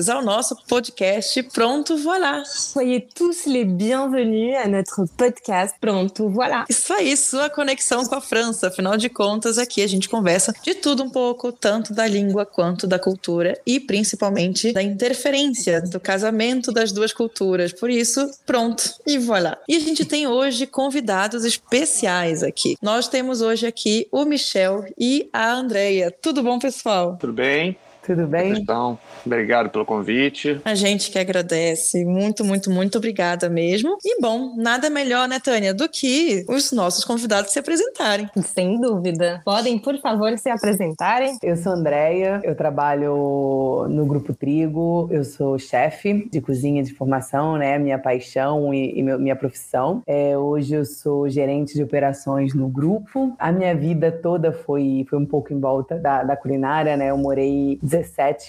bem-vindos 0.00 0.08
ao 0.08 0.22
nosso 0.22 0.56
podcast 0.66 1.42
Pronto 1.42 1.96
Voilà. 1.98 2.42
Soyez 2.44 3.02
tous 3.14 3.46
les 3.46 3.64
bienvenus 3.64 4.56
à 4.56 4.66
notre 4.66 5.06
podcast 5.16 5.76
Pronto 5.78 6.28
Voilà. 6.30 6.64
Isso 6.70 6.92
aí, 6.92 7.14
sua 7.16 7.50
conexão 7.50 8.04
com 8.06 8.14
a 8.14 8.20
França. 8.20 8.68
Afinal 8.68 8.96
de 8.96 9.10
contas, 9.10 9.58
aqui 9.58 9.82
a 9.82 9.86
gente 9.86 10.08
conversa 10.08 10.54
de 10.62 10.74
tudo 10.74 11.02
um 11.02 11.10
pouco, 11.10 11.52
tanto 11.52 11.92
da 11.92 12.06
língua 12.06 12.46
quanto 12.46 12.86
da 12.86 12.98
cultura 12.98 13.60
e 13.66 13.78
principalmente 13.78 14.72
da 14.72 14.82
interferência 14.82 15.82
do 15.82 16.00
casamento 16.00 16.72
das 16.72 16.92
duas 16.92 17.12
culturas. 17.12 17.72
Por 17.72 17.90
isso, 17.90 18.30
pronto 18.46 18.82
e 19.06 19.18
voilà. 19.18 19.58
E 19.68 19.76
a 19.76 19.80
gente 19.80 20.04
tem 20.04 20.26
hoje 20.26 20.66
convidados 20.66 21.44
especiais 21.44 22.42
aqui. 22.42 22.76
Nós 22.80 23.08
temos 23.08 23.42
hoje 23.42 23.66
aqui 23.66 24.06
o 24.10 24.24
Michel 24.24 24.84
e 24.98 25.28
a 25.32 25.52
Andrea. 25.52 26.10
Tudo 26.10 26.42
bom, 26.42 26.58
pessoal? 26.58 27.18
Tudo 27.20 27.34
bem? 27.34 27.76
Tudo 28.02 28.26
bem? 28.26 28.52
Então, 28.52 28.98
obrigado 29.24 29.70
pelo 29.70 29.84
convite. 29.84 30.60
A 30.64 30.74
gente 30.74 31.10
que 31.10 31.18
agradece. 31.18 32.04
Muito, 32.04 32.44
muito, 32.44 32.70
muito 32.70 32.98
obrigada 32.98 33.48
mesmo. 33.48 33.96
E 34.04 34.20
bom, 34.20 34.54
nada 34.56 34.88
melhor, 34.90 35.28
né, 35.28 35.38
Tânia, 35.38 35.74
do 35.74 35.88
que 35.88 36.44
os 36.48 36.72
nossos 36.72 37.04
convidados 37.04 37.52
se 37.52 37.58
apresentarem. 37.58 38.28
Sem 38.42 38.80
dúvida. 38.80 39.42
Podem, 39.44 39.78
por 39.78 39.98
favor, 40.00 40.36
se 40.38 40.48
apresentarem? 40.48 41.38
Eu 41.42 41.56
sou 41.56 41.72
Andréia, 41.72 42.40
eu 42.42 42.54
trabalho 42.54 43.86
no 43.88 44.06
Grupo 44.06 44.34
Trigo, 44.34 45.08
eu 45.10 45.24
sou 45.24 45.58
chefe 45.58 46.28
de 46.30 46.40
cozinha 46.40 46.82
de 46.82 46.94
formação, 46.94 47.56
né? 47.56 47.78
Minha 47.78 47.98
paixão 47.98 48.72
e, 48.72 48.98
e 48.98 49.02
minha 49.02 49.36
profissão. 49.36 50.02
É, 50.06 50.36
hoje 50.36 50.74
eu 50.74 50.84
sou 50.84 51.28
gerente 51.28 51.74
de 51.74 51.82
operações 51.82 52.54
no 52.54 52.68
grupo. 52.68 53.34
A 53.38 53.52
minha 53.52 53.74
vida 53.74 54.10
toda 54.10 54.52
foi, 54.52 55.06
foi 55.08 55.18
um 55.18 55.26
pouco 55.26 55.52
em 55.52 55.60
volta 55.60 55.96
da, 55.96 56.22
da 56.22 56.36
culinária, 56.36 56.96
né? 56.96 57.10
Eu 57.10 57.18
morei 57.18 57.78
17 57.82 57.99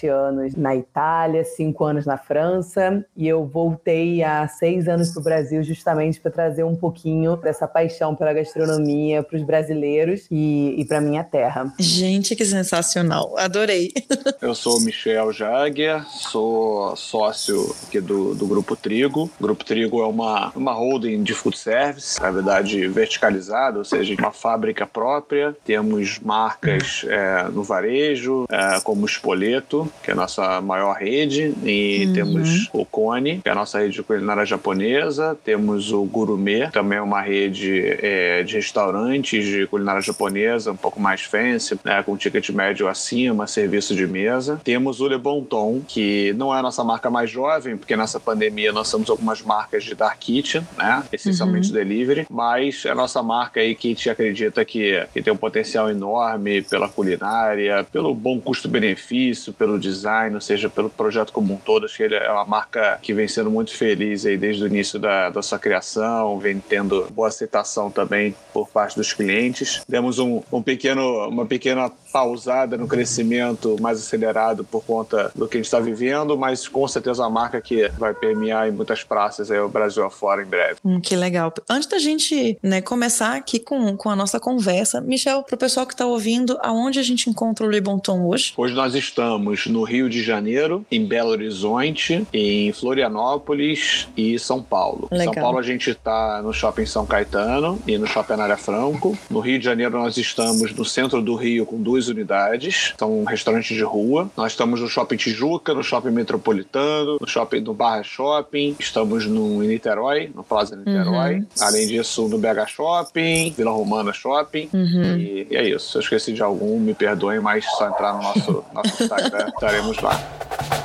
anos 0.06 0.54
na 0.54 0.74
Itália, 0.74 1.44
5 1.44 1.84
anos 1.84 2.06
na 2.06 2.16
França, 2.16 3.04
e 3.16 3.26
eu 3.26 3.44
voltei 3.44 4.22
há 4.22 4.46
6 4.46 4.88
anos 4.88 5.10
para 5.10 5.20
o 5.20 5.24
Brasil 5.24 5.62
justamente 5.62 6.20
para 6.20 6.30
trazer 6.30 6.64
um 6.64 6.76
pouquinho 6.76 7.36
dessa 7.36 7.66
paixão 7.66 8.14
pela 8.14 8.32
gastronomia 8.32 9.22
para 9.22 9.36
os 9.36 9.42
brasileiros 9.42 10.26
e, 10.30 10.74
e 10.78 10.84
para 10.84 11.00
minha 11.00 11.24
terra. 11.24 11.72
Gente, 11.78 12.36
que 12.36 12.44
sensacional! 12.44 13.36
Adorei! 13.38 13.92
Eu 14.40 14.54
sou 14.54 14.80
Michel 14.80 15.32
Jaguer, 15.32 16.04
sou 16.06 16.94
sócio 16.96 17.74
aqui 17.86 18.00
do, 18.00 18.34
do 18.34 18.46
Grupo 18.46 18.76
Trigo. 18.76 19.30
O 19.38 19.42
Grupo 19.42 19.64
Trigo 19.64 20.02
é 20.02 20.06
uma, 20.06 20.52
uma 20.54 20.72
holding 20.72 21.22
de 21.22 21.34
food 21.34 21.56
service, 21.56 22.20
na 22.20 22.30
verdade 22.30 22.86
verticalizada, 22.88 23.78
ou 23.78 23.84
seja, 23.84 24.14
uma 24.18 24.32
fábrica 24.32 24.86
própria. 24.86 25.56
Temos 25.64 26.18
marcas 26.20 27.04
é, 27.08 27.44
no 27.44 27.62
varejo, 27.62 28.44
é, 28.50 28.80
como 28.80 29.06
Expo 29.06 29.31
Spoleto, 29.32 29.90
que 30.02 30.10
é 30.10 30.12
a 30.12 30.16
nossa 30.16 30.60
maior 30.60 30.94
rede, 30.94 31.54
e 31.64 32.04
uhum. 32.06 32.12
temos 32.12 32.68
o 32.72 32.84
Cone, 32.84 33.40
que 33.42 33.48
é 33.48 33.52
a 33.52 33.54
nossa 33.54 33.78
rede 33.78 33.94
de 33.94 34.02
culinária 34.02 34.44
japonesa, 34.44 35.36
temos 35.42 35.90
o 35.90 36.04
Gourmet, 36.04 36.70
também 36.70 36.98
é 36.98 37.02
uma 37.02 37.22
rede 37.22 37.96
é, 38.02 38.42
de 38.42 38.56
restaurantes 38.56 39.44
de 39.44 39.66
culinária 39.66 40.02
japonesa, 40.02 40.72
um 40.72 40.76
pouco 40.76 41.00
mais 41.00 41.22
fancy, 41.22 41.78
né, 41.82 42.02
com 42.02 42.16
ticket 42.16 42.50
médio 42.50 42.88
acima, 42.88 43.46
serviço 43.46 43.94
de 43.94 44.06
mesa. 44.06 44.60
Temos 44.62 45.00
o 45.00 45.08
Le 45.08 45.16
Bon 45.16 45.42
Ton, 45.42 45.80
que 45.86 46.32
não 46.34 46.54
é 46.54 46.58
a 46.58 46.62
nossa 46.62 46.84
marca 46.84 47.10
mais 47.10 47.30
jovem, 47.30 47.76
porque 47.76 47.96
nessa 47.96 48.20
pandemia 48.20 48.72
nós 48.72 48.90
temos 48.90 49.08
algumas 49.08 49.40
marcas 49.40 49.82
de 49.82 49.94
dark 49.94 50.18
kitchen, 50.18 50.66
né, 50.76 51.02
essencialmente 51.10 51.68
uhum. 51.68 51.74
delivery, 51.74 52.26
mas 52.30 52.84
é 52.84 52.90
a 52.90 52.94
nossa 52.94 53.22
marca 53.22 53.60
aí 53.60 53.74
que 53.74 53.88
a 53.88 53.90
gente 53.90 54.10
acredita 54.10 54.64
que, 54.64 55.06
que 55.12 55.22
tem 55.22 55.32
um 55.32 55.36
potencial 55.36 55.90
enorme 55.90 56.62
pela 56.62 56.88
culinária, 56.88 57.84
pelo 57.90 58.14
bom 58.14 58.38
custo-benefício, 58.38 59.21
isso, 59.30 59.52
pelo 59.52 59.78
design, 59.78 60.34
ou 60.34 60.40
seja, 60.40 60.68
pelo 60.68 60.90
projeto 60.90 61.32
como 61.32 61.54
um 61.54 61.56
todo. 61.56 61.86
Acho 61.86 61.96
que 61.96 62.02
ele 62.02 62.14
é 62.14 62.30
uma 62.30 62.44
marca 62.44 62.98
que 63.02 63.12
vem 63.12 63.28
sendo 63.28 63.50
muito 63.50 63.74
feliz 63.74 64.26
aí 64.26 64.36
desde 64.36 64.64
o 64.64 64.66
início 64.66 64.98
da, 64.98 65.30
da 65.30 65.42
sua 65.42 65.58
criação, 65.58 66.38
vem 66.38 66.58
tendo 66.58 67.08
boa 67.12 67.28
aceitação 67.28 67.90
também 67.90 68.34
por 68.52 68.68
parte 68.68 68.96
dos 68.96 69.12
clientes. 69.12 69.82
Demos 69.88 70.18
um, 70.18 70.42
um 70.52 70.62
pequeno, 70.62 71.28
uma 71.28 71.46
pequena 71.46 71.90
pausada 72.12 72.76
no 72.76 72.86
crescimento 72.86 73.76
mais 73.80 73.98
acelerado 73.98 74.64
por 74.64 74.84
conta 74.84 75.32
do 75.34 75.48
que 75.48 75.56
a 75.56 75.58
gente 75.58 75.66
está 75.66 75.80
vivendo, 75.80 76.36
mas 76.36 76.68
com 76.68 76.86
certeza 76.86 77.22
uma 77.22 77.30
marca 77.30 77.60
que 77.60 77.88
vai 77.98 78.12
permear 78.12 78.68
em 78.68 78.72
muitas 78.72 79.02
praças 79.02 79.50
aí 79.50 79.58
o 79.58 79.68
Brasil 79.68 80.04
afora 80.04 80.42
em 80.42 80.46
breve. 80.46 80.76
Hum, 80.84 81.00
que 81.00 81.16
legal. 81.16 81.52
Antes 81.68 81.88
da 81.88 81.98
gente 81.98 82.58
né, 82.62 82.80
começar 82.80 83.36
aqui 83.36 83.58
com, 83.58 83.96
com 83.96 84.10
a 84.10 84.16
nossa 84.16 84.38
conversa, 84.38 85.00
Michel, 85.00 85.42
para 85.42 85.54
o 85.54 85.58
pessoal 85.58 85.86
que 85.86 85.94
está 85.94 86.04
ouvindo, 86.04 86.58
aonde 86.60 86.98
a 86.98 87.02
gente 87.02 87.30
encontra 87.30 87.66
o 87.66 87.70
Le 87.70 87.80
Bon 87.80 87.98
Ton 87.98 88.26
hoje? 88.26 88.52
Hoje 88.56 88.74
nós 88.74 88.94
estamos 88.94 89.66
no 89.66 89.82
Rio 89.82 90.10
de 90.10 90.22
Janeiro, 90.22 90.84
em 90.90 91.04
Belo 91.06 91.30
Horizonte, 91.30 92.26
em 92.32 92.72
Florianópolis 92.72 94.08
e 94.16 94.38
São 94.38 94.62
Paulo. 94.62 95.08
Legal. 95.10 95.32
São 95.32 95.42
Paulo 95.42 95.58
a 95.58 95.62
gente 95.62 95.90
está 95.90 96.42
no 96.42 96.52
Shopping 96.52 96.86
São 96.86 97.06
Caetano 97.06 97.80
e 97.86 97.96
no 97.96 98.06
Shopping 98.06 98.34
Anália 98.34 98.56
Franco. 98.56 99.16
No 99.30 99.40
Rio 99.40 99.58
de 99.58 99.64
Janeiro 99.64 99.98
nós 99.98 100.16
estamos 100.16 100.72
no 100.74 100.84
centro 100.84 101.22
do 101.22 101.34
Rio 101.34 101.64
com 101.64 101.80
duas 101.80 102.01
unidades, 102.08 102.94
são 102.98 103.24
restaurantes 103.24 103.76
de 103.76 103.82
rua. 103.82 104.30
Nós 104.36 104.52
estamos 104.52 104.80
no 104.80 104.88
Shopping 104.88 105.16
Tijuca, 105.16 105.74
no 105.74 105.82
Shopping 105.82 106.10
Metropolitano, 106.10 107.18
no 107.20 107.26
Shopping 107.26 107.62
do 107.62 107.72
Barra 107.72 108.02
Shopping, 108.02 108.76
estamos 108.78 109.26
no 109.26 109.62
em 109.62 109.68
Niterói, 109.68 110.30
no 110.34 110.42
Plaza 110.42 110.76
Niterói. 110.76 111.36
Uhum. 111.36 111.46
Além 111.60 111.86
disso, 111.86 112.28
no 112.28 112.38
BH 112.38 112.68
Shopping, 112.68 113.52
Vila 113.56 113.70
Romana 113.70 114.12
Shopping. 114.12 114.68
Uhum. 114.72 115.16
E, 115.16 115.46
e, 115.50 115.56
é 115.56 115.68
isso. 115.68 115.92
Se 115.92 115.98
eu 115.98 116.00
esqueci 116.02 116.32
de 116.32 116.42
algum, 116.42 116.78
me 116.78 116.94
perdoem, 116.94 117.40
mas 117.40 117.64
só 117.64 117.88
entrar 117.88 118.14
no 118.14 118.22
nosso, 118.22 118.64
nosso 118.72 119.02
Instagram, 119.02 119.48
estaremos 119.48 119.98
lá. 120.00 120.81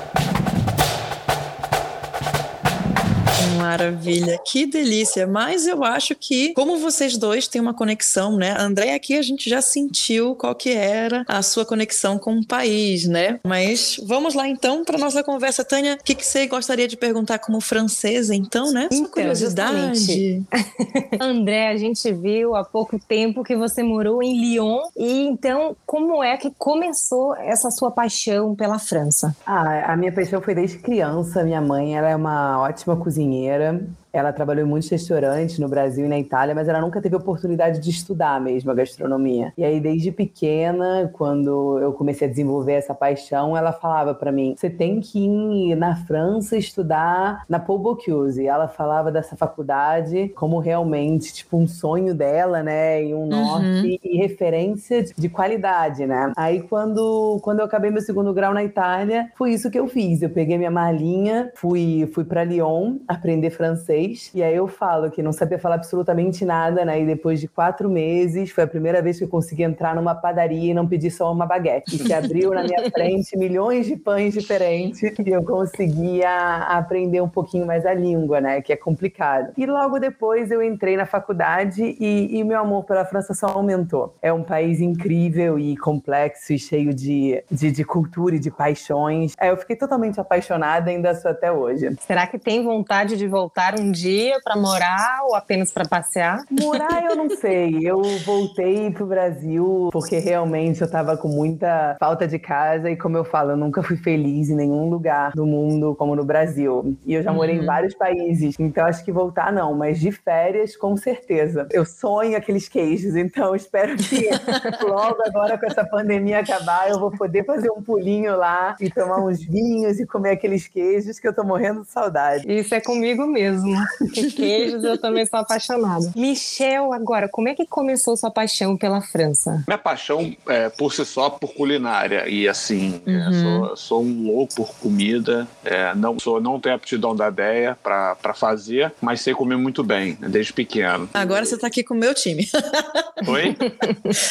Maravilha, 3.56 4.40
que 4.46 4.66
delícia. 4.66 5.26
Mas 5.26 5.68
eu 5.68 5.84
acho 5.84 6.16
que, 6.16 6.54
como 6.54 6.78
vocês 6.78 7.18
dois 7.18 7.48
têm 7.48 7.62
uma 7.62 7.74
conexão, 7.74 8.36
né? 8.36 8.56
André, 8.58 8.94
aqui 8.94 9.18
a 9.18 9.22
gente 9.22 9.50
já 9.50 9.62
sentiu 9.62 10.36
qual 10.36 10.54
que 10.54 10.72
era 10.72 11.24
a 11.28 11.42
sua 11.42 11.66
conexão 11.66 12.18
com 12.18 12.38
o 12.38 12.46
país, 12.46 13.08
né? 13.08 13.40
Mas 13.46 14.00
vamos 14.04 14.34
lá 14.34 14.48
então 14.48 14.84
para 14.84 14.98
nossa 14.98 15.24
conversa. 15.24 15.64
Tânia, 15.64 15.98
o 16.00 16.04
que, 16.04 16.16
que 16.16 16.26
você 16.26 16.48
gostaria 16.48 16.88
de 16.88 16.98
perguntar 16.98 17.40
como 17.40 17.62
francesa, 17.62 18.36
então, 18.36 18.72
né? 18.72 18.90
Então, 18.92 19.10
curiosidade. 19.12 20.44
André, 21.20 21.70
a 21.70 21.78
gente 21.78 22.12
viu 22.12 22.56
há 22.56 22.64
pouco 22.64 23.00
tempo 23.00 23.44
que 23.44 23.56
você 23.56 23.84
morou 23.84 24.22
em 24.22 24.40
Lyon. 24.40 24.82
E 24.96 25.28
então, 25.28 25.76
como 25.86 26.24
é 26.24 26.38
que 26.38 26.52
começou 26.58 27.36
essa 27.36 27.72
sua 27.72 27.92
paixão 27.92 28.56
pela 28.56 28.80
França? 28.80 29.36
Ah, 29.46 29.94
a 29.94 29.98
minha 29.98 30.12
paixão 30.12 30.42
foi 30.42 30.56
desde 30.56 30.80
criança. 30.80 31.44
Minha 31.44 31.62
mãe, 31.62 31.96
ela 31.96 32.10
é 32.10 32.16
uma 32.16 32.62
ótima 32.62 32.96
cozinheira 32.96 33.37
dinheiro 33.38 33.70
Ela 34.18 34.34
trabalhou 34.34 34.66
em 34.66 34.70
muitos 34.70 34.90
restaurantes 34.90 35.60
no 35.60 35.68
Brasil 35.68 36.06
e 36.06 36.10
na 36.10 36.20
Itália, 36.20 36.56
mas 36.56 36.68
ela 36.68 36.82
nunca 36.82 37.02
teve 37.02 37.16
oportunidade 37.16 37.80
de 37.80 37.90
estudar 37.90 38.42
mesmo 38.42 38.72
a 38.72 38.74
gastronomia. 38.74 39.54
E 39.58 39.64
aí, 39.64 39.80
desde 39.80 40.12
pequena, 40.12 41.10
quando 41.14 41.80
eu 41.80 41.94
comecei 41.94 42.28
a 42.28 42.30
desenvolver 42.30 42.74
essa 42.74 42.94
paixão, 42.94 43.56
ela 43.56 43.72
falava 43.72 44.14
para 44.14 44.32
mim: 44.32 44.56
você 44.58 44.70
tem 44.70 45.00
que 45.00 45.20
ir 45.20 45.76
na 45.76 45.96
França 45.96 46.58
estudar 46.58 47.44
na 47.48 47.60
Paul 47.60 47.80
Bocuse. 47.80 48.44
E 48.44 48.48
ela 48.48 48.68
falava 48.68 49.12
dessa 49.12 49.36
faculdade 49.36 50.30
como 50.36 50.60
realmente, 50.60 51.34
tipo, 51.34 51.58
um 51.58 51.68
sonho 51.68 52.14
dela, 52.16 52.64
né? 52.64 53.04
E 53.04 53.14
um 53.14 53.20
uhum. 53.20 53.28
norte 53.28 54.00
e 54.04 54.18
referência 54.18 55.04
de 55.04 55.30
qualidade, 55.30 56.06
né? 56.06 56.32
Aí, 56.36 56.62
quando, 56.62 57.40
quando 57.44 57.60
eu 57.60 57.66
acabei 57.66 57.92
meu 57.92 58.02
segundo 58.02 58.34
grau 58.34 58.54
na 58.54 58.64
Itália, 58.64 59.30
foi 59.38 59.54
isso 59.54 59.70
que 59.70 59.80
eu 59.80 59.88
fiz. 59.88 60.22
Eu 60.22 60.30
peguei 60.30 60.58
minha 60.58 60.72
malinha, 60.72 61.52
fui, 61.56 62.10
fui 62.14 62.24
para 62.24 62.44
Lyon 62.44 62.98
aprender 63.08 63.50
francês 63.50 64.07
inglês. 64.08 64.32
E 64.34 64.42
aí 64.42 64.56
eu 64.56 64.68
falo 64.68 65.12
que 65.12 65.22
não 65.22 65.32
sabia 65.32 65.60
falar 65.60 65.76
absolutamente 65.76 66.46
nada, 66.46 66.86
né? 66.86 67.02
E 67.02 67.06
depois 67.06 67.40
de 67.40 67.48
quatro 67.48 67.90
meses, 67.90 68.52
foi 68.52 68.64
a 68.64 68.68
primeira 68.68 69.02
vez 69.02 69.18
que 69.18 69.24
eu 69.24 69.28
consegui 69.28 69.64
entrar 69.64 69.96
numa 69.96 70.16
padaria 70.16 70.72
e 70.72 70.74
não 70.74 70.88
pedir 70.88 71.12
só 71.12 71.32
uma 71.32 71.46
baguete. 71.46 71.96
E 71.96 72.00
se 72.00 72.14
abriu 72.14 72.52
na 72.52 72.64
minha 72.64 72.90
frente 72.92 73.36
milhões 73.38 73.86
de 73.86 73.96
pães 73.96 74.34
diferentes 74.34 75.02
e 75.04 75.30
eu 75.30 75.44
conseguia 75.44 76.30
aprender 76.68 77.22
um 77.22 77.30
pouquinho 77.30 77.66
mais 77.66 77.86
a 77.86 77.94
língua, 77.94 78.40
né? 78.40 78.62
Que 78.62 78.74
é 78.74 78.76
complicado. 78.76 79.54
E 79.58 79.66
logo 79.66 80.00
depois 80.00 80.52
eu 80.52 80.64
entrei 80.64 80.96
na 80.96 81.06
faculdade 81.06 81.84
e, 82.00 82.38
e 82.38 82.44
meu 82.44 82.60
amor 82.60 82.84
pela 82.86 83.06
França 83.06 83.34
só 83.34 83.48
aumentou. 83.48 84.16
É 84.22 84.32
um 84.32 84.44
país 84.44 84.80
incrível 84.80 85.60
e 85.60 85.76
complexo 85.78 86.54
e 86.54 86.60
cheio 86.60 86.94
de, 86.94 87.44
de, 87.52 87.72
de 87.72 87.84
cultura 87.84 88.36
e 88.36 88.40
de 88.40 88.52
paixões. 88.52 89.34
É, 89.40 89.50
eu 89.50 89.58
fiquei 89.58 89.76
totalmente 89.76 90.20
apaixonada, 90.20 90.90
ainda 90.90 91.14
sou 91.16 91.32
até 91.32 91.52
hoje. 91.52 91.96
Será 92.00 92.28
que 92.28 92.38
tem 92.38 92.64
vontade 92.64 93.18
de 93.18 93.28
voltar 93.28 93.80
um 93.80 93.87
um 93.88 93.92
dia 93.92 94.40
para 94.44 94.58
morar 94.58 95.22
ou 95.24 95.36
apenas 95.36 95.72
para 95.72 95.88
passear? 95.88 96.44
Morar 96.52 97.06
eu 97.06 97.16
não 97.16 97.30
sei. 97.30 97.80
Eu 97.82 98.02
voltei 98.26 98.92
pro 98.92 99.06
Brasil 99.06 99.90
porque 99.92 100.20
realmente 100.20 100.82
eu 100.82 100.92
tava 100.92 101.16
com 101.16 101.30
muita 101.30 101.96
falta 102.00 102.28
de 102.28 102.38
casa 102.38 102.92
e 102.92 102.98
como 102.98 103.18
eu 103.18 103.24
falo, 103.24 103.52
eu 103.52 103.58
nunca 103.58 103.82
fui 103.82 103.96
feliz 103.96 104.50
em 104.50 104.56
nenhum 104.56 104.90
lugar 104.90 105.32
do 105.32 105.46
mundo 105.46 105.96
como 105.96 106.16
no 106.16 106.26
Brasil. 106.26 106.98
E 107.06 107.14
eu 107.14 107.24
já 107.24 107.32
morei 107.32 107.58
uhum. 107.58 107.64
em 107.64 107.66
vários 107.66 107.94
países, 107.94 108.56
então 108.60 108.86
acho 108.86 109.04
que 109.06 109.12
voltar 109.12 109.52
não, 109.54 109.74
mas 109.74 110.00
de 110.00 110.12
férias 110.12 110.76
com 110.76 110.98
certeza. 110.98 111.68
Eu 111.72 111.86
sonho 111.86 112.36
aqueles 112.36 112.68
queijos, 112.68 113.16
então 113.16 113.56
espero 113.56 113.96
que 113.96 114.30
logo 114.84 115.22
agora 115.26 115.58
com 115.58 115.66
essa 115.66 115.86
pandemia 115.86 116.40
acabar 116.40 116.90
eu 116.90 117.00
vou 117.00 117.12
poder 117.12 117.46
fazer 117.46 117.72
um 117.72 117.82
pulinho 117.82 118.36
lá 118.36 118.76
e 118.82 118.90
tomar 118.90 119.24
uns 119.24 119.42
vinhos 119.42 120.00
e 120.00 120.06
comer 120.06 120.32
aqueles 120.32 120.68
queijos 120.68 121.20
que 121.20 121.28
eu 121.28 121.34
tô 121.34 121.44
morrendo 121.44 121.82
de 121.82 121.88
saudade. 121.90 122.52
Isso 122.52 122.76
é 122.76 122.82
comigo 122.82 123.26
mesmo. 123.26 123.77
Que 124.14 124.32
queijos 124.32 124.84
eu 124.84 124.98
também 124.98 125.26
sou 125.26 125.40
apaixonada. 125.40 126.12
Michel, 126.16 126.94
agora, 126.94 127.28
como 127.28 127.48
é 127.48 127.56
que 127.56 127.66
começou 127.66 128.16
sua 128.16 128.32
paixão 128.32 128.78
pela 128.78 129.02
França? 129.02 129.64
Minha 129.68 129.78
paixão 129.78 130.36
é 130.48 130.70
por 130.70 130.94
si 130.94 131.06
só 131.06 131.30
por 131.30 131.54
culinária 131.54 132.28
e 132.28 132.48
assim, 132.48 133.02
é, 133.06 133.12
uhum. 133.12 133.34
sou, 133.34 133.78
sou, 133.78 134.04
um 134.04 134.28
louco 134.28 134.56
por 134.56 134.76
comida. 134.76 135.48
É, 135.64 135.94
não 135.96 136.20
sou, 136.20 136.42
não 136.42 136.60
tenho 136.60 136.76
aptidão 136.76 137.16
da 137.16 137.28
ideia 137.28 137.78
para 137.82 138.34
fazer, 138.34 138.94
mas 139.02 139.22
sei 139.22 139.34
comer 139.34 139.58
muito 139.58 139.84
bem 139.84 140.18
né, 140.20 140.28
desde 140.30 140.54
pequeno. 140.54 141.10
Agora 141.14 141.46
você 141.46 141.58
tá 141.58 141.68
aqui 141.68 141.84
com 141.84 141.94
o 141.94 141.98
meu 141.98 142.14
time. 142.14 142.48
Oi? 143.28 143.56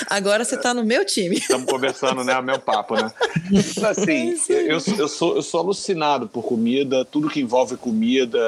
Agora 0.08 0.44
você 0.44 0.56
tá 0.56 0.72
no 0.72 0.84
meu 0.84 1.04
time. 1.04 1.36
Estamos 1.36 1.70
conversando, 1.70 2.22
né? 2.22 2.38
O 2.38 2.42
meu 2.42 2.58
papo, 2.58 2.94
né? 2.94 3.12
Assim, 3.90 4.34
eu, 4.48 4.78
eu, 4.98 5.08
sou, 5.08 5.36
eu 5.36 5.42
sou 5.42 5.60
alucinado 5.60 6.28
por 6.28 6.42
comida, 6.42 7.04
tudo 7.04 7.28
que 7.28 7.40
envolve 7.40 7.76
comida, 7.76 8.38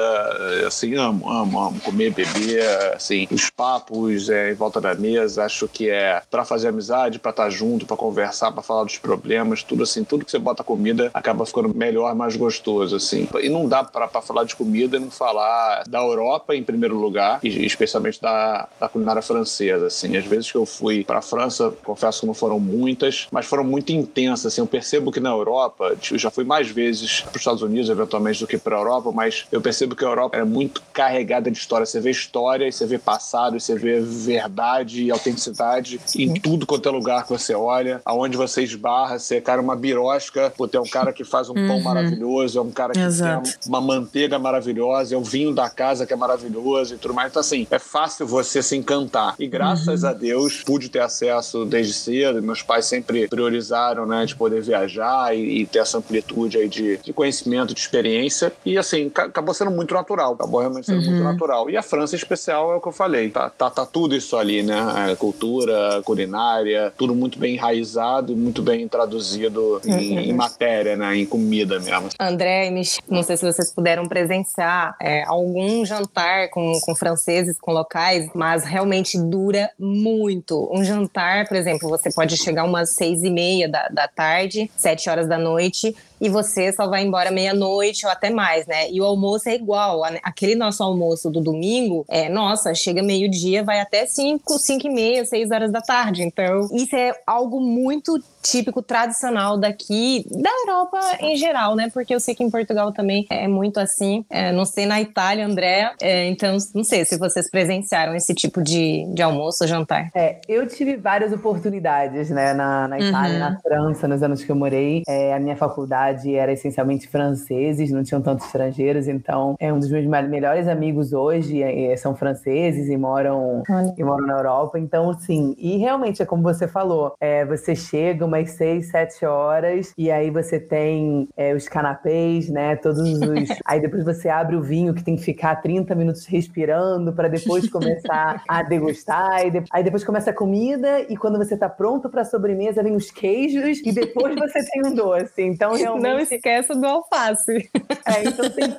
assim, 0.65 0.88
amo, 0.95 1.29
amo, 1.29 1.59
amo 1.59 1.79
comer, 1.81 2.11
beber, 2.11 2.63
assim, 2.95 3.27
os 3.31 3.49
papos 3.49 4.29
é, 4.29 4.51
em 4.51 4.55
volta 4.55 4.79
da 4.79 4.93
mesa, 4.95 5.45
acho 5.45 5.67
que 5.67 5.89
é 5.89 6.21
para 6.29 6.45
fazer 6.45 6.69
amizade, 6.69 7.19
para 7.19 7.31
estar 7.31 7.43
tá 7.43 7.49
junto, 7.49 7.85
para 7.85 7.97
conversar, 7.97 8.51
para 8.51 8.61
falar 8.61 8.83
dos 8.83 8.97
problemas, 8.97 9.63
tudo 9.63 9.83
assim, 9.83 10.03
tudo 10.03 10.25
que 10.25 10.31
você 10.31 10.39
bota 10.39 10.63
comida 10.63 11.09
acaba 11.13 11.45
ficando 11.45 11.73
melhor, 11.73 12.13
mais 12.15 12.35
gostoso, 12.35 12.95
assim. 12.95 13.27
E 13.41 13.49
não 13.49 13.67
dá 13.67 13.83
para 13.83 14.07
falar 14.21 14.43
de 14.43 14.55
comida 14.55 14.97
e 14.97 14.99
não 14.99 15.11
falar 15.11 15.83
da 15.87 15.99
Europa 15.99 16.55
em 16.55 16.63
primeiro 16.63 16.97
lugar, 16.97 17.39
e 17.43 17.65
especialmente 17.65 18.21
da, 18.21 18.67
da 18.79 18.89
culinária 18.89 19.21
francesa, 19.21 19.87
assim. 19.87 20.15
Às 20.15 20.25
vezes 20.25 20.51
que 20.51 20.57
eu 20.57 20.65
fui 20.65 21.03
para 21.03 21.19
a 21.19 21.21
França, 21.21 21.73
confesso 21.83 22.21
que 22.21 22.27
não 22.27 22.33
foram 22.33 22.59
muitas, 22.59 23.27
mas 23.31 23.45
foram 23.45 23.63
muito 23.63 23.91
intensas, 23.91 24.47
assim. 24.47 24.61
Eu 24.61 24.67
percebo 24.67 25.11
que 25.11 25.19
na 25.19 25.29
Europa, 25.29 25.95
eu 26.11 26.17
já 26.17 26.29
fui 26.29 26.43
mais 26.43 26.69
vezes 26.69 27.21
para 27.21 27.31
os 27.31 27.37
Estados 27.37 27.61
Unidos, 27.61 27.89
eventualmente, 27.89 28.39
do 28.39 28.47
que 28.47 28.57
para 28.57 28.75
a 28.75 28.79
Europa, 28.79 29.11
mas 29.11 29.45
eu 29.51 29.61
percebo 29.61 29.95
que 29.95 30.05
a 30.05 30.07
Europa 30.07 30.37
é 30.37 30.43
muito 30.43 30.78
carregada 30.93 31.49
de 31.49 31.57
história. 31.57 31.85
Você 31.85 31.99
vê 31.99 32.11
história, 32.11 32.71
você 32.71 32.85
vê 32.85 32.97
passado, 32.97 33.59
você 33.59 33.75
vê 33.75 33.99
verdade 33.99 35.03
e 35.03 35.11
autenticidade 35.11 35.99
em 36.15 36.33
tudo 36.33 36.65
quanto 36.65 36.87
é 36.87 36.91
lugar 36.91 37.23
que 37.23 37.29
você 37.29 37.53
olha. 37.53 38.01
Aonde 38.05 38.37
você 38.37 38.61
esbarra, 38.63 39.19
você, 39.19 39.41
cara, 39.41 39.61
uma 39.61 39.75
birosca, 39.75 40.53
pô, 40.55 40.67
tem 40.67 40.79
um 40.79 40.85
cara 40.85 41.13
que 41.13 41.23
faz 41.23 41.49
um 41.49 41.53
uhum. 41.53 41.67
pão 41.67 41.81
maravilhoso, 41.81 42.59
é 42.59 42.61
um 42.61 42.71
cara 42.71 42.93
que 42.93 42.99
Exato. 42.99 43.43
tem 43.43 43.59
uma 43.67 43.81
manteiga 43.81 44.37
maravilhosa, 44.39 45.15
é 45.15 45.17
o 45.17 45.23
vinho 45.23 45.53
da 45.53 45.69
casa 45.69 46.05
que 46.05 46.13
é 46.13 46.15
maravilhoso 46.15 46.95
e 46.95 46.97
tudo 46.97 47.13
mais. 47.13 47.29
Então, 47.29 47.39
assim, 47.39 47.67
é 47.69 47.79
fácil 47.79 48.27
você 48.27 48.61
se 48.61 48.75
encantar. 48.75 49.35
E 49.39 49.47
graças 49.47 50.03
uhum. 50.03 50.09
a 50.09 50.13
Deus, 50.13 50.63
pude 50.63 50.89
ter 50.89 50.99
acesso 50.99 51.65
desde 51.65 51.93
cedo. 51.93 52.41
Meus 52.41 52.61
pais 52.61 52.85
sempre 52.85 53.27
priorizaram, 53.27 54.05
né, 54.05 54.25
de 54.25 54.35
poder 54.35 54.61
viajar 54.61 55.35
e, 55.35 55.61
e 55.61 55.65
ter 55.65 55.79
essa 55.79 55.97
amplitude 55.97 56.57
aí 56.57 56.67
de, 56.67 56.97
de, 56.97 57.13
conhecimento, 57.13 57.73
de 57.73 57.79
experiência. 57.79 58.51
E, 58.65 58.77
assim, 58.77 59.11
acabou 59.15 59.53
sendo 59.53 59.71
muito 59.71 59.93
natural. 59.93 60.33
Acabou 60.33 60.61
realmente 60.69 60.85
sendo 60.85 61.01
uhum. 61.01 61.11
muito 61.11 61.23
natural. 61.23 61.69
E 61.69 61.75
a 61.75 61.81
França, 61.81 62.15
em 62.15 62.17
especial, 62.17 62.71
é 62.71 62.75
o 62.75 62.81
que 62.81 62.87
eu 62.87 62.91
falei. 62.91 63.29
Tá, 63.29 63.49
tá, 63.49 63.69
tá 63.69 63.85
tudo 63.85 64.15
isso 64.15 64.37
ali, 64.37 64.63
né? 64.63 65.11
É, 65.11 65.15
cultura, 65.15 66.01
culinária, 66.03 66.93
tudo 66.97 67.13
muito 67.13 67.37
bem 67.37 67.55
enraizado 67.55 68.31
e 68.31 68.35
muito 68.35 68.61
bem 68.61 68.87
traduzido 68.87 69.81
em, 69.85 69.91
uhum. 69.91 70.19
em, 70.19 70.33
matéria, 70.33 70.95
né? 70.95 71.17
Em 71.17 71.25
comida 71.25 71.79
mesmo. 71.79 72.09
André 72.19 72.67
e 72.67 72.71
Michel, 72.71 73.03
não 73.09 73.23
sei 73.23 73.37
se 73.37 73.45
vocês 73.45 73.73
puderam 73.73 74.05
presenciar 74.05 74.95
é, 75.01 75.23
algum 75.23 75.85
jantar 75.85 76.49
com, 76.49 76.79
com 76.81 76.95
franceses, 76.95 77.57
com 77.59 77.71
locais, 77.71 78.29
mas 78.33 78.63
realmente 78.63 79.17
dura 79.17 79.69
muito. 79.77 80.69
Um 80.71 80.83
jantar, 80.83 81.47
por 81.47 81.57
exemplo, 81.57 81.89
você 81.89 82.11
pode 82.11 82.37
chegar 82.37 82.63
umas 82.63 82.91
seis 82.91 83.23
e 83.23 83.29
meia 83.29 83.67
da, 83.67 83.87
da 83.89 84.07
tarde, 84.07 84.69
sete 84.75 85.09
horas 85.09 85.27
da 85.27 85.37
noite, 85.37 85.95
e 86.21 86.29
você 86.29 86.71
só 86.73 86.87
vai 86.87 87.03
embora 87.03 87.31
meia-noite 87.31 88.05
ou 88.05 88.11
até 88.11 88.29
mais, 88.29 88.67
né? 88.67 88.91
E 88.91 88.99
o 88.99 89.05
almoço 89.05 89.47
é 89.47 89.55
igual. 89.55 90.03
Aquele 90.23 90.55
nosso 90.59 90.83
almoço 90.83 91.29
do 91.29 91.41
domingo, 91.41 92.05
é, 92.07 92.29
nossa, 92.29 92.73
chega 92.75 93.01
meio-dia, 93.01 93.63
vai 93.63 93.79
até 93.79 94.05
cinco, 94.05 94.59
cinco 94.59 94.87
e 94.87 94.89
meia, 94.89 95.25
seis 95.25 95.49
horas 95.49 95.71
da 95.71 95.81
tarde. 95.81 96.23
Então, 96.23 96.67
isso 96.71 96.95
é 96.95 97.13
algo 97.25 97.59
muito 97.59 98.21
típico, 98.41 98.81
tradicional 98.81 99.57
daqui, 99.57 100.25
da 100.31 100.49
Europa 100.65 100.99
em 101.19 101.35
geral, 101.35 101.75
né? 101.75 101.89
Porque 101.93 102.13
eu 102.13 102.19
sei 102.19 102.33
que 102.33 102.43
em 102.43 102.49
Portugal 102.49 102.91
também 102.91 103.25
é 103.29 103.47
muito 103.47 103.79
assim. 103.79 104.25
É, 104.29 104.51
não 104.51 104.65
sei 104.65 104.85
na 104.85 105.01
Itália, 105.01 105.45
André. 105.45 105.91
É, 106.01 106.27
então, 106.27 106.57
não 106.73 106.83
sei 106.83 107.05
se 107.05 107.17
vocês 107.17 107.49
presenciaram 107.49 108.15
esse 108.15 108.33
tipo 108.33 108.61
de, 108.61 109.05
de 109.13 109.21
almoço 109.21 109.63
ou 109.63 109.67
jantar. 109.67 110.09
É, 110.15 110.39
eu 110.47 110.67
tive 110.67 110.95
várias 110.95 111.33
oportunidades, 111.33 112.29
né? 112.29 112.53
Na, 112.53 112.87
na 112.87 112.99
Itália, 112.99 113.33
uhum. 113.33 113.39
na 113.39 113.59
França, 113.59 114.07
nos 114.07 114.23
anos 114.23 114.43
que 114.43 114.51
eu 114.51 114.55
morei. 114.55 115.03
É, 115.07 115.33
a 115.33 115.39
minha 115.39 115.55
faculdade 115.55 116.33
era 116.35 116.51
essencialmente 116.51 117.07
franceses, 117.07 117.91
não 117.91 118.03
tinham 118.03 118.21
tantos 118.21 118.45
estrangeiros. 118.45 119.07
Então, 119.07 119.55
é 119.59 119.71
um 119.71 119.79
dos 119.79 119.89
meus 119.89 120.05
melhores 120.05 120.67
amigos 120.67 121.13
hoje 121.13 121.61
é, 121.61 121.95
são 121.97 122.15
franceses 122.15 122.89
e 122.89 122.97
moram, 122.97 123.63
e 123.97 124.03
moram 124.03 124.25
na 124.25 124.33
Europa. 124.33 124.79
Então, 124.79 125.13
sim. 125.19 125.55
E 125.57 125.77
realmente, 125.77 126.21
é 126.21 126.25
como 126.25 126.41
você 126.41 126.67
falou, 126.67 127.13
é, 127.19 127.45
você 127.45 127.75
chega 127.75 128.28
umas 128.29 128.51
seis, 128.51 128.89
sete 128.89 129.25
horas, 129.25 129.93
e 129.97 130.09
aí 130.09 130.29
você 130.29 130.59
tem 130.59 131.27
é, 131.35 131.53
os 131.53 131.67
canapês, 131.67 132.49
né? 132.49 132.75
Todos 132.77 132.99
os. 132.99 133.49
aí 133.65 133.81
depois 133.81 134.05
você 134.05 134.29
abre 134.29 134.55
o 134.55 134.61
vinho 134.61 134.93
que 134.93 135.03
tem 135.03 135.15
que 135.15 135.23
ficar 135.23 135.57
30 135.57 135.93
minutos 135.95 136.25
respirando 136.25 137.11
para 137.11 137.27
depois 137.27 137.69
começar 137.69 138.41
a 138.47 138.63
degustar. 138.63 139.45
E 139.45 139.51
de... 139.51 139.63
Aí 139.71 139.83
depois 139.83 140.03
começa 140.03 140.29
a 140.29 140.33
comida, 140.33 141.01
e 141.09 141.17
quando 141.17 141.37
você 141.37 141.57
tá 141.57 141.67
pronto 141.67 142.09
para 142.09 142.23
sobremesa, 142.23 142.81
vem 142.81 142.95
os 142.95 143.11
queijos, 143.11 143.81
e 143.83 143.91
depois 143.91 144.35
você 144.35 144.59
tem 144.69 144.81
um 144.85 144.95
doce. 144.95 145.41
Então, 145.41 145.73
realmente. 145.73 146.03
Não 146.03 146.19
esqueça 146.19 146.75
do 146.75 146.85
alface. 146.85 147.69
É, 148.05 148.23
então 148.23 148.49
tem 148.49 148.69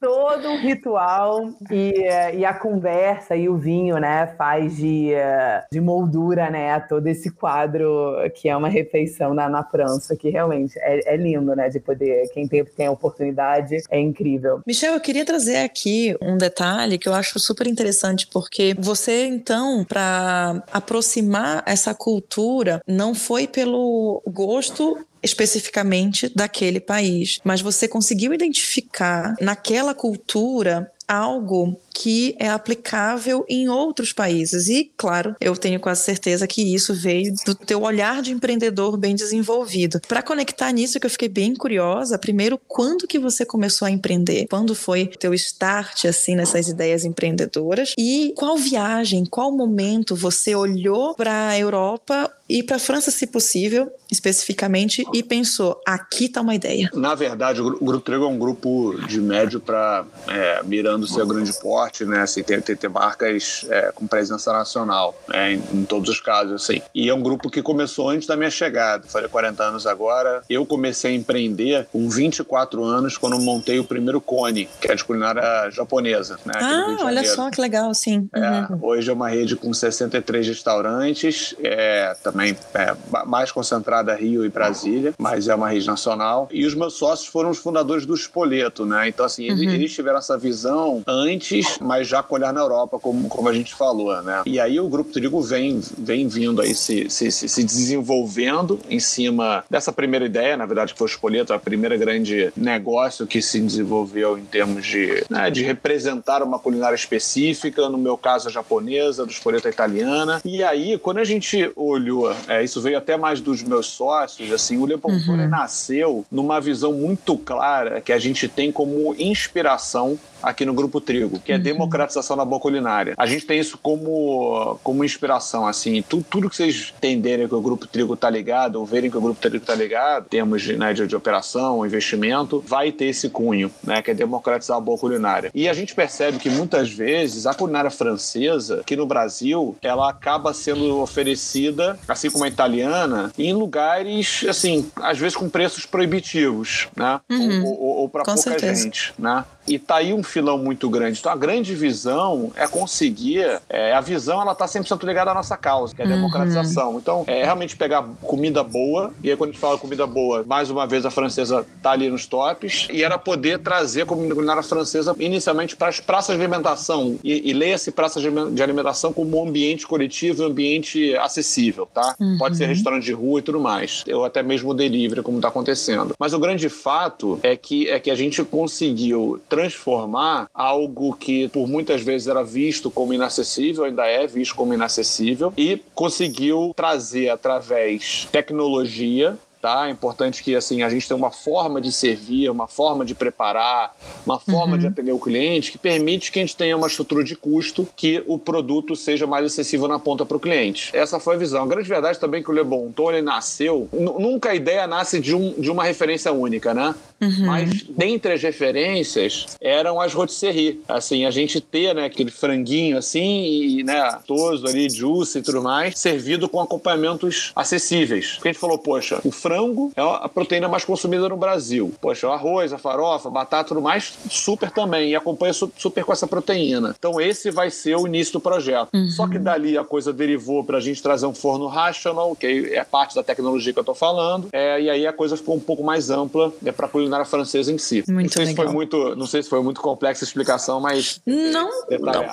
todo 0.00 0.48
um 0.48 0.58
ritual 0.58 1.50
e, 1.70 1.92
é, 2.04 2.36
e 2.36 2.44
a 2.44 2.54
conversa 2.54 3.34
e 3.36 3.48
o 3.48 3.56
vinho, 3.56 3.98
né, 3.98 4.34
faz 4.38 4.76
de, 4.76 5.12
é, 5.12 5.64
de 5.70 5.80
moldura, 5.80 6.50
né, 6.50 6.72
a 6.72 6.80
todo 6.80 7.06
esse 7.06 7.30
quadro 7.30 8.16
que 8.34 8.48
é 8.48 8.56
uma 8.56 8.68
refeição 8.68 9.34
na, 9.34 9.48
na 9.48 9.64
França, 9.64 10.16
que 10.16 10.30
realmente 10.30 10.78
é, 10.78 11.14
é 11.14 11.16
lindo, 11.16 11.54
né? 11.54 11.68
De 11.68 11.80
poder, 11.80 12.28
quem 12.32 12.46
tem, 12.46 12.64
tem 12.64 12.86
a 12.86 12.90
oportunidade, 12.90 13.76
é 13.90 14.00
incrível. 14.00 14.60
Michel, 14.66 14.94
eu 14.94 15.00
queria 15.00 15.24
trazer 15.24 15.58
aqui 15.58 16.16
um 16.20 16.36
detalhe 16.36 16.98
que 16.98 17.08
eu 17.08 17.14
acho 17.14 17.38
super 17.38 17.66
interessante, 17.66 18.26
porque 18.26 18.74
você, 18.78 19.26
então, 19.26 19.84
para 19.84 20.62
aproximar 20.72 21.62
essa 21.66 21.94
cultura, 21.94 22.80
não 22.86 23.14
foi 23.14 23.46
pelo 23.46 24.22
gosto 24.26 24.98
especificamente 25.22 26.30
daquele 26.34 26.80
país, 26.80 27.40
mas 27.44 27.60
você 27.60 27.88
conseguiu 27.88 28.32
identificar 28.32 29.34
naquela 29.40 29.94
cultura 29.94 30.90
algo 31.06 31.80
que 31.98 32.36
é 32.38 32.48
aplicável 32.48 33.44
em 33.48 33.68
outros 33.68 34.12
países. 34.12 34.68
E, 34.68 34.92
claro, 34.96 35.34
eu 35.40 35.56
tenho 35.56 35.80
quase 35.80 36.04
certeza 36.04 36.46
que 36.46 36.62
isso 36.72 36.94
veio 36.94 37.34
do 37.44 37.56
teu 37.56 37.82
olhar 37.82 38.22
de 38.22 38.30
empreendedor 38.30 38.96
bem 38.96 39.16
desenvolvido. 39.16 40.00
Para 40.06 40.22
conectar 40.22 40.70
nisso, 40.70 41.00
que 41.00 41.06
eu 41.06 41.10
fiquei 41.10 41.28
bem 41.28 41.56
curiosa, 41.56 42.16
primeiro, 42.16 42.56
quando 42.68 43.08
que 43.08 43.18
você 43.18 43.44
começou 43.44 43.86
a 43.86 43.90
empreender? 43.90 44.46
Quando 44.48 44.76
foi 44.76 45.06
teu 45.06 45.34
start, 45.34 46.04
assim, 46.04 46.36
nessas 46.36 46.68
ideias 46.68 47.04
empreendedoras? 47.04 47.94
E 47.98 48.32
qual 48.36 48.56
viagem, 48.56 49.24
qual 49.24 49.50
momento 49.50 50.14
você 50.14 50.54
olhou 50.54 51.16
para 51.16 51.48
a 51.48 51.58
Europa 51.58 52.32
e 52.48 52.62
para 52.62 52.76
a 52.76 52.80
França, 52.80 53.10
se 53.10 53.26
possível, 53.26 53.92
especificamente, 54.10 55.04
e 55.12 55.22
pensou: 55.22 55.80
aqui 55.84 56.26
está 56.26 56.40
uma 56.40 56.54
ideia? 56.54 56.88
Na 56.94 57.14
verdade, 57.14 57.60
o 57.60 57.64
Grupo 57.64 58.00
Trigo 58.00 58.24
é 58.24 58.28
um 58.28 58.38
grupo 58.38 58.94
de 59.06 59.20
médio 59.20 59.60
para 59.60 60.06
é, 60.28 60.62
mirando 60.62 61.06
ser 61.06 61.26
grande 61.26 61.52
porte 61.60 61.87
forte, 61.88 62.04
né? 62.04 62.20
Assim, 62.20 62.42
ter, 62.42 62.62
ter, 62.62 62.76
ter 62.76 62.88
marcas 62.88 63.66
é, 63.68 63.90
com 63.94 64.06
presença 64.06 64.52
nacional, 64.52 65.18
né? 65.28 65.54
em, 65.54 65.62
em, 65.72 65.84
todos 65.84 66.08
os 66.08 66.20
casos, 66.20 66.62
assim. 66.62 66.82
E 66.94 67.08
é 67.08 67.14
um 67.14 67.20
grupo 67.20 67.50
que 67.50 67.62
começou 67.62 68.10
antes 68.10 68.26
da 68.26 68.36
minha 68.36 68.50
chegada. 68.50 69.04
Falei 69.08 69.28
40 69.28 69.62
anos 69.62 69.86
agora. 69.86 70.42
Eu 70.48 70.64
comecei 70.66 71.12
a 71.12 71.14
empreender 71.14 71.88
com 71.90 72.08
24 72.08 72.84
anos 72.84 73.16
quando 73.16 73.38
montei 73.38 73.78
o 73.78 73.84
primeiro 73.84 74.20
Cone, 74.20 74.68
que 74.80 74.90
é 74.90 74.94
de 74.94 75.04
culinária 75.04 75.70
japonesa. 75.70 76.38
Né? 76.44 76.52
Ah, 76.56 76.96
olha 77.02 77.24
só 77.24 77.50
que 77.50 77.60
legal, 77.60 77.92
sim. 77.94 78.28
É, 78.34 78.72
uhum. 78.72 78.78
hoje 78.82 79.10
é 79.10 79.12
uma 79.12 79.28
rede 79.28 79.56
com 79.56 79.72
63 79.72 80.46
restaurantes, 80.46 81.54
é, 81.62 82.14
também 82.22 82.56
é, 82.74 82.94
mais 83.26 83.50
concentrada 83.50 84.14
Rio 84.14 84.44
e 84.44 84.48
Brasília, 84.48 85.14
mas 85.18 85.48
é 85.48 85.54
uma 85.54 85.70
rede 85.70 85.86
nacional. 85.86 86.48
E 86.50 86.66
os 86.66 86.74
meus 86.74 86.94
sócios 86.94 87.28
foram 87.28 87.50
os 87.50 87.58
fundadores 87.58 88.04
do 88.04 88.14
Espoleto, 88.14 88.84
né? 88.84 89.08
Então, 89.08 89.24
assim, 89.24 89.50
uhum. 89.50 89.58
eles, 89.58 89.94
tiveram 89.94 90.18
essa 90.18 90.36
visão 90.36 91.02
antes, 91.06 91.66
mas 91.80 92.08
já 92.08 92.22
com 92.22 92.34
olhar 92.34 92.52
na 92.52 92.60
Europa, 92.60 92.98
como, 92.98 93.28
como 93.28 93.48
a 93.48 93.52
gente 93.52 93.74
falou, 93.74 94.20
né? 94.22 94.42
E 94.46 94.58
aí 94.58 94.80
o 94.80 94.88
Grupo 94.88 95.12
Trigo 95.12 95.40
vem, 95.40 95.80
vem 95.98 96.26
vindo 96.28 96.60
aí 96.60 96.74
se, 96.74 97.08
se, 97.10 97.30
se 97.30 97.64
desenvolvendo 97.64 98.80
em 98.88 99.00
cima 99.00 99.64
dessa 99.70 99.92
primeira 99.92 100.24
ideia, 100.24 100.56
na 100.56 100.66
verdade, 100.66 100.92
que 100.92 100.98
foi 100.98 101.06
o 101.06 101.10
Espoleto, 101.10 101.52
a 101.52 101.58
primeira 101.58 101.96
grande 101.96 102.52
negócio 102.56 103.26
que 103.26 103.40
se 103.42 103.60
desenvolveu 103.60 104.38
em 104.38 104.44
termos 104.44 104.86
de, 104.86 105.24
né, 105.28 105.50
de 105.50 105.62
representar 105.62 106.42
uma 106.42 106.58
culinária 106.58 106.96
específica, 106.96 107.88
no 107.88 107.98
meu 107.98 108.16
caso 108.16 108.48
a 108.48 108.50
japonesa, 108.50 109.24
do 109.24 109.32
Espoleto 109.32 109.66
a 109.66 109.70
italiana. 109.70 110.40
E 110.44 110.62
aí, 110.62 110.98
quando 110.98 111.18
a 111.18 111.24
gente 111.24 111.70
olhou, 111.76 112.34
é, 112.48 112.62
isso 112.62 112.80
veio 112.80 112.98
até 112.98 113.16
mais 113.16 113.40
dos 113.40 113.62
meus 113.62 113.86
sócios, 113.86 114.52
assim, 114.52 114.78
o 114.78 114.86
Le 114.86 114.96
Bon 114.96 115.10
uhum. 115.10 115.48
nasceu 115.48 116.24
numa 116.30 116.60
visão 116.60 116.92
muito 116.92 117.36
clara 117.36 118.00
que 118.00 118.12
a 118.12 118.18
gente 118.18 118.48
tem 118.48 118.70
como 118.70 119.14
inspiração 119.18 120.18
aqui 120.42 120.64
no 120.64 120.74
Grupo 120.74 121.00
Trigo, 121.00 121.38
que 121.38 121.52
é 121.52 121.56
uhum. 121.56 121.62
democratização 121.62 122.36
da 122.36 122.44
boa 122.44 122.60
culinária. 122.60 123.14
A 123.16 123.26
gente 123.26 123.46
tem 123.46 123.58
isso 123.58 123.78
como, 123.78 124.78
como 124.82 125.04
inspiração, 125.04 125.66
assim, 125.66 126.02
tudo, 126.02 126.24
tudo 126.28 126.50
que 126.50 126.56
vocês 126.56 126.92
entenderem 126.96 127.48
que 127.48 127.54
o 127.54 127.60
Grupo 127.60 127.86
Trigo 127.86 128.14
está 128.14 128.30
ligado, 128.30 128.76
ou 128.76 128.86
verem 128.86 129.10
que 129.10 129.16
o 129.16 129.20
Grupo 129.20 129.40
Trigo 129.40 129.56
está 129.56 129.74
ligado, 129.74 130.26
temos 130.28 130.62
de, 130.62 130.76
né, 130.76 130.92
de, 130.92 131.06
de, 131.06 131.16
operação, 131.16 131.84
investimento, 131.84 132.62
vai 132.66 132.92
ter 132.92 133.06
esse 133.06 133.28
cunho, 133.28 133.70
né, 133.82 134.02
que 134.02 134.10
é 134.10 134.14
democratizar 134.14 134.76
a 134.76 134.80
boa 134.80 134.98
culinária. 134.98 135.50
E 135.54 135.68
a 135.68 135.72
gente 135.72 135.94
percebe 135.94 136.38
que 136.38 136.50
muitas 136.50 136.90
vezes 136.90 137.46
a 137.46 137.54
culinária 137.54 137.90
francesa, 137.90 138.80
aqui 138.80 138.96
no 138.96 139.06
Brasil, 139.06 139.76
ela 139.82 140.08
acaba 140.08 140.52
sendo 140.54 141.00
oferecida, 141.00 141.98
assim 142.06 142.30
como 142.30 142.44
a 142.44 142.48
italiana, 142.48 143.32
em 143.38 143.52
lugares, 143.52 144.44
assim, 144.48 144.90
às 144.96 145.18
vezes 145.18 145.36
com 145.36 145.48
preços 145.48 145.86
proibitivos, 145.86 146.88
né, 146.96 147.20
uhum. 147.30 147.64
ou, 147.64 147.80
ou, 147.80 147.96
ou 147.98 148.08
para 148.08 148.24
pouca 148.24 148.40
certeza. 148.40 148.82
gente, 148.82 149.12
né. 149.18 149.44
E 149.68 149.78
tá 149.78 149.96
aí 149.96 150.12
um 150.12 150.22
filão 150.22 150.58
muito 150.58 150.88
grande. 150.88 151.18
Então 151.18 151.32
a 151.32 151.36
grande 151.36 151.74
visão 151.74 152.52
é 152.56 152.66
conseguir. 152.66 153.60
É, 153.68 153.92
a 153.92 154.00
visão 154.00 154.40
ela 154.40 154.54
tá 154.54 154.66
100% 154.66 155.04
ligada 155.04 155.30
à 155.30 155.34
nossa 155.34 155.56
causa, 155.56 155.94
que 155.94 156.02
é 156.02 156.04
a 156.04 156.08
uhum. 156.08 156.14
democratização. 156.14 156.92
Uhum. 156.92 156.98
Então 156.98 157.24
é 157.26 157.44
realmente 157.44 157.76
pegar 157.76 158.04
comida 158.22 158.62
boa. 158.62 159.12
E 159.22 159.30
aí 159.30 159.36
quando 159.36 159.50
a 159.50 159.52
gente 159.52 159.60
fala 159.60 159.78
comida 159.78 160.06
boa, 160.06 160.44
mais 160.46 160.70
uma 160.70 160.86
vez 160.86 161.04
a 161.04 161.10
francesa 161.10 161.66
tá 161.82 161.92
ali 161.92 162.08
nos 162.08 162.26
tops. 162.26 162.88
E 162.92 163.02
era 163.02 163.18
poder 163.18 163.58
trazer 163.58 164.02
a 164.02 164.06
culinária 164.06 164.62
francesa 164.62 165.14
inicialmente 165.18 165.76
para 165.76 165.88
as 165.88 166.00
praças 166.00 166.36
de 166.36 166.42
alimentação. 166.42 167.18
E, 167.22 167.50
e 167.50 167.52
leia-se 167.52 167.90
praças 167.90 168.22
de 168.22 168.62
alimentação 168.62 169.12
como 169.12 169.38
um 169.38 169.48
ambiente 169.48 169.86
coletivo 169.86 170.42
e 170.42 170.46
um 170.46 170.48
ambiente 170.48 171.16
acessível, 171.16 171.86
tá? 171.92 172.14
Uhum. 172.18 172.36
Pode 172.38 172.56
ser 172.56 172.66
restaurante 172.66 173.04
de 173.04 173.12
rua 173.12 173.40
e 173.40 173.42
tudo 173.42 173.60
mais. 173.60 174.04
Ou 174.12 174.24
até 174.24 174.42
mesmo 174.42 174.74
delivery, 174.74 175.22
como 175.22 175.38
está 175.38 175.48
acontecendo. 175.48 176.14
Mas 176.18 176.32
o 176.32 176.38
grande 176.38 176.68
fato 176.68 177.38
é 177.42 177.56
que, 177.56 177.88
é 177.88 177.98
que 177.98 178.10
a 178.10 178.14
gente 178.14 178.42
conseguiu 178.44 179.40
transformar 179.58 180.48
algo 180.54 181.12
que 181.14 181.48
por 181.48 181.66
muitas 181.66 182.00
vezes 182.00 182.28
era 182.28 182.44
visto 182.44 182.92
como 182.92 183.12
inacessível, 183.12 183.84
ainda 183.84 184.06
é 184.06 184.24
visto 184.24 184.54
como 184.54 184.72
inacessível, 184.72 185.52
e 185.56 185.82
conseguiu 185.94 186.72
trazer 186.76 187.28
através 187.28 188.28
tecnologia 188.30 189.36
tá? 189.68 189.86
É 189.86 189.90
importante 189.90 190.42
que 190.42 190.56
assim 190.56 190.82
a 190.82 190.88
gente 190.88 191.06
tenha 191.06 191.18
uma 191.18 191.30
forma 191.30 191.78
de 191.78 191.92
servir, 191.92 192.48
uma 192.50 192.66
forma 192.66 193.04
de 193.04 193.14
preparar, 193.14 193.94
uma 194.24 194.40
forma 194.40 194.74
uhum. 194.74 194.78
de 194.78 194.86
atender 194.86 195.12
o 195.12 195.18
cliente 195.18 195.70
que 195.70 195.76
permite 195.76 196.32
que 196.32 196.38
a 196.38 196.42
gente 196.42 196.56
tenha 196.56 196.76
uma 196.76 196.86
estrutura 196.86 197.22
de 197.22 197.36
custo 197.36 197.86
que 197.94 198.22
o 198.26 198.38
produto 198.38 198.96
seja 198.96 199.26
mais 199.26 199.44
acessível 199.44 199.86
na 199.86 199.98
ponta 199.98 200.24
para 200.24 200.36
o 200.36 200.40
cliente. 200.40 200.90
Essa 200.94 201.20
foi 201.20 201.34
a 201.34 201.38
visão. 201.38 201.64
A 201.64 201.66
grande 201.66 201.88
verdade 201.88 202.18
também 202.18 202.40
é 202.40 202.42
que 202.42 202.50
o 202.50 202.54
Le 202.54 202.64
Bon 202.64 202.90
Ton 202.92 203.12
ele 203.12 203.22
nasceu, 203.22 203.88
nunca 203.92 204.50
a 204.50 204.54
ideia 204.54 204.86
nasce 204.86 205.20
de, 205.20 205.34
um, 205.34 205.52
de 205.58 205.70
uma 205.70 205.84
referência 205.84 206.32
única, 206.32 206.72
né? 206.72 206.94
Uhum. 207.20 207.46
Mas 207.46 207.82
dentre 207.82 208.32
as 208.32 208.42
referências 208.42 209.46
eram 209.60 210.00
as 210.00 210.14
rotisseries. 210.14 210.76
Assim, 210.88 211.26
a 211.26 211.30
gente 211.30 211.60
ter, 211.60 211.94
né, 211.94 212.04
aquele 212.04 212.30
franguinho 212.30 212.96
assim 212.96 213.44
e, 213.44 213.82
né, 213.82 214.18
toso 214.26 214.66
ali, 214.66 214.88
juice 214.88 215.38
e 215.38 215.42
tudo 215.42 215.62
mais, 215.62 215.98
servido 215.98 216.48
com 216.48 216.60
acompanhamentos 216.60 217.52
acessíveis. 217.54 218.34
Porque 218.34 218.48
a 218.48 218.52
gente 218.52 218.60
falou, 218.60 218.78
poxa, 218.78 219.20
o 219.24 219.32
frango 219.32 219.57
é 219.96 220.00
a 220.00 220.28
proteína 220.28 220.68
mais 220.68 220.84
consumida 220.84 221.28
no 221.28 221.36
Brasil. 221.36 221.92
Poxa, 222.00 222.28
o 222.28 222.32
arroz, 222.32 222.72
a 222.72 222.78
farofa, 222.78 223.30
batata, 223.30 223.68
tudo 223.68 223.82
mais, 223.82 224.12
super 224.30 224.70
também. 224.70 225.10
E 225.10 225.16
acompanha 225.16 225.52
super 225.52 226.04
com 226.04 226.12
essa 226.12 226.26
proteína. 226.26 226.94
Então, 226.98 227.20
esse 227.20 227.50
vai 227.50 227.70
ser 227.70 227.96
o 227.96 228.06
início 228.06 228.34
do 228.34 228.40
projeto. 228.40 228.88
Uhum. 228.94 229.10
Só 229.10 229.26
que 229.26 229.38
dali 229.38 229.76
a 229.76 229.84
coisa 229.84 230.12
derivou 230.12 230.64
para 230.64 230.78
a 230.78 230.80
gente 230.80 231.02
trazer 231.02 231.26
um 231.26 231.34
forno 231.34 231.66
rational, 231.66 232.34
que 232.34 232.70
é 232.72 232.84
parte 232.84 233.14
da 233.14 233.22
tecnologia 233.22 233.72
que 233.72 233.78
eu 233.78 233.82
estou 233.82 233.94
falando. 233.94 234.48
É, 234.52 234.80
e 234.80 234.90
aí 234.90 235.06
a 235.06 235.12
coisa 235.12 235.36
ficou 235.36 235.56
um 235.56 235.60
pouco 235.60 235.82
mais 235.82 236.10
ampla 236.10 236.52
é, 236.64 236.72
para 236.72 236.86
a 236.86 236.88
culinária 236.88 237.24
francesa 237.24 237.72
em 237.72 237.78
si. 237.78 238.04
Muito 238.08 238.26
não 238.26 238.32
sei 238.32 238.44
legal. 238.46 238.64
se 238.64 238.66
foi 238.66 238.74
muito, 238.74 239.16
não 239.16 239.26
sei 239.26 239.42
se 239.42 239.48
foi 239.48 239.62
muito 239.62 239.80
complexa 239.80 240.24
a 240.24 240.26
explicação, 240.26 240.80
mas 240.80 241.20
não, 241.26 241.70
não 241.90 242.28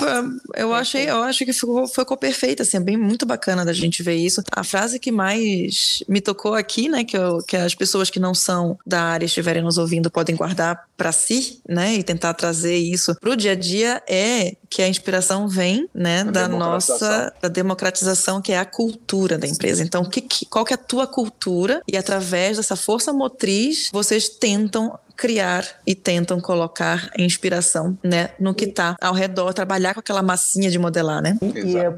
eu 0.56 0.74
achei, 0.74 1.10
eu 1.10 1.22
acho 1.24 1.46
que 1.46 1.54
ficou, 1.54 1.88
ficou 1.88 2.18
perfeita, 2.18 2.64
assim, 2.64 2.78
é 2.78 2.80
bem 2.80 2.98
muito 2.98 3.26
bacana 3.26 3.66
da 3.66 3.74
gente 3.74 4.04
ver 4.04 4.16
isso. 4.16 4.44
A 4.52 4.64
frase 4.64 5.00
que 5.00 5.12
mais 5.12 6.04
me 6.08 6.22
tocou 6.22 6.54
aqui, 6.54 6.90
né, 6.90 7.04
que, 7.06 7.18
eu, 7.18 7.40
que 7.40 7.56
as 7.56 7.76
pessoas 7.76 8.10
que 8.10 8.20
não 8.20 8.34
são 8.34 8.78
da 8.86 9.02
área 9.02 9.26
estiverem 9.26 9.64
nos 9.64 9.78
ouvindo 9.78 10.10
podem 10.10 10.36
guardar 10.36 10.86
para 10.98 11.12
si, 11.12 11.62
né, 11.68 11.96
e 11.96 12.04
tentar 12.04 12.34
trazer 12.34 12.76
isso 12.76 13.16
para 13.16 13.30
o 13.30 13.36
dia 13.36 13.52
a 13.52 13.56
dia 13.56 14.02
é 14.08 14.56
que 14.70 14.82
a 14.82 14.88
inspiração 14.88 15.48
vem, 15.48 15.90
né, 15.94 16.22
a 16.22 16.24
da 16.32 16.48
nossa 16.48 17.34
da 17.42 17.48
democratização, 17.48 18.42
que 18.42 18.52
é 18.52 18.58
a 18.58 18.66
cultura 18.66 19.38
da 19.38 19.48
empresa. 19.48 19.84
Então, 19.84 20.04
que, 20.06 20.22
que, 20.22 20.46
qual 20.46 20.66
que 20.66 20.74
é 20.74 20.76
a 20.76 20.78
tua 20.78 21.08
cultura 21.08 21.82
e 21.88 21.98
através 21.98 22.58
dessa 22.58 22.76
força 22.76 23.14
motriz 23.14 23.90
vocês 23.92 24.30
tentam 24.30 24.98
criar 25.16 25.64
e 25.86 25.96
tentam 25.96 26.40
colocar 26.40 27.10
inspiração, 27.18 27.98
né, 28.04 28.30
no 28.40 28.54
que 28.54 28.66
está 28.66 28.96
ao 29.02 29.14
redor, 29.14 29.54
trabalhar 29.54 29.94
com 29.94 30.00
aquela 30.00 30.22
massinha 30.22 30.70
de 30.70 30.78
modelar, 30.78 31.22
né? 31.22 31.38
E 31.42 31.76
eu, 31.76 31.96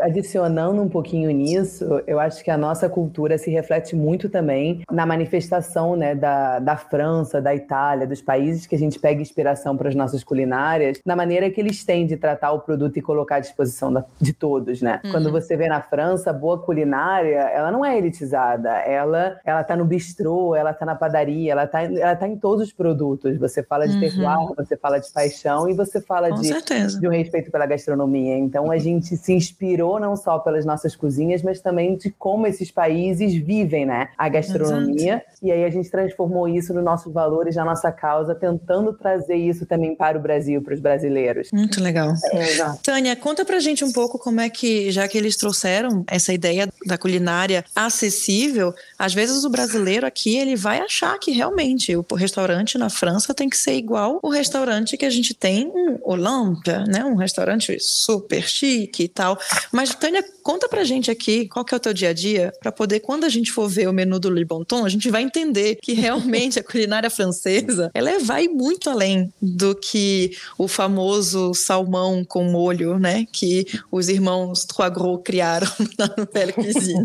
adicionando 0.00 0.82
um 0.82 0.88
pouquinho 0.88 1.30
nisso, 1.30 2.02
eu 2.06 2.18
acho 2.20 2.42
que 2.42 2.50
a 2.50 2.56
nossa 2.56 2.88
cultura 2.88 3.38
se 3.38 3.50
reflete 3.50 3.96
muito 3.96 4.28
também 4.28 4.82
na 4.90 5.06
manifestação, 5.06 5.96
né, 5.96 6.14
da, 6.14 6.58
da 6.58 6.76
França, 6.76 7.40
da 7.40 7.54
Itália, 7.54 8.06
dos 8.06 8.20
países 8.20 8.66
que 8.66 8.74
a 8.74 8.78
gente 8.78 8.98
pega 8.98 9.20
inspiração 9.20 9.76
para 9.76 9.88
as 9.88 9.94
nossas 9.94 10.22
culinárias, 10.22 11.00
na 11.04 11.16
maneira 11.16 11.50
que 11.50 11.60
eles 11.60 11.84
têm 11.84 12.06
de 12.06 12.16
tratar 12.16 12.52
o 12.52 12.60
produto 12.60 12.96
e 12.96 13.02
colocar 13.02 13.36
à 13.36 13.40
disposição 13.40 13.92
da, 13.92 14.04
de 14.20 14.32
todos, 14.32 14.82
né? 14.82 15.00
Uhum. 15.04 15.12
Quando 15.12 15.32
você 15.32 15.56
vê 15.56 15.68
na 15.68 15.80
França, 15.80 16.32
boa 16.32 16.58
culinária, 16.58 17.38
ela 17.38 17.70
não 17.70 17.84
é 17.84 17.96
elitizada, 17.96 18.70
ela 18.80 19.38
ela 19.44 19.64
tá 19.64 19.76
no 19.76 19.84
bistrô, 19.84 20.54
ela 20.54 20.72
tá 20.72 20.84
na 20.84 20.94
padaria, 20.94 21.52
ela 21.52 21.66
tá, 21.66 21.82
ela 21.82 22.16
tá 22.16 22.28
em 22.28 22.36
todos 22.36 22.57
todos 22.58 22.68
os 22.68 22.72
produtos. 22.72 23.38
Você 23.38 23.62
fala 23.62 23.86
de 23.86 23.94
uhum. 23.94 24.00
terroir, 24.00 24.54
você 24.56 24.76
fala 24.76 24.98
de 24.98 25.10
paixão 25.10 25.68
e 25.68 25.74
você 25.74 26.00
fala 26.00 26.30
de, 26.30 26.50
de, 26.98 27.08
um 27.08 27.10
respeito 27.10 27.50
pela 27.50 27.66
gastronomia. 27.66 28.36
Então 28.36 28.70
a 28.70 28.78
gente 28.78 29.16
se 29.16 29.32
inspirou 29.32 30.00
não 30.00 30.16
só 30.16 30.38
pelas 30.38 30.64
nossas 30.64 30.96
cozinhas, 30.96 31.42
mas 31.42 31.60
também 31.60 31.96
de 31.96 32.10
como 32.10 32.46
esses 32.46 32.70
países 32.70 33.34
vivem, 33.34 33.86
né? 33.86 34.08
A 34.18 34.28
gastronomia. 34.28 35.14
Exato. 35.14 35.38
E 35.42 35.52
aí 35.52 35.64
a 35.64 35.70
gente 35.70 35.90
transformou 35.90 36.48
isso 36.48 36.74
nos 36.74 36.84
nossos 36.84 37.12
valores, 37.12 37.54
na 37.54 37.64
nossa 37.64 37.92
causa, 37.92 38.34
tentando 38.34 38.92
trazer 38.92 39.36
isso 39.36 39.64
também 39.64 39.94
para 39.94 40.18
o 40.18 40.20
Brasil, 40.20 40.60
para 40.62 40.74
os 40.74 40.80
brasileiros. 40.80 41.48
Muito 41.52 41.82
legal. 41.82 42.12
É, 42.32 42.72
Tânia, 42.82 43.14
conta 43.14 43.44
pra 43.44 43.60
gente 43.60 43.84
um 43.84 43.92
pouco 43.92 44.18
como 44.18 44.40
é 44.40 44.50
que, 44.50 44.90
já 44.90 45.06
que 45.06 45.16
eles 45.16 45.36
trouxeram 45.36 46.04
essa 46.08 46.32
ideia 46.32 46.68
da 46.86 46.98
culinária 46.98 47.64
acessível, 47.74 48.74
às 48.98 49.14
vezes 49.14 49.44
o 49.44 49.50
brasileiro 49.50 50.06
aqui 50.06 50.36
ele 50.36 50.56
vai 50.56 50.80
achar 50.80 51.18
que 51.18 51.30
realmente 51.30 51.94
o 51.96 52.04
restaurante 52.14 52.47
restaurante 52.48 52.78
na 52.78 52.88
França 52.88 53.34
tem 53.34 53.48
que 53.48 53.56
ser 53.56 53.74
igual 53.74 54.18
o 54.22 54.30
restaurante 54.30 54.96
que 54.96 55.04
a 55.04 55.10
gente 55.10 55.34
tem 55.34 55.70
em 55.74 55.98
Olympia, 56.02 56.84
né? 56.84 57.04
Um 57.04 57.14
restaurante 57.14 57.76
super 57.78 58.42
chique 58.42 59.04
e 59.04 59.08
tal. 59.08 59.38
Mas, 59.70 59.94
Tânia, 59.94 60.24
conta 60.42 60.68
pra 60.68 60.84
gente 60.84 61.10
aqui 61.10 61.46
qual 61.46 61.64
que 61.64 61.74
é 61.74 61.76
o 61.76 61.80
teu 61.80 61.92
dia 61.92 62.08
a 62.08 62.12
dia, 62.12 62.52
para 62.60 62.72
poder, 62.72 63.00
quando 63.00 63.24
a 63.24 63.28
gente 63.28 63.52
for 63.52 63.68
ver 63.68 63.88
o 63.88 63.92
menu 63.92 64.18
do 64.18 64.30
Le 64.30 64.44
Bon 64.44 64.64
Ton, 64.64 64.84
a 64.84 64.88
gente 64.88 65.10
vai 65.10 65.22
entender 65.22 65.76
que 65.82 65.92
realmente 65.92 66.58
a 66.58 66.64
culinária 66.64 67.10
francesa, 67.10 67.90
ela 67.92 68.10
é, 68.10 68.18
vai 68.18 68.48
muito 68.48 68.88
além 68.88 69.32
do 69.42 69.74
que 69.74 70.30
o 70.56 70.66
famoso 70.66 71.52
salmão 71.52 72.24
com 72.24 72.44
molho, 72.44 72.98
né? 72.98 73.26
Que 73.30 73.66
os 73.92 74.08
irmãos 74.08 74.64
Trois 74.64 74.92
Gros 74.92 75.20
criaram 75.22 75.68
na 75.98 76.08
Nouvelle 76.16 76.52
Cuisine. 76.52 77.04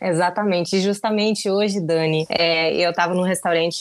Exatamente. 0.00 0.76
E 0.76 0.80
justamente 0.80 1.48
hoje, 1.48 1.80
Dani, 1.80 2.26
é, 2.28 2.74
eu 2.84 2.90
estava 2.90 3.14
num 3.14 3.22
restaurante 3.22 3.80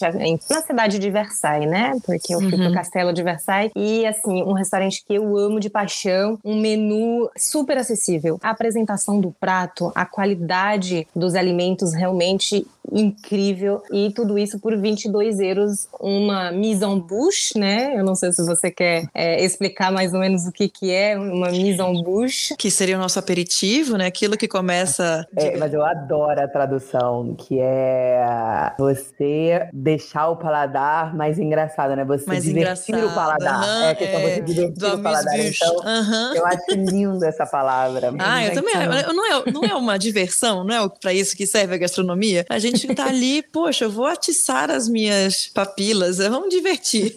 na 0.50 0.62
cidade 0.62 0.91
cidade 0.92 1.00
de 1.00 1.10
Versailles, 1.10 1.70
né? 1.70 1.94
Porque 2.06 2.34
eu 2.34 2.40
fui 2.40 2.54
uhum. 2.54 2.66
pro 2.66 2.74
Castelo 2.74 3.14
de 3.14 3.24
Versailles 3.24 3.72
e 3.76 4.06
assim, 4.06 4.44
um 4.44 4.54
restaurante 4.54 5.04
que 5.06 5.14
eu 5.14 5.38
amo 5.38 5.60
de 5.60 5.70
paixão, 5.70 6.38
um 6.44 6.60
menu 6.60 7.30
super 7.38 7.78
acessível. 7.78 8.40
A 8.44 8.50
apresentação 8.50 9.20
do 9.20 9.32
prato, 9.32 9.92
a 9.96 10.06
qualidade 10.06 11.08
dos 11.16 11.36
alimentos 11.36 11.94
realmente 11.94 12.66
incrível 12.92 13.82
e 13.92 14.12
tudo 14.14 14.38
isso 14.38 14.60
por 14.60 14.78
22 14.78 15.40
euros, 15.40 15.88
uma 16.00 16.52
mise 16.52 16.84
en 16.84 17.00
bouche, 17.00 17.58
né? 17.58 17.94
Eu 17.98 18.04
não 18.04 18.16
sei 18.16 18.32
se 18.32 18.46
você 18.46 18.70
quer 18.70 19.08
é, 19.14 19.44
explicar 19.44 19.92
mais 19.92 20.14
ou 20.14 20.20
menos 20.20 20.46
o 20.46 20.52
que 20.52 20.68
que 20.68 20.92
é 20.92 21.18
uma 21.18 21.50
mise 21.50 21.82
en 21.82 22.04
bouche. 22.04 22.56
Que 22.58 22.70
seria 22.70 22.98
o 22.98 23.00
nosso 23.00 23.18
aperitivo, 23.18 23.98
né? 23.98 24.08
Aquilo 24.08 24.38
que 24.38 24.48
começa... 24.48 25.26
É, 25.36 25.58
mas 25.58 25.74
eu 25.74 25.84
adoro 25.84 26.42
a 26.42 26.48
tradução, 26.48 27.36
que 27.36 27.60
é 27.60 28.74
você 28.78 29.70
deixar 29.74 30.30
o 30.30 30.36
paladar 30.36 31.16
mais 31.16 31.40
engraçado, 31.40 31.96
né? 31.96 32.04
Você 32.06 32.26
mais 32.28 32.44
divertir 32.44 32.96
engraçado. 32.96 33.12
o 33.12 33.16
paladar. 33.16 33.62
Uhum, 33.62 33.84
é, 33.84 33.96
que 33.96 34.04
é, 34.04 34.22
você 34.22 34.42
divertir 34.42 34.94
o 34.94 35.02
paladar. 35.02 35.40
Então, 35.40 35.76
uhum. 35.76 36.36
eu 36.36 36.46
acho 36.46 36.72
lindo 36.72 37.26
essa 37.26 37.46
palavra. 37.46 38.14
Ah, 38.20 38.46
eu 38.46 38.54
também. 38.54 38.74
Não 39.14 39.26
é, 39.26 39.52
não 39.52 39.64
é 39.64 39.76
uma 39.76 39.98
diversão, 39.98 40.64
não 40.64 40.86
é 40.86 40.90
para 41.02 41.14
isso 41.14 41.36
que 41.36 41.46
serve 41.46 41.76
a 41.76 41.78
gastronomia? 41.78 42.46
A 42.50 42.60
gente 42.60 42.81
tá 42.88 43.06
ali, 43.06 43.42
poxa, 43.42 43.86
eu 43.86 43.90
vou 43.90 44.06
atiçar 44.06 44.70
as 44.70 44.88
minhas 44.88 45.48
papilas, 45.48 46.18
vamos 46.18 46.50
divertir. 46.50 47.14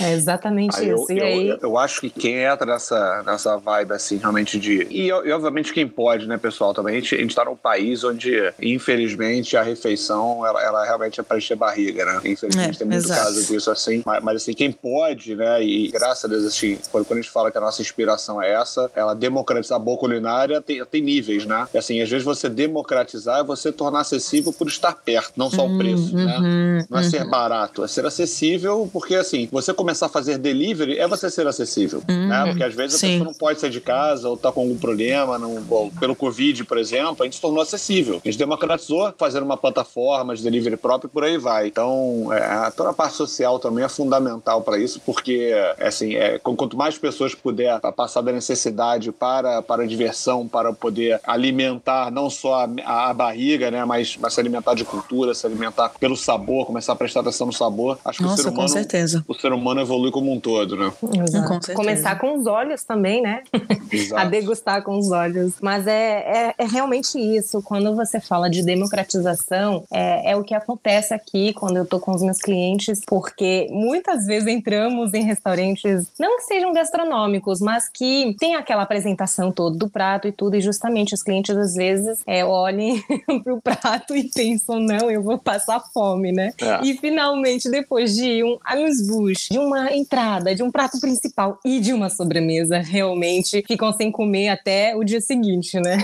É 0.00 0.12
exatamente 0.12 0.76
aí 0.78 0.90
isso. 0.90 1.06
Eu, 1.10 1.16
e 1.16 1.22
aí... 1.22 1.48
Eu, 1.48 1.58
eu, 1.62 1.78
acho 1.78 2.00
que 2.00 2.10
quem 2.10 2.42
entra 2.42 2.66
nessa, 2.66 3.22
nessa 3.24 3.56
vibe, 3.56 3.92
assim, 3.92 4.16
realmente 4.16 4.58
de. 4.58 4.86
E, 4.90 5.06
e 5.06 5.12
obviamente 5.12 5.72
quem 5.72 5.86
pode, 5.86 6.26
né, 6.26 6.36
pessoal, 6.36 6.74
também. 6.74 6.96
A 6.96 7.00
gente, 7.00 7.14
a 7.14 7.18
gente 7.18 7.34
tá 7.34 7.44
num 7.44 7.56
país 7.56 8.02
onde, 8.02 8.52
infelizmente, 8.60 9.56
a 9.56 9.62
refeição, 9.62 10.44
ela, 10.44 10.62
ela 10.62 10.84
realmente 10.84 11.20
é 11.20 11.22
para 11.22 11.38
encher 11.38 11.56
barriga, 11.56 12.04
né? 12.04 12.20
Infelizmente, 12.24 12.76
é, 12.76 12.78
tem 12.78 12.86
muito 12.86 13.04
exato. 13.04 13.20
caso 13.20 13.46
disso, 13.46 13.70
assim. 13.70 14.02
Mas, 14.04 14.22
mas, 14.22 14.36
assim, 14.42 14.54
quem 14.54 14.72
pode, 14.72 15.36
né, 15.36 15.62
e 15.62 15.88
graças 15.88 16.24
a 16.24 16.28
Deus, 16.28 16.44
assim, 16.44 16.78
quando, 16.90 17.04
quando 17.04 17.18
a 17.18 17.22
gente 17.22 17.30
fala 17.30 17.50
que 17.50 17.58
a 17.58 17.60
nossa 17.60 17.80
inspiração 17.80 18.42
é 18.42 18.52
essa, 18.52 18.90
ela 18.96 19.14
democratizar 19.14 19.76
a 19.76 19.78
boa 19.78 19.96
culinária 19.96 20.60
tem, 20.60 20.84
tem 20.84 21.02
níveis, 21.02 21.46
né? 21.46 21.68
E, 21.72 21.78
assim, 21.78 22.00
às 22.00 22.08
vezes 22.08 22.24
você 22.24 22.48
democratizar 22.48 23.40
é 23.40 23.44
você 23.44 23.70
tornar 23.70 24.00
acessível 24.00 24.41
por 24.50 24.66
estar 24.66 24.94
perto, 24.94 25.32
não 25.36 25.50
só 25.50 25.66
o 25.66 25.76
preço, 25.76 26.16
uhum, 26.16 26.24
né? 26.24 26.86
Não 26.88 26.98
é 26.98 27.02
uhum. 27.02 27.10
ser 27.10 27.28
barato, 27.28 27.84
é 27.84 27.88
ser 27.88 28.06
acessível, 28.06 28.88
porque 28.90 29.14
assim, 29.14 29.46
você 29.52 29.74
começar 29.74 30.06
a 30.06 30.08
fazer 30.08 30.38
delivery 30.38 30.98
é 30.98 31.06
você 31.06 31.28
ser 31.28 31.46
acessível, 31.46 32.02
uhum, 32.08 32.28
né? 32.28 32.44
Porque 32.46 32.64
às 32.64 32.74
vezes 32.74 32.98
sim. 32.98 33.06
a 33.06 33.10
pessoa 33.10 33.24
não 33.26 33.34
pode 33.34 33.60
sair 33.60 33.70
de 33.70 33.80
casa 33.80 34.28
ou 34.28 34.36
tá 34.36 34.50
com 34.50 34.62
algum 34.62 34.78
problema, 34.78 35.38
não, 35.38 35.62
ou, 35.68 35.90
pelo 35.90 36.16
Covid, 36.16 36.64
por 36.64 36.78
exemplo, 36.78 37.16
a 37.20 37.24
gente 37.24 37.36
se 37.36 37.42
tornou 37.42 37.62
acessível. 37.62 38.20
A 38.24 38.28
gente 38.28 38.38
democratizou 38.38 39.12
fazendo 39.18 39.44
uma 39.44 39.56
plataforma 39.56 40.34
de 40.34 40.42
delivery 40.42 40.76
próprio 40.76 41.08
e 41.08 41.12
por 41.12 41.24
aí 41.24 41.36
vai. 41.36 41.66
Então, 41.66 42.32
é, 42.32 42.70
toda 42.70 42.90
a 42.90 42.94
parte 42.94 43.16
social 43.16 43.58
também 43.58 43.84
é 43.84 43.88
fundamental 43.88 44.62
para 44.62 44.78
isso, 44.78 45.00
porque 45.04 45.52
assim, 45.78 46.14
é, 46.14 46.38
quanto 46.38 46.76
mais 46.76 46.96
pessoas 46.96 47.34
puder 47.34 47.80
passar 47.96 48.22
da 48.22 48.32
necessidade 48.32 49.12
para, 49.12 49.60
para 49.60 49.82
a 49.82 49.86
diversão, 49.86 50.46
para 50.46 50.72
poder 50.72 51.20
alimentar 51.24 52.10
não 52.10 52.30
só 52.30 52.66
a, 52.84 53.08
a 53.10 53.14
barriga, 53.14 53.70
né, 53.70 53.84
mas, 53.84 54.16
mas 54.16 54.31
se 54.32 54.40
alimentar 54.40 54.74
de 54.74 54.84
cultura, 54.84 55.34
se 55.34 55.46
alimentar 55.46 55.90
pelo 56.00 56.16
sabor, 56.16 56.66
começar 56.66 56.92
a 56.92 56.96
prestar 56.96 57.20
atenção 57.20 57.46
no 57.46 57.52
sabor. 57.52 57.98
Acho 58.04 58.18
que 58.18 58.24
Nossa, 58.24 58.34
o 58.34 58.36
ser 58.38 58.48
humano, 58.50 58.62
com 58.62 58.68
certeza. 58.68 59.24
o 59.28 59.34
ser 59.34 59.52
humano 59.52 59.80
evolui 59.80 60.10
como 60.10 60.32
um 60.32 60.40
todo, 60.40 60.76
né? 60.76 60.92
Exato. 61.12 61.74
Começar 61.74 62.18
com 62.18 62.38
os 62.38 62.46
olhos 62.46 62.84
também, 62.84 63.22
né? 63.22 63.42
a 64.16 64.24
degustar 64.24 64.82
com 64.82 64.98
os 64.98 65.10
olhos. 65.10 65.54
Mas 65.60 65.86
é, 65.86 65.92
é, 65.92 66.54
é, 66.58 66.66
realmente 66.66 67.18
isso. 67.18 67.62
Quando 67.62 67.94
você 67.94 68.20
fala 68.20 68.48
de 68.48 68.62
democratização, 68.62 69.84
é, 69.92 70.32
é 70.32 70.36
o 70.36 70.42
que 70.42 70.54
acontece 70.54 71.14
aqui 71.14 71.52
quando 71.52 71.76
eu 71.76 71.86
tô 71.86 72.00
com 72.00 72.12
os 72.12 72.22
meus 72.22 72.38
clientes, 72.38 73.00
porque 73.06 73.68
muitas 73.70 74.26
vezes 74.26 74.48
entramos 74.48 75.12
em 75.14 75.22
restaurantes, 75.22 76.06
não 76.18 76.36
que 76.36 76.44
sejam 76.44 76.72
gastronômicos, 76.72 77.60
mas 77.60 77.88
que 77.88 78.34
tem 78.38 78.54
aquela 78.54 78.82
apresentação 78.82 79.52
toda 79.52 79.76
do 79.76 79.88
prato 79.88 80.26
e 80.28 80.32
tudo, 80.32 80.56
e 80.56 80.60
justamente 80.60 81.14
os 81.14 81.22
clientes 81.22 81.56
às 81.56 81.74
vezes 81.74 82.22
é, 82.26 82.44
olhem 82.44 83.02
pro 83.44 83.60
prato 83.60 84.16
e 84.16 84.21
pensam, 84.34 84.78
não, 84.78 85.10
eu 85.10 85.22
vou 85.22 85.38
passar 85.38 85.80
fome, 85.92 86.32
né? 86.32 86.52
É. 86.60 86.84
E 86.84 86.96
finalmente, 86.96 87.70
depois 87.70 88.14
de 88.14 88.42
um 88.42 88.58
amuse-bouche, 88.64 89.52
de 89.52 89.58
uma 89.58 89.92
entrada, 89.92 90.54
de 90.54 90.62
um 90.62 90.70
prato 90.70 91.00
principal 91.00 91.58
e 91.64 91.80
de 91.80 91.92
uma 91.92 92.10
sobremesa, 92.10 92.78
realmente 92.78 93.62
ficam 93.66 93.92
sem 93.92 94.10
comer 94.10 94.48
até 94.48 94.94
o 94.96 95.04
dia 95.04 95.20
seguinte, 95.20 95.78
né? 95.80 96.02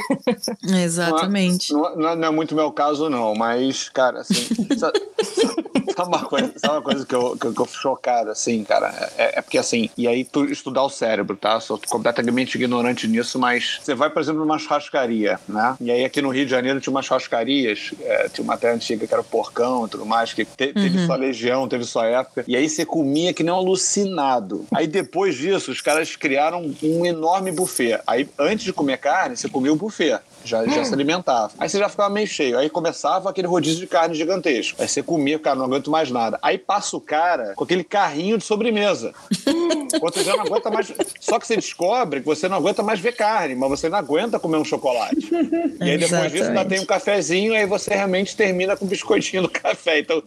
Exatamente. 0.83 1.73
Não, 1.73 1.97
não, 1.97 2.17
não 2.17 2.29
é 2.29 2.31
muito 2.31 2.55
meu 2.55 2.71
caso, 2.73 3.09
não, 3.09 3.35
mas, 3.35 3.89
cara, 3.89 4.21
assim. 4.21 4.49
sabe 5.99 6.09
uma 6.09 6.25
coisa, 6.25 6.53
sabe 6.57 6.75
uma 6.75 6.83
coisa 6.83 7.07
que, 7.07 7.15
eu, 7.15 7.37
que, 7.37 7.47
eu, 7.47 7.53
que 7.53 7.61
eu 7.61 7.65
fico 7.67 7.83
chocado, 7.83 8.31
assim, 8.31 8.63
cara? 8.63 9.11
É, 9.17 9.39
é, 9.39 9.43
porque, 9.43 9.59
assim, 9.59 9.91
e 9.97 10.07
aí 10.07 10.25
tu 10.25 10.45
estudar 10.45 10.83
o 10.83 10.91
cérebro, 10.91 11.37
tá? 11.37 11.59
Sou 11.61 11.81
completamente 11.89 12.55
ignorante 12.55 13.09
nisso, 13.09 13.39
mas 13.39 13.79
você 13.81 13.95
vai, 13.95 14.09
por 14.09 14.23
exemplo, 14.23 14.41
numa 14.41 14.59
churrascaria, 14.59 15.41
né? 15.49 15.77
E 15.81 15.91
aí 15.91 16.05
aqui 16.05 16.23
no 16.23 16.31
Rio 16.31 16.45
de 16.45 16.51
Janeiro 16.51 16.81
tinha 16.81 16.93
umas 16.93 17.05
churrascarias, 17.05 17.93
é, 18.09 18.29
tinha 18.29 18.43
uma 18.43 18.55
até 18.55 18.73
antiga 18.73 19.07
que 19.07 19.13
era 19.13 19.21
o 19.21 19.25
Porcão 19.25 19.87
e 19.87 19.89
tudo 19.91 20.07
mais, 20.07 20.33
que 20.33 20.45
te, 20.45 20.73
teve 20.73 20.99
uhum. 20.99 21.07
sua 21.07 21.17
legião, 21.17 21.69
teve 21.69 21.85
sua 21.85 22.07
época. 22.07 22.45
E 22.49 22.57
aí 22.57 22.69
você 22.69 22.87
comia 22.87 23.35
que 23.35 23.43
nem 23.43 23.53
um 23.53 23.57
alucinado. 23.57 24.65
Aí 24.75 24.87
depois 24.87 25.37
disso, 25.37 25.71
os 25.71 25.83
caras 25.83 26.17
criaram 26.17 26.75
um 26.83 27.05
enorme 27.05 27.53
buffet. 27.53 28.01
Aí 28.07 28.29
antes 28.39 28.65
de 28.65 28.73
comer 28.73 28.97
carne, 28.97 29.37
você 29.37 29.49
comia 29.49 29.73
o 29.73 29.77
buffet 29.77 30.19
já, 30.49 30.67
já 30.67 30.85
se 30.85 30.93
alimentava. 30.93 31.53
Aí 31.59 31.69
você 31.69 31.79
já 31.79 31.89
ficava 31.89 32.09
meio 32.09 32.27
cheio. 32.27 32.59
Aí 32.59 32.71
começava 32.71 33.31
aquele 33.31 33.47
rodízio 33.47 33.81
de 33.81 33.87
carne 33.87 34.15
gigantesco. 34.15 34.81
Aí 34.81 34.89
você 34.89 35.03
comia, 35.03 35.39
cara, 35.39 35.57
não 35.57 35.67
aguento 35.67 35.91
mais 35.91 36.11
nada. 36.11 36.39
Aí 36.43 36.59
passa 36.59 36.97
o 36.97 37.01
cara 37.01 37.55
com 37.55 37.65
aquele 37.65 37.85
carrinho 37.85 38.39
de 38.39 38.45
sobremesa. 38.45 39.13
você 40.01 40.25
já 40.25 40.37
não 40.37 40.45
aguenta 40.45 40.71
mais. 40.71 40.93
Só 41.21 41.39
que 41.39 41.47
você 41.47 41.57
descobre 41.57 42.21
que 42.21 42.27
você 42.27 42.49
não 42.49 42.57
aguenta 42.57 42.83
mais 42.83 43.01
ver 43.01 43.13
carne, 43.13 43.55
mas 43.55 43.69
você 43.69 43.89
não 43.89 43.99
aguenta 43.99 44.39
comer 44.39 44.57
um 44.57 44.65
chocolate. 44.65 45.29
E 45.81 45.91
aí 45.91 45.99
depois 45.99 46.33
disso 46.33 46.45
ainda 46.45 46.65
tem 46.65 46.81
um 46.81 46.87
cafezinho, 46.87 47.55
aí 47.55 47.67
você 47.67 47.95
realmente 47.95 48.37
termina 48.37 48.77
com 48.77 48.85
o 48.85 48.89
biscoitinho 48.89 49.43
do 49.43 49.49
café. 49.49 50.01
Então 50.01 50.23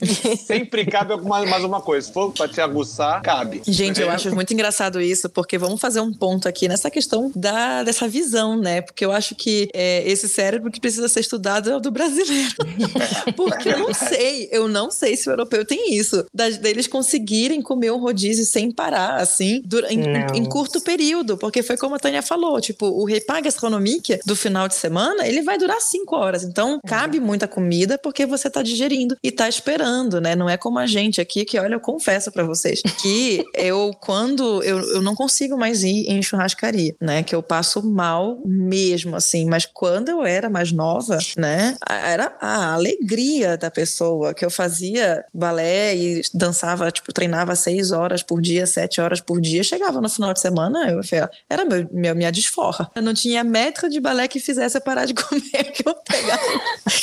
sempre 0.46 0.86
cabe 0.86 1.14
alguma, 1.14 1.46
mais 1.46 1.64
uma 1.64 1.82
coisa. 1.82 2.08
Se 2.08 2.14
for 2.14 2.32
pra 2.32 2.48
te 2.48 2.62
aguçar, 2.62 3.22
cabe. 3.22 3.62
Gente, 3.66 4.02
eu 4.02 4.10
acho 4.10 4.34
muito 4.34 4.54
engraçado 4.54 5.02
isso, 5.02 5.30
porque 5.30 5.58
vamos 5.58 5.80
fazer 5.80 6.02
um 6.02 6.14
ponto 6.14 6.48
aqui 6.48 6.68
nessa 6.68 6.90
questão 6.90 7.32
da, 7.36 7.84
dessa 7.84 8.08
visão, 8.08 8.58
né? 8.58 8.82
Porque 8.82 9.04
eu 9.04 9.12
acho 9.12 9.36
que 9.36 9.70
é, 9.74 10.10
esse 10.12 10.28
cérebro 10.28 10.72
que 10.72 10.80
precisa 10.80 11.08
ser 11.08 11.22
estudado 11.22 11.70
é 11.70 11.76
o 11.76 11.80
do 11.80 11.92
brasileiro. 11.92 12.56
Porque 13.36 13.70
eu 13.70 13.80
não 13.80 13.94
sei, 13.94 14.50
eu 14.52 14.68
não 14.68 14.92
sei 14.92 15.16
se 15.16 15.30
o 15.30 15.32
europeu 15.32 15.66
tem 15.66 15.96
isso, 15.96 16.26
das, 16.34 16.58
deles 16.58 16.88
conseguirem 16.88 17.62
comer 17.62 17.92
um 17.92 18.00
rodízio 18.00 18.46
sem 18.46 18.72
parar, 18.72 19.16
assim, 19.16 19.62
em, 19.90 20.38
em, 20.38 20.46
curto 20.46 20.82
período. 20.82 21.38
Porque 21.38 21.64
foi 21.64 21.78
como 21.78 21.96
a 21.96 22.00
Tânia 22.00 22.22
falou, 22.22 22.60
tipo, 22.60 22.86
o 22.86 23.06
repas 23.06 23.42
gastronomique 23.42 24.20
do 24.26 24.36
final 24.36 24.68
de 24.68 24.76
semana, 24.76 25.28
ele 25.28 25.42
vai 25.42 25.58
durar 25.58 25.80
cinco 25.82 26.16
horas. 26.16 26.44
Então, 26.44 26.80
cabe 26.86 27.20
muita 27.20 27.48
comida 27.48 27.98
porque 27.98 28.26
você 28.26 28.50
tá 28.50 28.62
digerindo 28.62 29.16
e 29.24 29.32
tá 29.32 29.48
esperando, 29.48 30.20
né? 30.20 30.36
Não 30.36 30.50
é 30.50 30.58
como 30.58 30.80
a 30.80 30.86
gente 30.86 31.22
aqui, 31.22 31.46
que 31.46 31.58
olha, 31.58 31.76
eu 31.76 31.80
confesso 31.80 32.32
para 32.32 32.44
vocês, 32.44 32.82
que 33.02 33.44
eu, 33.56 33.92
quando, 34.00 34.64
eu, 34.64 34.80
eu 34.96 35.02
não 35.02 35.16
consigo 35.16 35.58
mais 35.58 35.84
ir 35.84 36.10
em 36.10 36.22
churrascaria, 36.22 36.96
né? 37.00 37.24
Que 37.24 37.36
eu 37.36 37.42
passo 37.42 37.82
mal 37.82 38.42
mesmo, 38.46 39.16
assim, 39.16 39.46
mas 39.46 39.66
quando 39.66 40.01
quando 40.02 40.10
eu 40.10 40.26
era 40.26 40.50
mais 40.50 40.72
nova, 40.72 41.20
né, 41.38 41.78
era 41.88 42.36
a 42.42 42.74
alegria 42.74 43.56
da 43.56 43.70
pessoa 43.70 44.34
que 44.34 44.44
eu 44.44 44.50
fazia 44.50 45.24
balé 45.32 45.96
e 45.96 46.22
dançava, 46.34 46.90
tipo, 46.92 47.14
treinava 47.14 47.56
seis 47.56 47.92
horas 47.92 48.24
por 48.24 48.42
dia, 48.42 48.66
sete 48.66 49.00
horas 49.00 49.22
por 49.22 49.40
dia. 49.40 49.64
Chegava 49.64 50.02
no 50.02 50.10
final 50.10 50.34
de 50.34 50.40
semana, 50.40 50.90
eu 50.90 51.02
era 51.48 51.64
meu, 51.64 51.88
meu, 51.92 52.16
minha 52.16 52.32
desforra. 52.32 52.90
Eu 52.96 53.04
não 53.04 53.14
tinha 53.14 53.44
metro 53.44 53.88
de 53.90 54.00
balé 54.00 54.28
que 54.28 54.40
fizesse 54.40 54.76
eu 54.76 54.82
parar 54.82 55.06
de 55.06 55.14
comer, 55.14 55.72
que 55.72 55.88
eu 55.88 55.94
pegava 55.94 56.42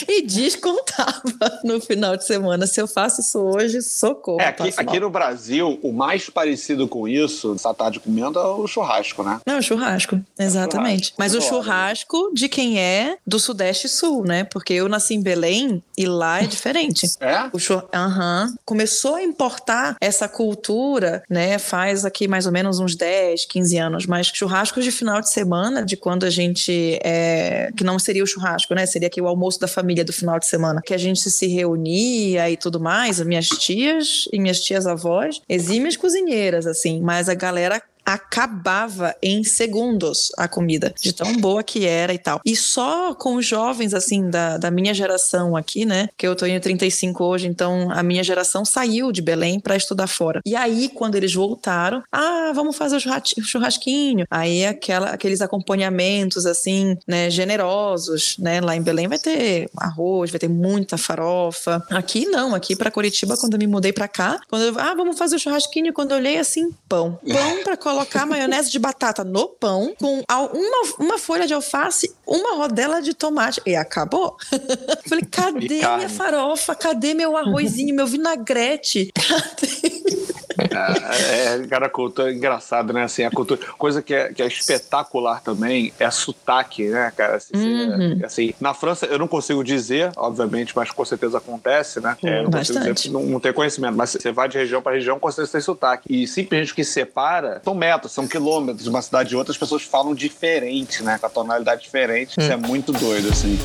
e 0.08 0.22
descontava 0.22 1.22
no 1.62 1.80
final 1.80 2.16
de 2.16 2.26
semana. 2.26 2.66
Se 2.66 2.80
eu 2.80 2.88
faço 2.88 3.20
isso 3.20 3.38
hoje, 3.38 3.80
socorro. 3.80 4.40
É, 4.40 4.48
aqui, 4.48 4.74
aqui 4.76 4.98
no 4.98 5.08
Brasil, 5.08 5.78
o 5.84 5.92
mais 5.92 6.28
parecido 6.28 6.88
com 6.88 7.06
isso, 7.06 7.54
essa 7.54 7.72
tarde 7.72 8.00
comendo, 8.00 8.40
é 8.40 8.44
o 8.44 8.66
churrasco, 8.66 9.22
né? 9.22 9.40
Não, 9.46 9.58
o 9.58 9.62
churrasco, 9.62 10.20
exatamente. 10.36 10.88
É 10.88 10.94
o 10.94 10.98
churrasco. 10.98 11.16
Mas 11.18 11.34
o 11.34 11.40
churrasco 11.40 12.30
de 12.34 12.48
quem 12.48 12.77
é 12.78 13.16
do 13.26 13.38
Sudeste 13.38 13.86
e 13.86 13.90
Sul, 13.90 14.24
né? 14.24 14.44
Porque 14.44 14.72
eu 14.72 14.88
nasci 14.88 15.14
em 15.14 15.22
Belém 15.22 15.82
e 15.96 16.06
lá 16.06 16.42
é 16.42 16.46
diferente. 16.46 17.06
É? 17.20 17.50
O 17.52 17.58
chur... 17.58 17.88
uhum. 17.94 18.54
Começou 18.64 19.16
a 19.16 19.22
importar 19.22 19.96
essa 20.00 20.28
cultura, 20.28 21.22
né? 21.28 21.58
Faz 21.58 22.04
aqui 22.04 22.28
mais 22.28 22.46
ou 22.46 22.52
menos 22.52 22.78
uns 22.78 22.94
10, 22.94 23.44
15 23.44 23.76
anos, 23.76 24.06
mas 24.06 24.28
churrascos 24.28 24.84
de 24.84 24.92
final 24.92 25.20
de 25.20 25.30
semana, 25.30 25.84
de 25.84 25.96
quando 25.96 26.24
a 26.24 26.30
gente. 26.30 26.98
É... 27.02 27.70
Que 27.76 27.82
não 27.82 27.98
seria 27.98 28.22
o 28.22 28.26
churrasco, 28.26 28.74
né? 28.74 28.86
Seria 28.86 29.08
aqui 29.08 29.20
o 29.20 29.26
almoço 29.26 29.58
da 29.58 29.66
família 29.66 30.04
do 30.04 30.12
final 30.12 30.38
de 30.38 30.46
semana, 30.46 30.80
que 30.80 30.94
a 30.94 30.98
gente 30.98 31.28
se 31.28 31.46
reunia 31.48 32.48
e 32.48 32.56
tudo 32.56 32.78
mais. 32.78 33.20
Minhas 33.20 33.48
tias 33.48 34.28
e 34.32 34.38
minhas 34.38 34.60
tias 34.60 34.86
avós, 34.86 35.40
exímias 35.48 35.96
cozinheiras, 35.96 36.66
assim, 36.66 37.00
mas 37.00 37.28
a 37.28 37.34
galera 37.34 37.82
acabava 38.08 39.14
em 39.22 39.44
segundos 39.44 40.32
a 40.38 40.48
comida, 40.48 40.94
de 40.98 41.12
tão 41.12 41.36
boa 41.36 41.62
que 41.62 41.84
era 41.84 42.14
e 42.14 42.18
tal. 42.18 42.40
E 42.42 42.56
só 42.56 43.14
com 43.14 43.34
os 43.34 43.44
jovens, 43.44 43.92
assim, 43.92 44.30
da, 44.30 44.56
da 44.56 44.70
minha 44.70 44.94
geração 44.94 45.54
aqui, 45.54 45.84
né? 45.84 46.08
Que 46.16 46.26
eu 46.26 46.34
tô 46.34 46.46
em 46.46 46.58
35 46.58 47.22
hoje, 47.22 47.46
então 47.46 47.90
a 47.90 48.02
minha 48.02 48.24
geração 48.24 48.64
saiu 48.64 49.12
de 49.12 49.20
Belém 49.20 49.60
para 49.60 49.76
estudar 49.76 50.06
fora. 50.06 50.40
E 50.46 50.56
aí, 50.56 50.88
quando 50.88 51.16
eles 51.16 51.34
voltaram, 51.34 52.02
ah, 52.10 52.50
vamos 52.54 52.76
fazer 52.76 52.96
o 52.96 53.00
churrasquinho. 53.42 54.24
Aí 54.30 54.64
aquela, 54.64 55.10
aqueles 55.10 55.42
acompanhamentos, 55.42 56.46
assim, 56.46 56.96
né, 57.06 57.28
generosos, 57.28 58.36
né? 58.38 58.60
Lá 58.62 58.74
em 58.74 58.82
Belém 58.82 59.06
vai 59.06 59.18
ter 59.18 59.68
arroz, 59.76 60.30
vai 60.30 60.40
ter 60.40 60.48
muita 60.48 60.96
farofa. 60.96 61.84
Aqui 61.90 62.24
não, 62.24 62.54
aqui 62.54 62.74
para 62.74 62.90
Curitiba, 62.90 63.36
quando 63.36 63.52
eu 63.52 63.58
me 63.58 63.66
mudei 63.66 63.92
para 63.92 64.08
cá, 64.08 64.40
quando 64.48 64.62
eu, 64.62 64.78
ah, 64.78 64.94
vamos 64.94 65.18
fazer 65.18 65.36
o 65.36 65.38
churrasquinho, 65.38 65.92
quando 65.92 66.12
eu 66.12 66.16
olhei 66.16 66.38
assim, 66.38 66.70
pão. 66.88 67.18
Pão 67.38 67.64
para 67.64 67.76
colocar 67.98 68.26
maionese 68.26 68.70
de 68.70 68.78
batata 68.78 69.24
no 69.24 69.48
pão, 69.48 69.94
com 69.98 70.22
uma, 70.28 70.94
uma 70.98 71.18
folha 71.18 71.46
de 71.46 71.54
alface, 71.54 72.14
uma 72.24 72.54
rodela 72.54 73.02
de 73.02 73.12
tomate. 73.12 73.60
E 73.66 73.74
acabou. 73.74 74.36
Falei, 75.08 75.24
cadê 75.24 75.78
minha 75.96 76.08
farofa? 76.08 76.74
Cadê 76.74 77.14
meu 77.14 77.36
arrozinho, 77.36 77.94
meu 77.94 78.06
vinagrete? 78.06 79.10
Cadê? 79.18 80.17
É, 80.78 81.54
é, 81.54 81.66
cara, 81.66 81.86
a 81.86 81.90
cultura 81.90 82.30
é 82.30 82.34
engraçado, 82.34 82.92
né? 82.92 83.04
Assim, 83.04 83.24
a 83.24 83.30
cultura, 83.30 83.60
coisa 83.76 84.02
que 84.02 84.14
é, 84.14 84.32
que 84.32 84.42
é 84.42 84.46
espetacular 84.46 85.42
também 85.42 85.92
é 85.98 86.10
sotaque, 86.10 86.88
né, 86.88 87.12
cara? 87.16 87.36
Assim, 87.36 87.52
uhum. 87.54 88.20
assim, 88.24 88.54
na 88.60 88.74
França 88.74 89.06
eu 89.06 89.18
não 89.18 89.28
consigo 89.28 89.62
dizer, 89.62 90.12
obviamente, 90.16 90.72
mas 90.76 90.90
com 90.90 91.04
certeza 91.04 91.38
acontece, 91.38 92.00
né? 92.00 92.16
É, 92.22 92.42
não 92.42 92.50
consigo 92.50 92.94
dizer, 92.94 93.10
não, 93.10 93.22
não 93.22 93.40
tenho 93.40 93.54
conhecimento, 93.54 93.96
mas 93.96 94.10
você 94.10 94.32
vai 94.32 94.48
de 94.48 94.58
região 94.58 94.82
para 94.82 94.92
região, 94.92 95.18
com 95.18 95.30
certeza 95.30 95.52
tem 95.52 95.60
sotaque. 95.60 96.06
E 96.08 96.26
simplesmente 96.26 96.72
o 96.72 96.74
que 96.74 96.84
separa 96.84 97.60
são 97.64 97.74
metros, 97.74 98.12
são 98.12 98.26
quilômetros 98.26 98.84
de 98.84 98.90
uma 98.90 99.02
cidade 99.02 99.30
de 99.30 99.36
outra, 99.36 99.52
as 99.52 99.58
pessoas 99.58 99.82
falam 99.82 100.14
diferente, 100.14 101.02
né? 101.02 101.18
Com 101.18 101.26
a 101.26 101.30
tonalidade 101.30 101.82
diferente. 101.82 102.38
Isso 102.38 102.52
é 102.52 102.56
hum. 102.56 102.60
muito 102.60 102.92
doido, 102.92 103.28
assim. 103.28 103.58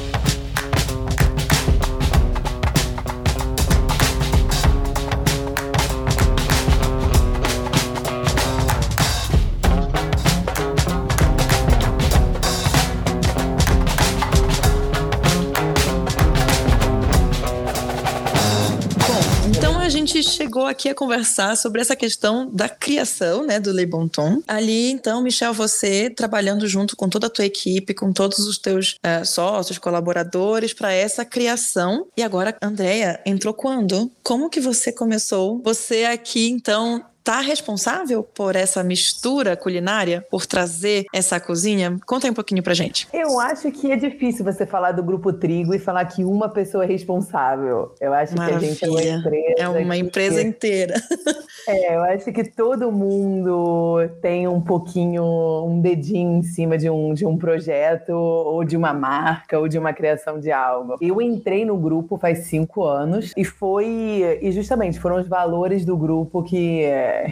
Chegou 20.64 20.68
aqui 20.68 20.90
a 20.90 20.96
conversar 20.96 21.58
sobre 21.58 21.82
essa 21.82 21.96
questão 21.96 22.50
da 22.50 22.70
criação, 22.70 23.46
né, 23.46 23.60
do 23.60 23.72
Le 23.72 23.86
Bon 23.86 24.08
Ton. 24.08 24.42
Ali, 24.48 24.92
então, 24.92 25.22
Michel, 25.22 25.54
você 25.54 26.10
trabalhando 26.10 26.68
junto 26.68 26.96
com 26.96 27.10
toda 27.10 27.28
a 27.28 27.30
tua 27.30 27.46
equipe, 27.46 27.94
com 27.94 28.14
todos 28.14 28.40
os 28.40 28.58
teus 28.58 28.94
uh, 28.94 29.26
sócios, 29.26 29.78
colaboradores 29.78 30.74
para 30.74 30.92
essa 30.92 31.26
criação. 31.26 32.08
E 32.16 32.24
agora, 32.24 32.56
Andréia, 32.62 33.20
entrou 33.26 33.54
quando? 33.54 34.12
Como 34.24 34.50
que 34.50 34.62
você 34.62 34.92
começou? 34.92 35.62
Você 35.64 36.06
aqui, 36.06 36.50
então, 36.50 37.04
tá 37.24 37.40
responsável 37.40 38.22
por 38.24 38.56
essa 38.56 38.84
mistura 38.84 39.56
culinária, 39.56 40.26
por 40.30 40.46
trazer 40.46 41.06
essa 41.14 41.40
cozinha? 41.40 41.98
Conta 42.06 42.28
aí 42.28 42.32
um 42.32 42.34
pouquinho 42.34 42.62
pra 42.62 42.74
gente. 42.74 43.08
Eu 43.14 43.40
acho 43.40 43.72
que 43.72 43.92
é 43.92 43.96
difícil 43.96 44.44
você 44.44 44.66
falar 44.66 44.92
do 44.92 45.02
grupo 45.02 45.32
Trigo 45.32 45.74
e 45.74 45.80
falar 45.80 46.06
que 46.06 46.24
uma 46.24 46.50
pessoa 46.50 46.84
é 46.84 46.88
responsável. 46.88 47.96
Eu 48.02 48.14
acho 48.14 48.36
Maravilha. 48.36 48.60
que 48.60 48.66
a 48.66 48.70
gente 48.70 48.86
é 48.86 48.90
uma 48.90 49.02
empresa. 49.02 49.56
É 49.58 49.70
uma 49.70 49.98
empresa 49.98 50.42
que... 50.42 50.48
inteira. 50.48 50.94
É, 51.66 51.96
eu 51.96 52.04
acho 52.04 52.32
que 52.32 52.44
todo 52.44 52.92
mundo 52.92 54.10
tem 54.22 54.48
um 54.48 54.60
pouquinho, 54.60 55.24
um 55.66 55.80
dedinho 55.80 56.40
em 56.40 56.44
cima 56.44 56.78
de 56.78 56.90
um, 56.90 57.14
de 57.14 57.26
um 57.26 57.38
projeto, 57.38 58.12
ou 58.12 58.66
de 58.66 58.76
uma 58.76 58.94
marca, 58.94 59.58
ou 59.58 59.68
de 59.68 59.78
uma 59.78 59.94
criação 59.94 60.40
de 60.40 60.52
algo. 60.52 60.98
Eu 61.00 61.22
entrei 61.22 61.64
no 61.64 61.78
grupo 61.78 62.18
faz 62.18 62.48
cinco 62.48 62.84
anos 62.84 63.32
e 63.38 63.46
foi. 63.46 64.40
E 64.42 64.52
justamente 64.52 65.00
foram 65.00 65.22
os 65.22 65.28
valores 65.28 65.86
do 65.86 65.96
grupo 65.96 66.44
que 66.44 66.84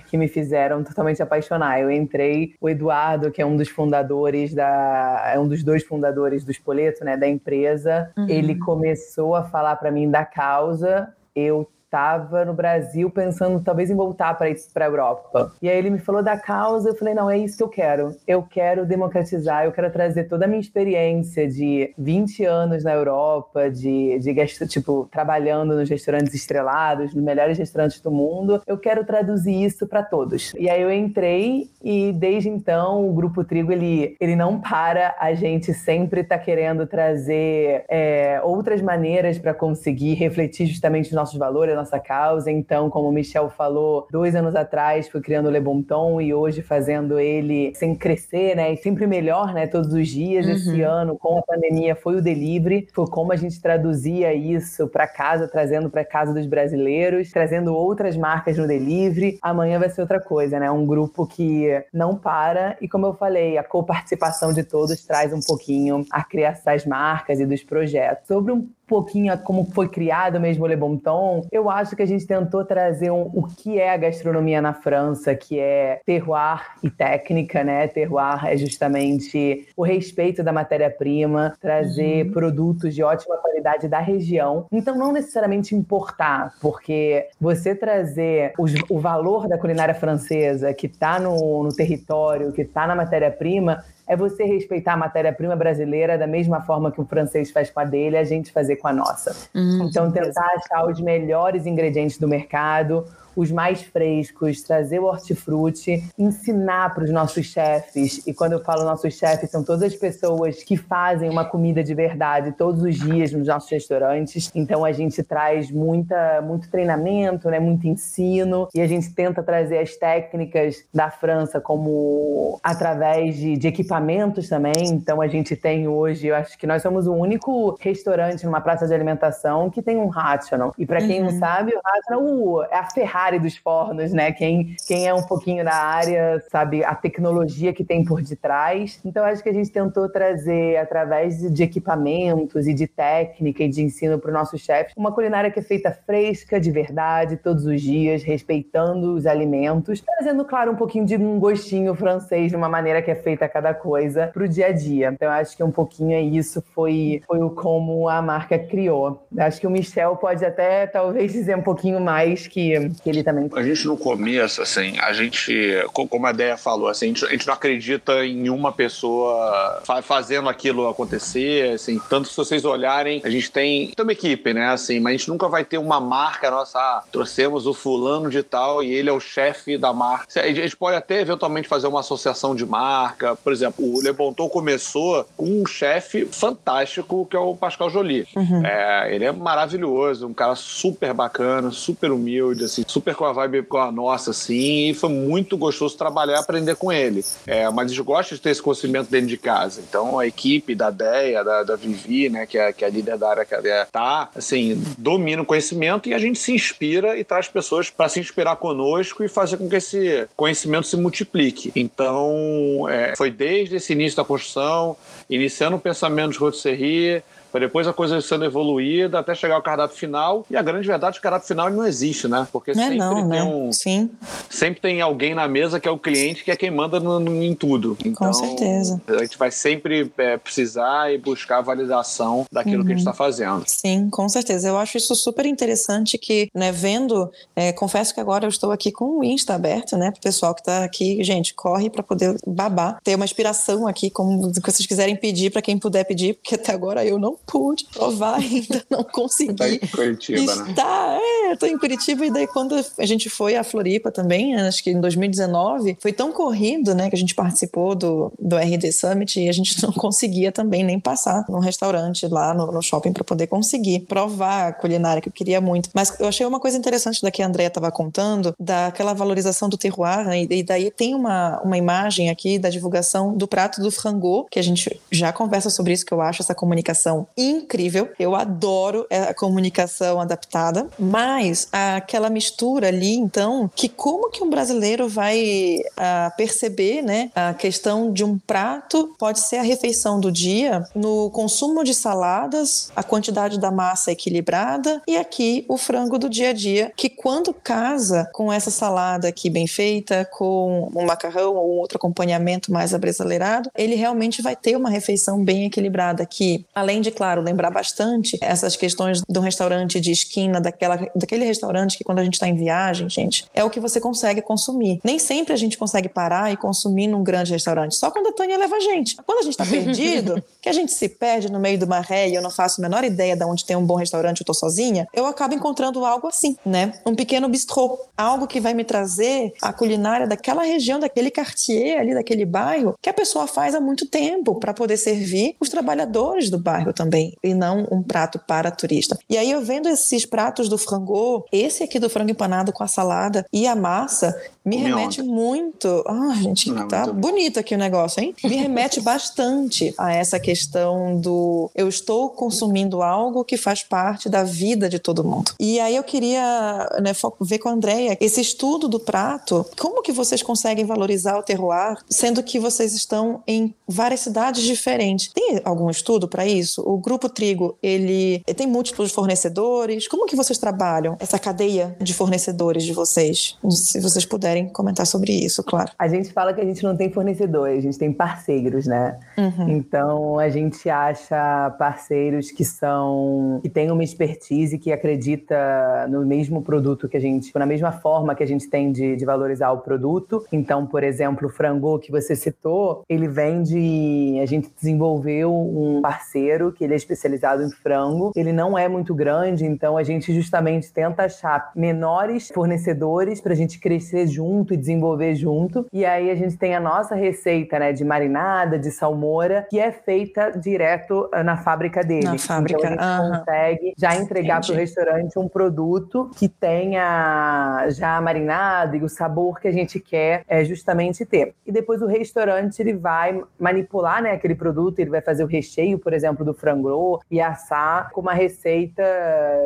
que 0.08 0.17
me 0.17 0.28
fizeram 0.28 0.84
totalmente 0.84 1.22
apaixonar. 1.22 1.80
Eu 1.80 1.91
entrei, 1.91 2.54
o 2.60 2.70
Eduardo, 2.70 3.32
que 3.32 3.41
é 3.41 3.46
um 3.46 3.56
dos 3.56 3.70
fundadores 3.70 4.54
da, 4.54 5.32
é 5.34 5.39
um 5.39 5.48
dos 5.48 5.63
dois 5.63 5.84
fundadores 5.84 6.44
do 6.44 6.52
Espoleto, 6.52 7.04
né, 7.04 7.17
da 7.17 7.28
empresa, 7.28 8.12
uhum. 8.17 8.28
ele 8.28 8.56
começou 8.56 9.36
a 9.36 9.44
falar 9.44 9.76
para 9.76 9.91
mim 9.91 10.10
da 10.10 10.26
causa. 10.26 11.13
Eu 11.36 11.70
estava 11.91 12.45
no 12.45 12.54
Brasil 12.54 13.10
pensando 13.10 13.60
talvez 13.60 13.89
em 13.89 13.95
voltar 13.95 14.38
para 14.38 14.47
a 14.47 14.88
Europa. 14.88 15.51
E 15.62 15.69
aí 15.69 15.77
ele 15.77 15.89
me 15.89 15.99
falou 15.99 16.23
da 16.23 16.38
causa, 16.38 16.89
eu 16.89 16.95
falei, 16.95 17.13
não, 17.13 17.30
é 17.30 17.38
isso 17.38 17.58
que 17.58 17.63
eu 17.63 17.67
quero. 17.67 18.15
Eu 18.25 18.43
quero 18.43 18.86
democratizar, 18.86 19.65
eu 19.65 19.73
quero 19.73 19.91
trazer 19.91 20.23
toda 20.23 20.45
a 20.45 20.47
minha 20.47 20.62
experiência 20.62 21.47
de 21.49 21.93
20 21.97 22.45
anos 22.45 22.86
na 22.86 22.93
Europa, 22.93 23.69
de, 23.69 24.17
de 24.19 24.32
tipo, 24.67 25.10
trabalhando 25.12 25.75
nos 25.75 25.89
restaurantes 25.89 26.34
estrelados, 26.34 27.13
nos 27.13 27.23
melhores 27.23 27.58
restaurantes 27.58 27.99
do 27.99 28.10
mundo. 28.10 28.62
Eu 28.65 28.77
quero 28.77 29.06
traduzir 29.06 29.62
isso 29.62 29.86
para 29.86 30.01
todos. 30.01 30.54
E 30.58 30.69
aí 30.69 30.82
eu 30.82 30.91
entrei 30.91 31.69
e 31.84 32.13
desde 32.13 32.47
então 32.47 33.10
o 33.10 33.13
Grupo 33.13 33.43
Trigo, 33.43 33.71
ele, 33.71 34.15
ele 34.19 34.36
não 34.36 34.62
para, 34.62 35.13
a 35.19 35.34
gente 35.34 35.73
sempre 35.73 36.21
está 36.21 36.38
querendo 36.38 36.88
trazer 36.88 37.84
é, 37.89 38.39
outras 38.43 38.82
maneiras 38.82 39.38
para 39.38 39.54
conseguir 39.54 40.13
refletir 40.13 40.67
justamente 40.67 41.08
os 41.08 41.13
nossos 41.13 41.38
valores, 41.38 41.81
nossa 41.82 42.00
causa. 42.00 42.52
Então, 42.52 42.89
como 42.89 43.10
o 43.10 43.12
Michel 43.12 43.50
falou, 43.50 44.08
dois 44.12 44.36
anos 44.36 44.56
atrás 44.56 45.08
fui 45.08 45.22
criando 45.22 45.48
o 45.48 45.52
Le 45.52 45.60
Bon 45.60 45.82
Ton 45.82 46.22
e 46.22 46.34
hoje 46.34 46.62
fazendo 46.62 47.20
ele 47.20 47.74
sem 47.76 47.96
crescer, 47.96 48.56
né? 48.56 48.74
E 48.74 48.78
sempre 48.78 49.06
melhor, 49.06 49.54
né? 49.54 49.67
Todos 49.67 49.94
os 49.94 50.08
dias. 50.08 50.46
Uhum. 50.46 50.52
Esse 50.52 50.82
ano, 50.82 51.17
com 51.17 51.39
a 51.39 51.41
pandemia, 51.41 51.96
foi 51.96 52.15
o 52.15 52.22
delivery. 52.22 52.88
Foi 52.94 53.08
como 53.08 53.32
a 53.32 53.36
gente 53.36 53.62
traduzia 53.62 54.34
isso 54.34 54.88
para 54.88 55.08
casa, 55.08 55.48
trazendo 55.48 55.89
para 55.89 56.06
casa 56.06 56.34
dos 56.34 56.46
brasileiros, 56.46 57.32
trazendo 57.32 57.76
outras 57.76 58.15
marcas 58.15 58.58
no 58.58 58.67
delivery. 58.67 59.38
Amanhã 59.41 59.80
vai 59.80 59.89
ser 59.89 60.02
outra 60.02 60.20
coisa, 60.20 60.60
né? 60.60 60.70
Um 60.72 60.86
grupo 60.86 61.26
que 61.26 61.84
não 61.94 62.15
para. 62.15 62.78
E 62.80 62.88
como 62.88 63.06
eu 63.06 63.13
falei, 63.13 63.58
a 63.58 63.63
coparticipação 63.63 64.54
de 64.54 64.63
todos 64.63 65.04
traz 65.06 65.34
um 65.34 65.39
pouquinho 65.41 66.06
a 66.12 66.24
criação 66.24 66.62
das 66.65 66.86
marcas 66.86 67.39
e 67.39 67.46
dos 67.46 67.63
projetos. 67.63 68.28
Sobre 68.28 68.52
um 68.52 68.70
pouquinho 68.91 69.32
a 69.32 69.38
como 69.38 69.63
foi 69.71 69.88
criado 69.88 70.38
mesmo 70.38 70.65
o 70.65 70.67
Le 70.67 70.75
Bon 70.75 70.97
Ton, 70.97 71.47
eu 71.49 71.69
acho 71.69 71.95
que 71.95 72.01
a 72.01 72.06
gente 72.06 72.27
tentou 72.27 72.65
trazer 72.65 73.10
um, 73.10 73.32
o 73.34 73.43
que 73.47 73.80
é 73.80 73.93
a 73.93 73.95
gastronomia 73.95 74.62
na 74.62 74.73
França, 74.73 75.34
que 75.34 75.58
é 75.58 76.01
terroir 76.06 76.75
e 76.84 76.89
técnica, 76.89 77.63
né? 77.63 77.88
Terroir 77.88 78.45
é 78.45 78.58
justamente 78.58 79.65
o 79.77 79.84
respeito 79.84 80.43
da 80.43 80.51
matéria-prima, 80.51 81.54
trazer 81.62 82.25
uhum. 82.25 82.32
produtos 82.34 82.93
de 82.93 83.01
ótima 83.01 83.38
qualidade 83.38 83.88
da 83.88 83.99
região. 83.99 84.65
Então, 84.69 84.97
não 84.97 85.13
necessariamente 85.13 85.73
importar, 85.73 86.54
porque 86.60 87.27
você 87.39 87.73
trazer 87.73 88.51
os, 88.60 88.73
o 88.89 88.99
valor 88.99 89.47
da 89.47 89.58
culinária 89.58 89.95
francesa 89.95 90.73
que 90.73 90.88
está 90.88 91.17
no, 91.17 91.63
no 91.63 91.73
território, 91.73 92.51
que 92.51 92.63
está 92.63 92.86
na 92.86 92.95
matéria-prima, 92.95 93.86
é 94.12 94.15
você 94.17 94.43
respeitar 94.43 94.93
a 94.95 94.97
matéria-prima 94.97 95.56
brasileira 95.56 96.17
da 96.17 96.28
mesma 96.28 96.60
forma 96.60 96.91
que 96.91 97.00
o 97.00 97.06
francês 97.06 97.50
faz 97.50 97.69
com 97.69 97.80
a 97.80 97.86
dele, 97.86 98.17
a 98.17 98.26
gente 98.26 98.52
fazer 98.52 98.76
com 98.76 98.89
a 98.89 98.91
nossa. 98.91 99.34
Hum, 99.56 99.88
então, 99.88 100.12
tentar 100.12 100.45
achar 100.58 100.86
os 100.86 101.00
melhores 101.00 101.65
ingredientes 101.65 102.17
do 102.17 102.28
mercado, 102.28 103.06
os 103.36 103.52
mais 103.52 103.82
frescos, 103.82 104.62
trazer 104.62 105.00
o 105.00 105.06
hortifruti, 105.06 106.04
ensinar 106.17 106.94
para 106.94 107.04
os 107.04 107.10
nossos 107.10 107.46
chefes. 107.46 108.26
E 108.28 108.34
quando 108.34 108.54
eu 108.54 108.63
falo 108.63 108.84
nossos 108.84 109.13
chefes, 109.13 109.50
são 109.50 109.63
todas 109.63 109.84
as 109.84 109.96
pessoas 109.96 110.63
que 110.63 110.76
fazem 110.76 111.30
uma 111.30 111.46
comida 111.46 111.84
de 111.84 111.94
verdade 111.94 112.52
todos 112.52 112.84
os 112.84 112.96
dias 112.96 113.32
nos 113.32 113.48
nossos 113.48 113.70
restaurantes. 113.70 114.52
Então 114.54 114.84
a 114.84 114.91
gente 114.91 115.24
traz 115.24 115.72
muita, 115.72 116.41
muito 116.41 116.70
treinamento, 116.70 117.50
né, 117.50 117.60
muito 117.60 117.88
ensino 117.88 118.67
e 118.74 118.82
a 118.82 118.88
gente 118.88 119.13
tenta 119.13 119.41
trazer 119.41 119.80
as 119.80 119.96
técnicas 119.96 120.84
da 120.94 121.10
França 121.10 121.60
como 121.60 122.60
através 122.63 123.36
de, 123.36 123.58
de 123.58 123.67
equipamentos 123.67 124.50
também. 124.50 124.88
Então 124.88 125.22
a 125.22 125.28
gente 125.28 125.56
tem 125.56 125.88
hoje, 125.88 126.28
eu 126.28 126.36
acho 126.36 126.58
que 126.58 126.67
nós 126.67 126.82
somos 126.82 127.08
o 127.08 127.13
único 127.13 127.78
restaurante 127.80 128.46
numa 128.46 128.62
praça 128.62 128.88
de 128.88 128.94
alimentação 128.94 129.70
que 129.70 129.82
tem 129.82 129.98
um 129.98 130.08
rational. 130.08 130.74
E 130.78 130.86
para 130.86 131.00
quem 131.00 131.22
uhum. 131.22 131.32
não 131.32 131.39
sabe, 131.39 131.74
o 131.74 131.82
rational 131.84 132.63
é 132.65 132.78
a 132.78 132.89
Ferrari 132.89 133.20
Ferrari 133.21 133.39
dos 133.39 133.57
fornos, 133.57 134.12
né? 134.12 134.31
Quem, 134.31 134.75
quem 134.88 135.07
é 135.07 135.13
um 135.13 135.21
pouquinho 135.21 135.63
da 135.63 135.73
área 135.73 136.43
sabe 136.49 136.84
a 136.84 136.95
tecnologia 136.95 137.71
que 137.71 137.84
tem 137.84 138.03
por 138.03 138.21
detrás. 138.21 138.99
Então, 139.05 139.23
acho 139.23 139.43
que 139.43 139.49
a 139.49 139.53
gente 139.53 139.69
tentou 139.69 140.10
trazer, 140.10 140.77
através 140.77 141.39
de 141.53 141.63
equipamentos 141.63 142.67
e 142.67 142.73
de 142.73 142.88
técnica 142.88 143.63
e 143.63 143.69
de 143.69 143.84
ensino 143.84 144.17
para 144.17 144.29
os 144.29 144.34
nossos 144.34 144.62
chefes, 144.62 144.93
uma 144.97 145.12
culinária 145.12 145.51
que 145.51 145.60
é 145.60 145.62
feita 145.62 145.91
fresca, 145.91 146.60
de 146.60 146.71
verdade, 146.71 147.38
todos 147.38 147.65
os 147.65 147.81
dias, 147.81 148.23
respeitando 148.23 149.13
os 149.13 149.25
alimentos, 149.25 150.01
trazendo, 150.01 150.43
claro, 150.45 150.71
um 150.71 150.75
pouquinho 150.75 151.05
de 151.05 151.15
um 151.17 151.39
gostinho 151.39 151.93
francês, 151.93 152.49
de 152.49 152.55
uma 152.55 152.69
maneira 152.69 153.01
que 153.01 153.12
é 153.12 153.15
feita 153.15 153.47
cada 153.47 153.73
coisa 153.73 154.27
para 154.27 154.43
o 154.43 154.47
dia 154.47 154.67
a 154.67 154.71
dia. 154.71 155.12
Então, 155.13 155.29
acho 155.29 155.55
que 155.55 155.63
um 155.63 155.71
pouquinho 155.71 156.13
é 156.13 156.21
isso, 156.21 156.63
foi, 156.73 157.21
foi 157.27 157.41
o 157.41 157.51
como 157.51 158.07
a 158.10 158.21
marca 158.21 158.57
criou. 158.57 159.23
Acho 159.38 159.60
que 159.60 159.67
o 159.67 159.71
Michel 159.71 160.15
pode 160.15 160.43
até, 160.43 160.88
talvez, 160.88 161.31
dizer 161.31 161.55
um 161.55 161.62
pouquinho 161.62 161.99
mais 161.99 162.47
que, 162.47 162.89
que 163.03 163.11
ele 163.12 163.24
também. 163.24 163.50
A 163.54 163.63
gente 163.63 163.88
no 163.88 163.97
começo, 163.97 164.62
assim, 164.62 164.97
a 165.00 165.13
gente, 165.13 165.54
como 165.93 166.26
a 166.26 166.32
ideia 166.32 166.58
falou, 166.58 166.88
assim, 166.88 167.06
a 167.06 167.08
gente, 167.10 167.26
a 167.26 167.30
gente 167.30 167.47
não 167.47 167.54
acredita 167.54 168.26
em 168.26 168.50
uma 168.50 168.71
pessoa 168.71 169.82
fazendo 170.04 170.50
aquilo 170.50 170.88
acontecer, 170.88 171.74
assim, 171.74 172.00
tanto 172.10 172.28
se 172.28 172.38
vocês 172.38 172.65
olharem, 172.65 173.21
a 173.24 173.30
gente 173.30 173.52
tem, 173.52 173.88
tem 173.89 174.04
uma 174.04 174.12
equipe, 174.12 174.54
né, 174.54 174.69
assim, 174.69 175.00
mas 175.00 175.13
a 175.13 175.17
gente 175.17 175.30
nunca 175.30 175.47
vai 175.47 175.63
ter 175.63 175.78
uma 175.78 176.00
marca 176.00 176.50
nossa, 176.50 176.80
ah, 176.80 177.04
trouxemos 177.12 177.67
o 177.67 177.74
fulano 177.74 178.30
de 178.30 178.43
tal 178.43 178.84
e 178.84 178.93
ele 178.93 179.10
é 179.10 179.13
o 179.13 179.19
chefe 179.19 179.78
da 179.78 179.93
marca. 179.93 180.28
A 180.41 180.54
gente 180.54 180.76
pode 180.76 180.97
até 180.97 181.21
eventualmente 181.21 181.67
fazer 181.67 181.88
uma 181.88 182.00
associação 182.00 182.56
de 182.56 182.65
marca, 182.65 183.36
por 183.36 183.54
exemplo, 183.54 183.86
o 183.86 184.02
Le 184.02 184.12
Bon 184.12 184.34
Ton 184.34 184.50
começou 184.50 185.26
com 185.36 185.45
um 185.45 185.65
chefe 185.65 186.26
fantástico 186.26 187.26
que 187.30 187.36
é 187.36 187.39
o 187.39 187.56
Pascal 187.56 187.89
Jolie. 187.89 188.28
Uhum. 188.36 188.65
É, 188.65 189.13
ele 189.13 189.26
é 189.26 189.32
maravilhoso, 189.32 190.28
um 190.28 190.34
cara 190.34 190.56
super 190.56 191.13
bacana, 191.13 191.71
super 191.71 192.12
humilde, 192.12 192.65
assim, 192.65 192.84
super 192.88 193.00
com 193.01 193.25
a 193.25 193.33
vibe 193.33 193.63
com 193.63 193.77
a 193.77 193.91
nossa, 193.91 194.31
assim, 194.31 194.89
e 194.89 194.93
foi 194.93 195.09
muito 195.09 195.57
gostoso 195.57 195.97
trabalhar 195.97 196.33
e 196.33 196.39
aprender 196.39 196.75
com 196.75 196.91
ele. 196.91 197.23
É, 197.45 197.69
mas 197.69 197.91
gente 197.91 198.01
gosta 198.01 198.35
de 198.35 198.41
ter 198.41 198.49
esse 198.49 198.61
conhecimento 198.61 199.09
dentro 199.09 199.27
de 199.27 199.37
casa. 199.37 199.81
Então 199.87 200.17
a 200.17 200.25
equipe 200.25 200.73
da 200.73 200.89
Deia, 200.89 201.43
da, 201.43 201.63
da 201.63 201.75
Vivi, 201.75 202.29
né, 202.29 202.45
que 202.45 202.57
é, 202.57 202.73
que 202.73 202.83
é 202.83 202.87
a 202.87 202.91
líder 202.91 203.17
da 203.17 203.29
área 203.29 203.45
que 203.45 203.53
é, 203.53 203.85
tá, 203.85 204.29
assim, 204.35 204.81
domina 204.97 205.41
o 205.41 205.45
conhecimento 205.45 206.09
e 206.09 206.13
a 206.13 206.19
gente 206.19 206.39
se 206.39 206.53
inspira 206.53 207.17
e 207.17 207.23
traz 207.23 207.47
pessoas 207.47 207.89
para 207.89 208.09
se 208.09 208.19
inspirar 208.19 208.55
conosco 208.55 209.23
e 209.23 209.27
fazer 209.27 209.57
com 209.57 209.69
que 209.69 209.75
esse 209.75 210.27
conhecimento 210.35 210.87
se 210.87 210.97
multiplique. 210.97 211.71
Então, 211.75 212.87
é, 212.89 213.15
foi 213.15 213.29
desde 213.29 213.75
esse 213.75 213.93
início 213.93 214.17
da 214.17 214.23
construção, 214.23 214.95
iniciando 215.29 215.75
o 215.75 215.79
pensamento 215.79 216.31
de 216.33 216.39
rotisserie, 216.39 217.23
para 217.51 217.61
depois 217.61 217.87
a 217.87 217.93
coisa 217.93 218.21
sendo 218.21 218.45
evoluída 218.45 219.19
até 219.19 219.35
chegar 219.35 219.55
ao 219.55 219.61
cardápio 219.61 219.97
final. 219.97 220.45
E 220.49 220.55
a 220.55 220.61
grande 220.61 220.87
verdade 220.87 221.11
é 221.11 221.13
que 221.13 221.19
o 221.19 221.23
cardápio 221.23 221.47
final 221.47 221.69
não 221.69 221.85
existe, 221.85 222.27
né? 222.27 222.47
Porque 222.51 222.73
não 222.73 222.81
é 222.81 222.85
sempre 222.85 222.97
não, 222.97 223.15
tem 223.15 223.25
né? 223.25 223.43
um. 223.43 223.71
Sim. 223.71 224.09
Sempre 224.49 224.81
tem 224.81 225.01
alguém 225.01 225.35
na 225.35 225.47
mesa 225.47 225.79
que 225.79 225.87
é 225.87 225.91
o 225.91 225.97
cliente, 225.97 226.43
que 226.43 226.51
é 226.51 226.55
quem 226.55 226.71
manda 226.71 226.99
no, 226.99 227.19
no, 227.19 227.43
em 227.43 227.53
tudo. 227.53 227.97
Então, 227.99 228.27
Com 228.27 228.33
certeza. 228.33 229.01
A 229.07 229.23
gente 229.23 229.37
vai 229.37 229.51
sempre 229.51 230.11
é, 230.17 230.37
precisar 230.37 231.13
e 231.13 231.17
buscar 231.17 231.57
a 231.57 231.61
validação 231.61 232.45
daquilo 232.51 232.79
uhum. 232.79 232.85
que 232.85 232.93
a 232.93 232.95
gente 232.95 233.01
está 233.01 233.13
fazendo. 233.13 233.63
Sim, 233.67 234.09
com 234.09 234.27
certeza. 234.29 234.67
Eu 234.67 234.77
acho 234.77 234.97
isso 234.97 235.13
super 235.15 235.45
interessante 235.45 236.17
que, 236.17 236.47
né, 236.55 236.71
vendo, 236.71 237.29
é, 237.55 237.71
confesso 237.73 238.13
que 238.13 238.19
agora 238.19 238.45
eu 238.45 238.49
estou 238.49 238.71
aqui 238.71 238.91
com 238.91 239.19
o 239.19 239.23
Insta 239.23 239.53
aberto, 239.53 239.97
né, 239.97 240.11
para 240.11 240.19
o 240.19 240.21
pessoal 240.21 240.53
que 240.53 240.61
está 240.61 240.83
aqui, 240.83 241.23
gente, 241.23 241.53
corre 241.53 241.89
para 241.89 242.03
poder 242.03 242.35
babar, 242.45 242.99
ter 243.03 243.15
uma 243.15 243.25
inspiração 243.25 243.87
aqui, 243.87 244.09
como 244.09 244.51
vocês 244.53 244.85
quiserem 244.85 245.15
pedir, 245.15 245.49
para 245.49 245.61
quem 245.61 245.77
puder 245.77 246.03
pedir, 246.05 246.35
porque 246.35 246.55
até 246.55 246.71
agora 246.71 247.05
eu 247.05 247.19
não 247.19 247.37
pude 247.45 247.86
provar 247.93 248.36
ainda, 248.39 248.84
não 248.89 249.04
consegui. 249.04 249.56
Tá 249.56 249.69
em 249.69 249.80
Curitiba, 249.80 250.56
né? 250.56 250.69
Está, 250.69 251.19
é, 251.21 251.56
tô 251.56 251.65
em 251.65 251.77
Curitiba 251.77 252.25
e 252.25 252.32
daí 252.32 252.47
quando 252.47 252.75
a 252.97 253.06
gente 253.06 253.30
foi 253.30 253.56
a 253.56 253.63
Floripa 253.63 254.12
também, 254.12 254.56
acho 254.56 254.84
que 254.84 254.91
em 254.91 254.99
2019, 254.99 255.97
foi 255.99 256.13
tão 256.13 256.32
corrido, 256.32 256.93
né, 256.95 257.10
que 257.10 257.15
a 257.15 257.19
gente 257.19 257.36
participou 257.36 257.95
do, 257.95 258.32
do 258.39 258.58
RD 258.58 258.91
Summit 258.91 259.39
e 259.39 259.49
a 259.49 259.51
gente 259.51 259.82
não 259.84 259.91
conseguia 259.91 260.51
também 260.51 260.84
nem 260.84 260.99
passar 260.99 261.45
num 261.49 261.60
restaurante 261.60 262.27
lá 262.27 262.54
no, 262.54 262.71
no 262.71 262.82
shopping 262.82 263.13
para 263.13 263.23
poder 263.23 263.47
conseguir 263.47 264.01
provar 264.01 264.67
a 264.67 264.73
culinária 264.73 265.21
que 265.21 265.30
eu 265.30 265.34
queria 265.34 265.62
muito. 265.62 265.89
Mas 265.93 266.13
eu 266.19 266.27
achei 266.27 266.45
uma 266.45 266.60
coisa 266.60 266.77
interessante 266.77 267.21
da 267.21 267.32
que 267.32 267.41
a 267.41 267.47
Andrea 267.47 267.67
estava 267.67 267.91
contando, 267.91 268.54
daquela 268.60 269.13
valorização 269.13 269.69
do 269.69 269.77
terroir, 269.77 270.25
né? 270.25 270.43
e 270.43 270.63
daí 270.63 270.91
tem 270.91 271.15
uma, 271.15 271.62
uma 271.62 271.77
imagem 271.77 272.30
aqui 272.30 272.58
da 272.58 272.69
divulgação 272.69 273.36
do 273.36 273.47
prato 273.47 273.82
do 273.82 273.91
frango, 273.91 274.47
que 274.49 274.60
a 274.60 274.63
gente 274.63 274.99
já 275.12 275.32
conversa 275.32 275.69
sobre 275.69 275.93
isso, 275.93 276.06
que 276.06 276.13
eu 276.13 276.21
acho 276.21 276.41
essa 276.41 276.56
comunicação 276.56 277.27
incrível. 277.38 278.10
Eu 278.20 278.36
adoro 278.36 279.06
a 279.10 279.34
comunicação 279.34 280.20
adaptada, 280.20 280.88
mas 280.98 281.67
aquela 281.72 282.30
mistura 282.30 282.88
ali, 282.88 283.15
então, 283.15 283.70
que 283.76 283.89
como 283.89 284.30
que 284.30 284.44
um 284.44 284.50
brasileiro 284.50 285.08
vai 285.08 285.78
uh, 285.98 286.36
perceber, 286.36 287.02
né, 287.02 287.30
a 287.36 287.54
questão 287.54 288.12
de 288.12 288.24
um 288.24 288.38
prato 288.38 289.15
pode 289.17 289.39
ser 289.39 289.58
a 289.58 289.63
refeição 289.63 290.20
do 290.20 290.32
dia 290.32 290.86
no 290.96 291.30
consumo 291.32 291.84
de 291.84 291.94
saladas, 291.94 292.91
a 292.96 293.04
quantidade 293.04 293.60
da 293.60 293.72
massa 293.72 294.12
equilibrada 294.12 295.02
e 295.08 295.17
aqui 295.17 295.65
o 295.67 295.78
frango 295.78 296.17
do 296.17 296.30
dia 296.30 296.50
a 296.50 296.54
dia, 296.54 296.91
que 296.96 297.10
quando 297.10 297.54
casa 297.54 298.30
com 298.34 298.52
essa 298.52 298.72
salada 298.72 299.28
aqui 299.28 299.50
bem 299.50 299.67
feita, 299.67 300.28
com 300.32 300.91
um 300.96 301.06
macarrão 301.06 301.56
ou 301.56 301.78
outro 301.78 301.98
acompanhamento 301.98 302.72
mais 302.72 302.94
abrasileirado, 302.94 303.70
ele 303.76 303.96
realmente 303.96 304.41
vai 304.41 304.56
ter 304.56 304.76
uma 304.76 304.89
refeição 304.89 305.44
bem 305.44 305.65
equilibrada 305.65 306.26
que, 306.26 306.65
além 306.74 307.02
de, 307.02 307.12
claro, 307.21 307.39
lembrar 307.39 307.69
bastante 307.69 308.39
essas 308.41 308.75
questões 308.75 309.21
um 309.29 309.39
restaurante 309.41 309.99
de 309.99 310.12
esquina, 310.12 310.60
daquela, 310.60 310.97
daquele 311.15 311.45
restaurante 311.45 311.97
que 311.97 312.03
quando 312.03 312.17
a 312.17 312.23
gente 312.23 312.34
está 312.34 312.47
em 312.47 312.55
viagem, 312.55 313.07
gente, 313.10 313.45
é 313.53 313.63
o 313.63 313.69
que 313.69 313.79
você 313.79 313.99
consegue 313.99 314.41
consumir. 314.41 314.99
Nem 315.03 315.19
sempre 315.19 315.53
a 315.53 315.55
gente 315.55 315.77
consegue 315.77 316.10
parar 316.10 316.51
e 316.51 316.57
consumir 316.57 317.07
num 317.07 317.23
grande 317.23 317.51
restaurante, 317.51 317.95
só 317.95 318.10
quando 318.10 318.27
a 318.27 318.31
Tânia 318.31 318.57
leva 318.57 318.75
a 318.75 318.79
gente. 318.79 319.17
Quando 319.17 319.39
a 319.39 319.41
gente 319.43 319.51
está 319.51 319.65
perdido, 319.65 320.43
que 320.62 320.69
a 320.69 320.73
gente 320.73 320.91
se 320.91 321.10
perde 321.10 321.51
no 321.51 321.60
meio 321.60 321.77
de 321.77 321.86
uma 321.86 321.99
ré 321.99 322.29
e 322.29 322.34
eu 322.34 322.41
não 322.41 322.49
faço 322.49 322.81
a 322.81 322.84
menor 322.84 323.03
ideia 323.03 323.36
de 323.36 323.45
onde 323.45 323.65
tem 323.65 323.75
um 323.75 323.86
bom 323.86 323.95
restaurante, 323.95 324.41
eu 324.41 324.45
tô 324.45 324.53
sozinha, 324.53 325.07
eu 325.13 325.27
acabo 325.27 325.53
encontrando 325.53 326.03
algo 326.03 326.27
assim, 326.27 326.57
né? 326.65 326.93
Um 327.05 327.13
pequeno 327.13 327.47
bistrô, 327.47 327.99
algo 328.17 328.47
que 328.47 328.60
vai 328.60 328.73
me 328.73 328.84
trazer 328.84 329.53
a 329.62 329.71
culinária 329.71 330.27
daquela 330.27 330.63
região, 330.63 330.99
daquele 330.99 331.29
quartier 331.29 331.99
ali, 331.99 332.13
daquele 332.13 332.45
bairro, 332.45 332.95
que 333.01 333.10
a 333.10 333.13
pessoa 333.13 333.47
faz 333.47 333.75
há 333.75 333.79
muito 333.79 334.07
tempo 334.07 334.55
para 334.55 334.73
poder 334.73 334.97
servir 334.97 335.55
os 335.60 335.69
trabalhadores 335.69 336.49
do 336.49 336.57
bairro 336.57 336.93
também, 336.93 337.11
e 337.43 337.54
não 337.54 337.88
um 337.91 338.02
prato 338.02 338.39
para 338.39 338.71
turista. 338.71 339.17
E 339.30 339.38
aí 339.38 339.52
eu 339.52 339.62
vendo 339.62 339.89
esses 339.89 340.26
pratos 340.26 340.69
do 340.69 340.78
frango, 340.78 341.45
esse 341.52 341.84
aqui 341.84 342.00
do 342.00 342.10
frango 342.10 342.32
empanado 342.32 342.71
com 342.71 342.84
a 342.84 342.88
salada 342.88 343.45
e 343.52 343.67
a 343.67 343.76
massa, 343.76 344.36
me 344.63 344.78
remete 344.78 345.21
muito. 345.21 346.04
Ah, 346.08 346.34
gente, 346.36 346.71
não, 346.71 346.88
tá 346.88 347.06
muito 347.06 347.13
bonito 347.15 347.60
aqui 347.60 347.74
o 347.74 347.78
negócio, 347.78 348.21
hein? 348.21 348.36
Me 348.43 348.56
remete 348.56 349.02
bastante 349.02 349.93
a 349.97 350.13
essa 350.13 350.39
questão 350.39 351.19
do 351.19 351.69
eu 351.74 351.88
estou 351.88 352.30
consumindo 352.30 353.02
algo 353.02 353.43
que 353.43 353.58
faz 353.58 353.84
parte 353.84 354.30
da 354.30 354.43
vida 354.43 354.88
de 354.88 355.00
todo 355.00 355.24
mundo. 355.24 355.54
E 355.60 355.80
aí 355.80 355.95
eu 355.95 356.04
queria 356.04 356.88
né, 357.02 357.12
ver 357.39 357.60
com 357.60 357.69
a 357.69 357.71
Andrea 357.71 358.17
esse 358.19 358.39
estudo 358.39 358.88
do 358.88 359.00
prato, 359.00 359.65
como 359.80 360.02
que 360.02 360.12
vocês 360.12 360.43
conseguem 360.43 360.86
valorizar 360.86 361.38
o 361.38 361.43
terroir, 361.43 361.97
sendo 362.10 362.43
que 362.43 362.60
vocês 362.60 362.93
estão 362.93 363.41
em 363.47 363.74
várias 363.88 364.19
cidades 364.19 364.63
diferentes. 364.63 365.32
Tem 365.34 365.60
algum 365.63 365.89
estudo 365.89 366.28
para 366.28 366.45
isso? 366.45 366.84
O 366.86 366.97
grupo 366.97 367.28
Trigo, 367.30 367.78
ele, 367.82 368.41
ele 368.45 368.56
tem 368.56 368.67
múltiplos 368.67 369.12
fornecedores. 369.12 370.08
Como 370.08 370.26
que 370.26 370.36
vocês 370.36 370.58
trabalham 370.58 371.17
essa 371.19 371.39
cadeia 371.39 371.95
de 372.00 372.13
fornecedores 372.13 372.84
de 372.84 372.93
vocês? 372.93 373.58
Se 373.69 374.00
vocês 374.00 374.26
puderem 374.26 374.50
puderem 374.51 374.67
comentar 374.67 375.05
sobre 375.05 375.31
isso, 375.31 375.63
claro. 375.63 375.91
A 375.97 376.07
gente 376.07 376.31
fala 376.31 376.53
que 376.53 376.61
a 376.61 376.65
gente 376.65 376.83
não 376.83 376.95
tem 376.95 377.09
fornecedores, 377.09 377.79
a 377.79 377.81
gente 377.81 377.97
tem 377.97 378.11
parceiros, 378.11 378.85
né? 378.85 379.17
Uhum. 379.37 379.69
Então 379.69 380.39
a 380.39 380.49
gente 380.49 380.89
acha 380.89 381.69
parceiros 381.79 382.51
que 382.51 382.65
são 382.65 383.59
que 383.61 383.69
têm 383.69 383.91
uma 383.91 384.03
expertise 384.03 384.77
que 384.77 384.91
acredita 384.91 386.07
no 386.09 386.25
mesmo 386.25 386.61
produto 386.61 387.07
que 387.07 387.17
a 387.17 387.19
gente, 387.19 387.51
na 387.57 387.65
mesma 387.65 387.91
forma 387.91 388.35
que 388.35 388.43
a 388.43 388.45
gente 388.45 388.69
tem 388.69 388.91
de, 388.91 389.15
de 389.15 389.25
valorizar 389.25 389.71
o 389.71 389.79
produto. 389.79 390.45
Então, 390.51 390.85
por 390.85 391.03
exemplo, 391.03 391.47
o 391.47 391.51
frango 391.51 391.99
que 391.99 392.11
você 392.11 392.35
citou, 392.35 393.03
ele 393.07 393.27
vem 393.27 393.63
de 393.63 394.39
a 394.41 394.45
gente 394.45 394.69
desenvolveu 394.75 395.53
um 395.53 396.01
parceiro 396.01 396.71
que 396.71 396.83
ele 396.83 396.93
é 396.93 396.97
especializado 396.97 397.63
em 397.63 397.69
frango. 397.69 398.31
Ele 398.35 398.51
não 398.51 398.77
é 398.77 398.87
muito 398.87 399.15
grande, 399.15 399.65
então 399.65 399.97
a 399.97 400.03
gente 400.03 400.33
justamente 400.33 400.91
tenta 400.91 401.23
achar 401.23 401.71
menores 401.75 402.49
fornecedores 402.53 403.39
para 403.39 403.53
a 403.53 403.55
gente 403.55 403.79
crescer 403.79 404.27
junto 404.27 404.40
junto 404.41 404.73
e 404.73 404.77
desenvolver 404.77 405.36
junto. 405.36 405.86
E 405.93 406.04
aí 406.04 406.32
a 406.32 406.36
gente 406.36 406.58
tem 406.58 406.75
a 406.75 406.80
nossa 406.80 407.13
receita, 407.13 407.77
né, 407.77 407.93
de 407.93 408.04
marinada, 408.04 408.80
de 408.80 408.89
salmoura, 408.89 409.67
que 409.69 409.80
é 409.80 409.91
feita 409.91 410.51
direto 410.51 411.30
ah, 411.32 411.43
na 411.43 411.58
fábrica 411.58 412.04
dele. 412.04 412.25
Na 412.25 412.38
fábrica. 412.38 412.80
Então 412.80 412.97
a 412.99 413.21
gente 413.21 413.38
consegue 413.38 413.93
já 413.97 414.15
entregar 414.15 414.62
para 414.62 414.73
o 414.73 414.75
restaurante 414.75 415.38
um 415.38 415.47
produto 415.47 416.32
que 416.36 416.49
tenha 416.49 417.88
já 417.89 418.19
marinado 418.19 418.95
e 418.95 419.04
o 419.04 419.10
sabor 419.10 419.60
que 419.60 419.67
a 419.67 419.71
gente 419.71 419.99
quer 419.99 420.43
é 420.47 420.63
justamente 420.63 421.23
ter. 421.23 421.54
E 421.65 421.71
depois 421.71 422.01
o 422.01 422.08
restaurante 422.08 422.80
ele 422.80 422.93
vai 422.93 423.43
manipular, 423.60 424.23
né, 424.23 424.32
aquele 424.32 424.56
produto, 424.56 424.99
ele 424.99 425.12
vai 425.12 425.21
fazer 425.21 425.43
o 425.43 425.47
recheio, 425.47 425.99
por 425.99 426.13
exemplo, 426.13 426.43
do 426.43 426.54
frango 426.54 427.21
e 427.30 427.39
assar 427.39 428.10
com 428.12 428.21
uma 428.21 428.34
receita 428.34 429.04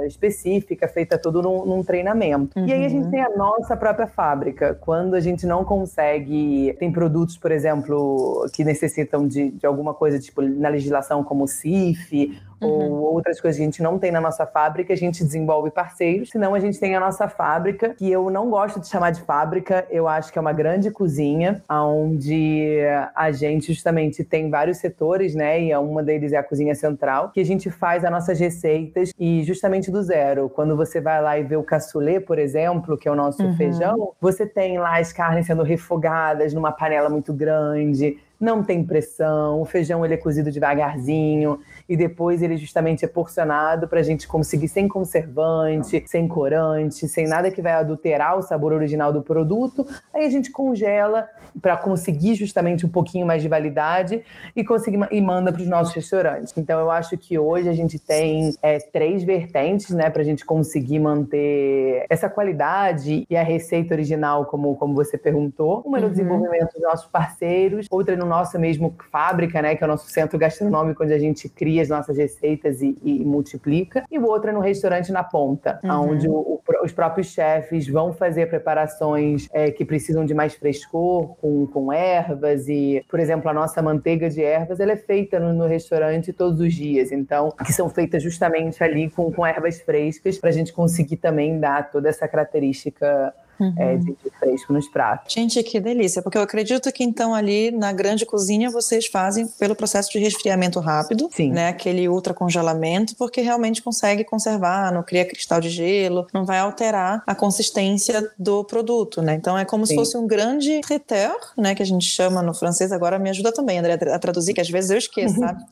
específica, 0.06 0.88
feita 0.88 1.18
tudo 1.18 1.42
num, 1.42 1.66
num 1.66 1.84
treinamento. 1.84 2.60
Uhum. 2.60 2.66
E 2.66 2.74
aí 2.74 2.86
a 2.86 2.90
gente 2.90 3.06
uhum. 3.06 3.12
tem 3.12 3.22
a 3.22 3.30
nossa 3.30 3.78
própria 3.78 4.08
fábrica 4.08 4.65
quando 4.74 5.16
a 5.16 5.20
gente 5.20 5.46
não 5.46 5.64
consegue. 5.64 6.76
Tem 6.80 6.92
produtos, 6.92 7.38
por 7.38 7.52
exemplo, 7.52 8.50
que 8.54 8.64
necessitam 8.64 9.28
de, 9.28 9.52
de 9.52 9.66
alguma 9.66 9.94
coisa, 9.94 10.20
tipo 10.20 10.42
na 10.42 10.70
legislação, 10.70 11.24
como 11.24 11.44
o 11.44 11.48
CIF 11.48 12.38
uhum. 12.62 12.70
ou 12.70 13.14
outras 13.16 13.40
coisas 13.40 13.58
que 13.58 13.64
a 13.64 13.66
gente 13.66 13.82
não 13.82 13.98
tem 13.98 14.12
na 14.12 14.22
nossa 14.22 14.46
fábrica, 14.46 14.94
a 14.94 14.98
gente 14.98 15.24
desenvolve 15.24 15.72
parceiros, 15.72 16.30
senão 16.30 16.54
a 16.54 16.60
gente 16.60 16.80
tem 16.80 16.96
a 16.96 17.00
nossa 17.00 17.28
fábrica, 17.28 17.90
que 17.90 18.12
eu 18.12 18.30
não 18.30 18.50
gosto 18.50 18.80
de 18.80 18.88
chamar 18.88 19.12
de 19.12 19.22
fábrica, 19.22 19.86
eu 19.90 20.08
acho 20.08 20.32
que 20.32 20.38
é 20.38 20.42
uma 20.42 20.54
grande 20.54 20.92
cozinha, 20.92 21.64
onde 21.70 22.80
a 23.16 23.32
gente 23.32 23.74
justamente 23.74 24.24
tem 24.24 24.50
vários 24.50 24.78
setores, 24.78 25.36
né? 25.36 25.62
E 25.62 25.76
uma 25.76 26.04
deles 26.04 26.34
é 26.34 26.38
a 26.38 26.44
cozinha 26.44 26.76
central, 26.76 27.32
que 27.32 27.40
a 27.40 27.46
gente 27.46 27.70
faz 27.70 28.04
as 28.04 28.12
nossas 28.12 28.40
receitas 28.40 29.12
e 29.20 29.44
justamente 29.44 29.92
do 29.92 30.02
zero. 30.02 30.50
Quando 30.50 30.76
você 30.76 31.02
vai 31.02 31.22
lá 31.22 31.38
e 31.38 31.44
vê 31.44 31.56
o 31.56 31.64
cassoulet, 31.64 32.20
por 32.20 32.40
exemplo, 32.40 32.98
que 32.98 33.08
é 33.08 33.12
o 33.12 33.16
nosso 33.16 33.44
uhum. 33.44 33.56
feijão, 33.56 34.14
você 34.20 34.46
tem 34.46 34.78
lá 34.78 35.00
as 35.00 35.12
carnes 35.12 35.46
sendo 35.46 35.64
refogadas 35.64 36.54
numa 36.54 36.72
panela 36.72 37.10
muito 37.10 37.34
grande, 37.34 38.18
não 38.40 38.64
tem 38.64 38.84
pressão, 38.84 39.62
o 39.62 39.66
feijão 39.66 40.04
ele 40.04 40.14
é 40.14 40.18
cozido 40.18 40.52
devagarzinho 40.52 41.60
e 41.88 41.96
depois 41.96 42.42
ele 42.42 42.58
justamente 42.58 43.06
é 43.06 43.08
porcionado 43.08 43.88
para 43.88 44.00
a 44.00 44.04
gente 44.04 44.28
conseguir 44.28 44.68
sem 44.68 44.88
conservante, 44.88 46.04
sem 46.08 46.28
corante, 46.28 47.08
sem 47.08 47.28
nada 47.28 47.52
que 47.52 47.62
vai 47.62 47.74
adulterar 47.74 48.38
o 48.38 48.42
sabor 48.42 48.74
original 48.74 49.14
do 49.14 49.22
produto. 49.22 49.86
Aí 50.14 50.26
a 50.26 50.30
gente 50.30 50.52
congela 50.52 51.28
para 51.62 51.78
conseguir 51.78 52.36
justamente 52.36 52.86
um 52.86 52.90
pouquinho 52.90 53.26
mais 53.26 53.42
de 53.42 53.48
validade 53.48 54.24
e 54.56 54.64
conseguir 54.64 55.00
e 55.12 55.22
manda 55.22 55.52
para 55.52 55.62
os 55.62 55.68
nossos 55.68 55.94
restaurantes. 55.94 56.54
Então 56.58 56.80
eu 56.80 56.90
acho 56.90 57.18
que 57.18 57.38
hoje 57.38 57.70
a 57.70 57.74
gente 57.74 58.00
tem 58.00 58.54
é, 58.62 58.80
três 58.80 59.24
vertentes, 59.24 59.92
né, 59.92 60.10
para 60.10 60.22
a 60.22 60.26
gente 60.26 60.46
conseguir 60.46 61.00
manter 61.00 62.06
essa 62.10 62.30
qualidade 62.30 63.26
e 63.30 63.36
a 63.36 63.44
receita 63.44 63.94
original, 63.94 64.46
como, 64.46 64.76
como 64.76 64.94
você 64.94 65.18
perguntou. 65.18 65.82
Uma 65.86 66.00
no 66.00 66.06
uhum. 66.06 66.12
desenvolvimento 66.12 66.74
dos 66.74 66.82
nossos 66.82 67.08
parceiros, 67.08 67.88
outra 67.90 68.16
no 68.16 68.26
nosso 68.26 68.58
mesmo 68.60 68.96
fábrica, 69.12 69.62
né, 69.62 69.76
que 69.76 69.84
é 69.84 69.88
o 69.88 69.90
nosso 69.90 70.10
centro 70.10 70.38
gastronômico 70.38 71.04
onde 71.04 71.14
a 71.14 71.20
gente 71.20 71.48
cria 71.50 71.75
as 71.80 71.90
nossas 71.90 72.18
receitas 72.18 72.82
e, 72.82 72.98
e 73.04 73.24
multiplica. 73.26 74.06
E 74.12 74.18
o 74.18 74.26
outro 74.26 74.50
é 74.50 74.54
no 74.54 74.60
restaurante 74.60 75.12
na 75.12 75.24
ponta, 75.24 75.80
uhum. 75.84 76.12
onde 76.12 76.28
o, 76.28 76.34
o, 76.34 76.62
os 76.84 76.92
próprios 76.92 77.28
chefes 77.28 77.88
vão 77.88 78.14
fazer 78.14 78.48
preparações 78.48 79.48
é, 79.54 79.72
que 79.72 79.86
precisam 79.86 80.26
de 80.26 80.34
mais 80.34 80.56
frescor, 80.56 81.36
com, 81.36 81.68
com 81.68 81.92
ervas 81.92 82.68
e, 82.68 83.04
por 83.10 83.20
exemplo, 83.20 83.50
a 83.50 83.54
nossa 83.54 83.82
manteiga 83.82 84.30
de 84.30 84.44
ervas, 84.44 84.80
ela 84.80 84.92
é 84.92 84.98
feita 84.98 85.40
no, 85.40 85.54
no 85.54 85.66
restaurante 85.66 86.34
todos 86.34 86.60
os 86.60 86.74
dias, 86.74 87.12
então, 87.12 87.52
que 87.66 87.74
são 87.74 87.90
feitas 87.90 88.22
justamente 88.22 88.84
ali 88.84 89.10
com, 89.10 89.32
com 89.32 89.46
ervas 89.46 89.80
frescas 89.82 90.38
para 90.38 90.50
a 90.50 90.54
gente 90.54 90.74
conseguir 90.74 91.18
também 91.18 91.60
dar 91.60 91.90
toda 91.92 92.10
essa 92.10 92.28
característica 92.28 93.34
uhum. 93.60 93.74
é, 93.78 93.98
de, 93.98 94.06
de 94.06 94.30
fresco 94.40 94.74
nos 94.74 94.88
pratos. 94.88 95.34
Gente, 95.34 95.62
que 95.64 95.80
delícia, 95.80 96.22
porque 96.22 96.38
eu 96.38 96.42
acredito 96.42 96.92
que 96.92 97.04
então 97.04 97.34
ali 97.34 97.72
na 97.72 97.92
grande 97.92 98.26
cozinha 98.26 98.70
vocês 98.70 99.08
fazem 99.08 99.48
pelo 99.48 99.76
processo 99.76 100.12
de 100.12 100.20
resfriamento 100.20 100.80
rápido, 100.80 101.30
Sim. 101.32 101.52
né, 101.52 101.70
aquele 101.70 102.08
ultra 102.08 102.34
congelamento, 102.34 103.16
porque 103.16 103.42
realmente 103.42 103.82
consegue 103.82 104.24
conservar, 104.24 104.92
não 104.92 105.04
cria 105.04 105.26
cristal 105.26 105.60
de 105.60 105.70
gelo, 105.70 106.28
não 106.34 106.46
vai 106.46 106.60
alterar 106.60 107.24
a 107.26 107.36
consistência 107.36 108.32
do 108.38 108.64
produto, 108.64 109.22
né? 109.22 109.36
Então 109.36 109.58
é 109.58 109.66
como 109.66 109.86
Sim. 109.86 109.94
se 109.94 109.96
fosse 110.00 110.18
um 110.18 110.28
grande 110.28 110.82
traiteur, 110.82 111.36
né, 111.58 111.76
que 111.76 111.82
a 111.82 111.86
gente 111.86 112.06
chama 112.06 112.42
no 112.42 112.54
francês, 112.54 112.92
agora 112.92 113.20
me 113.20 113.30
ajuda 113.30 113.52
também, 113.52 113.80
André, 113.80 113.94
a 113.94 114.20
traduzir, 114.20 114.54
que 114.54 114.62
às 114.62 114.70
vezes 114.70 114.90
eu 114.92 114.98
esqueço, 114.98 115.40
sabe? 115.40 115.64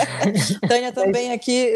Tânia 0.68 0.92
também 0.92 1.32
aqui, 1.32 1.74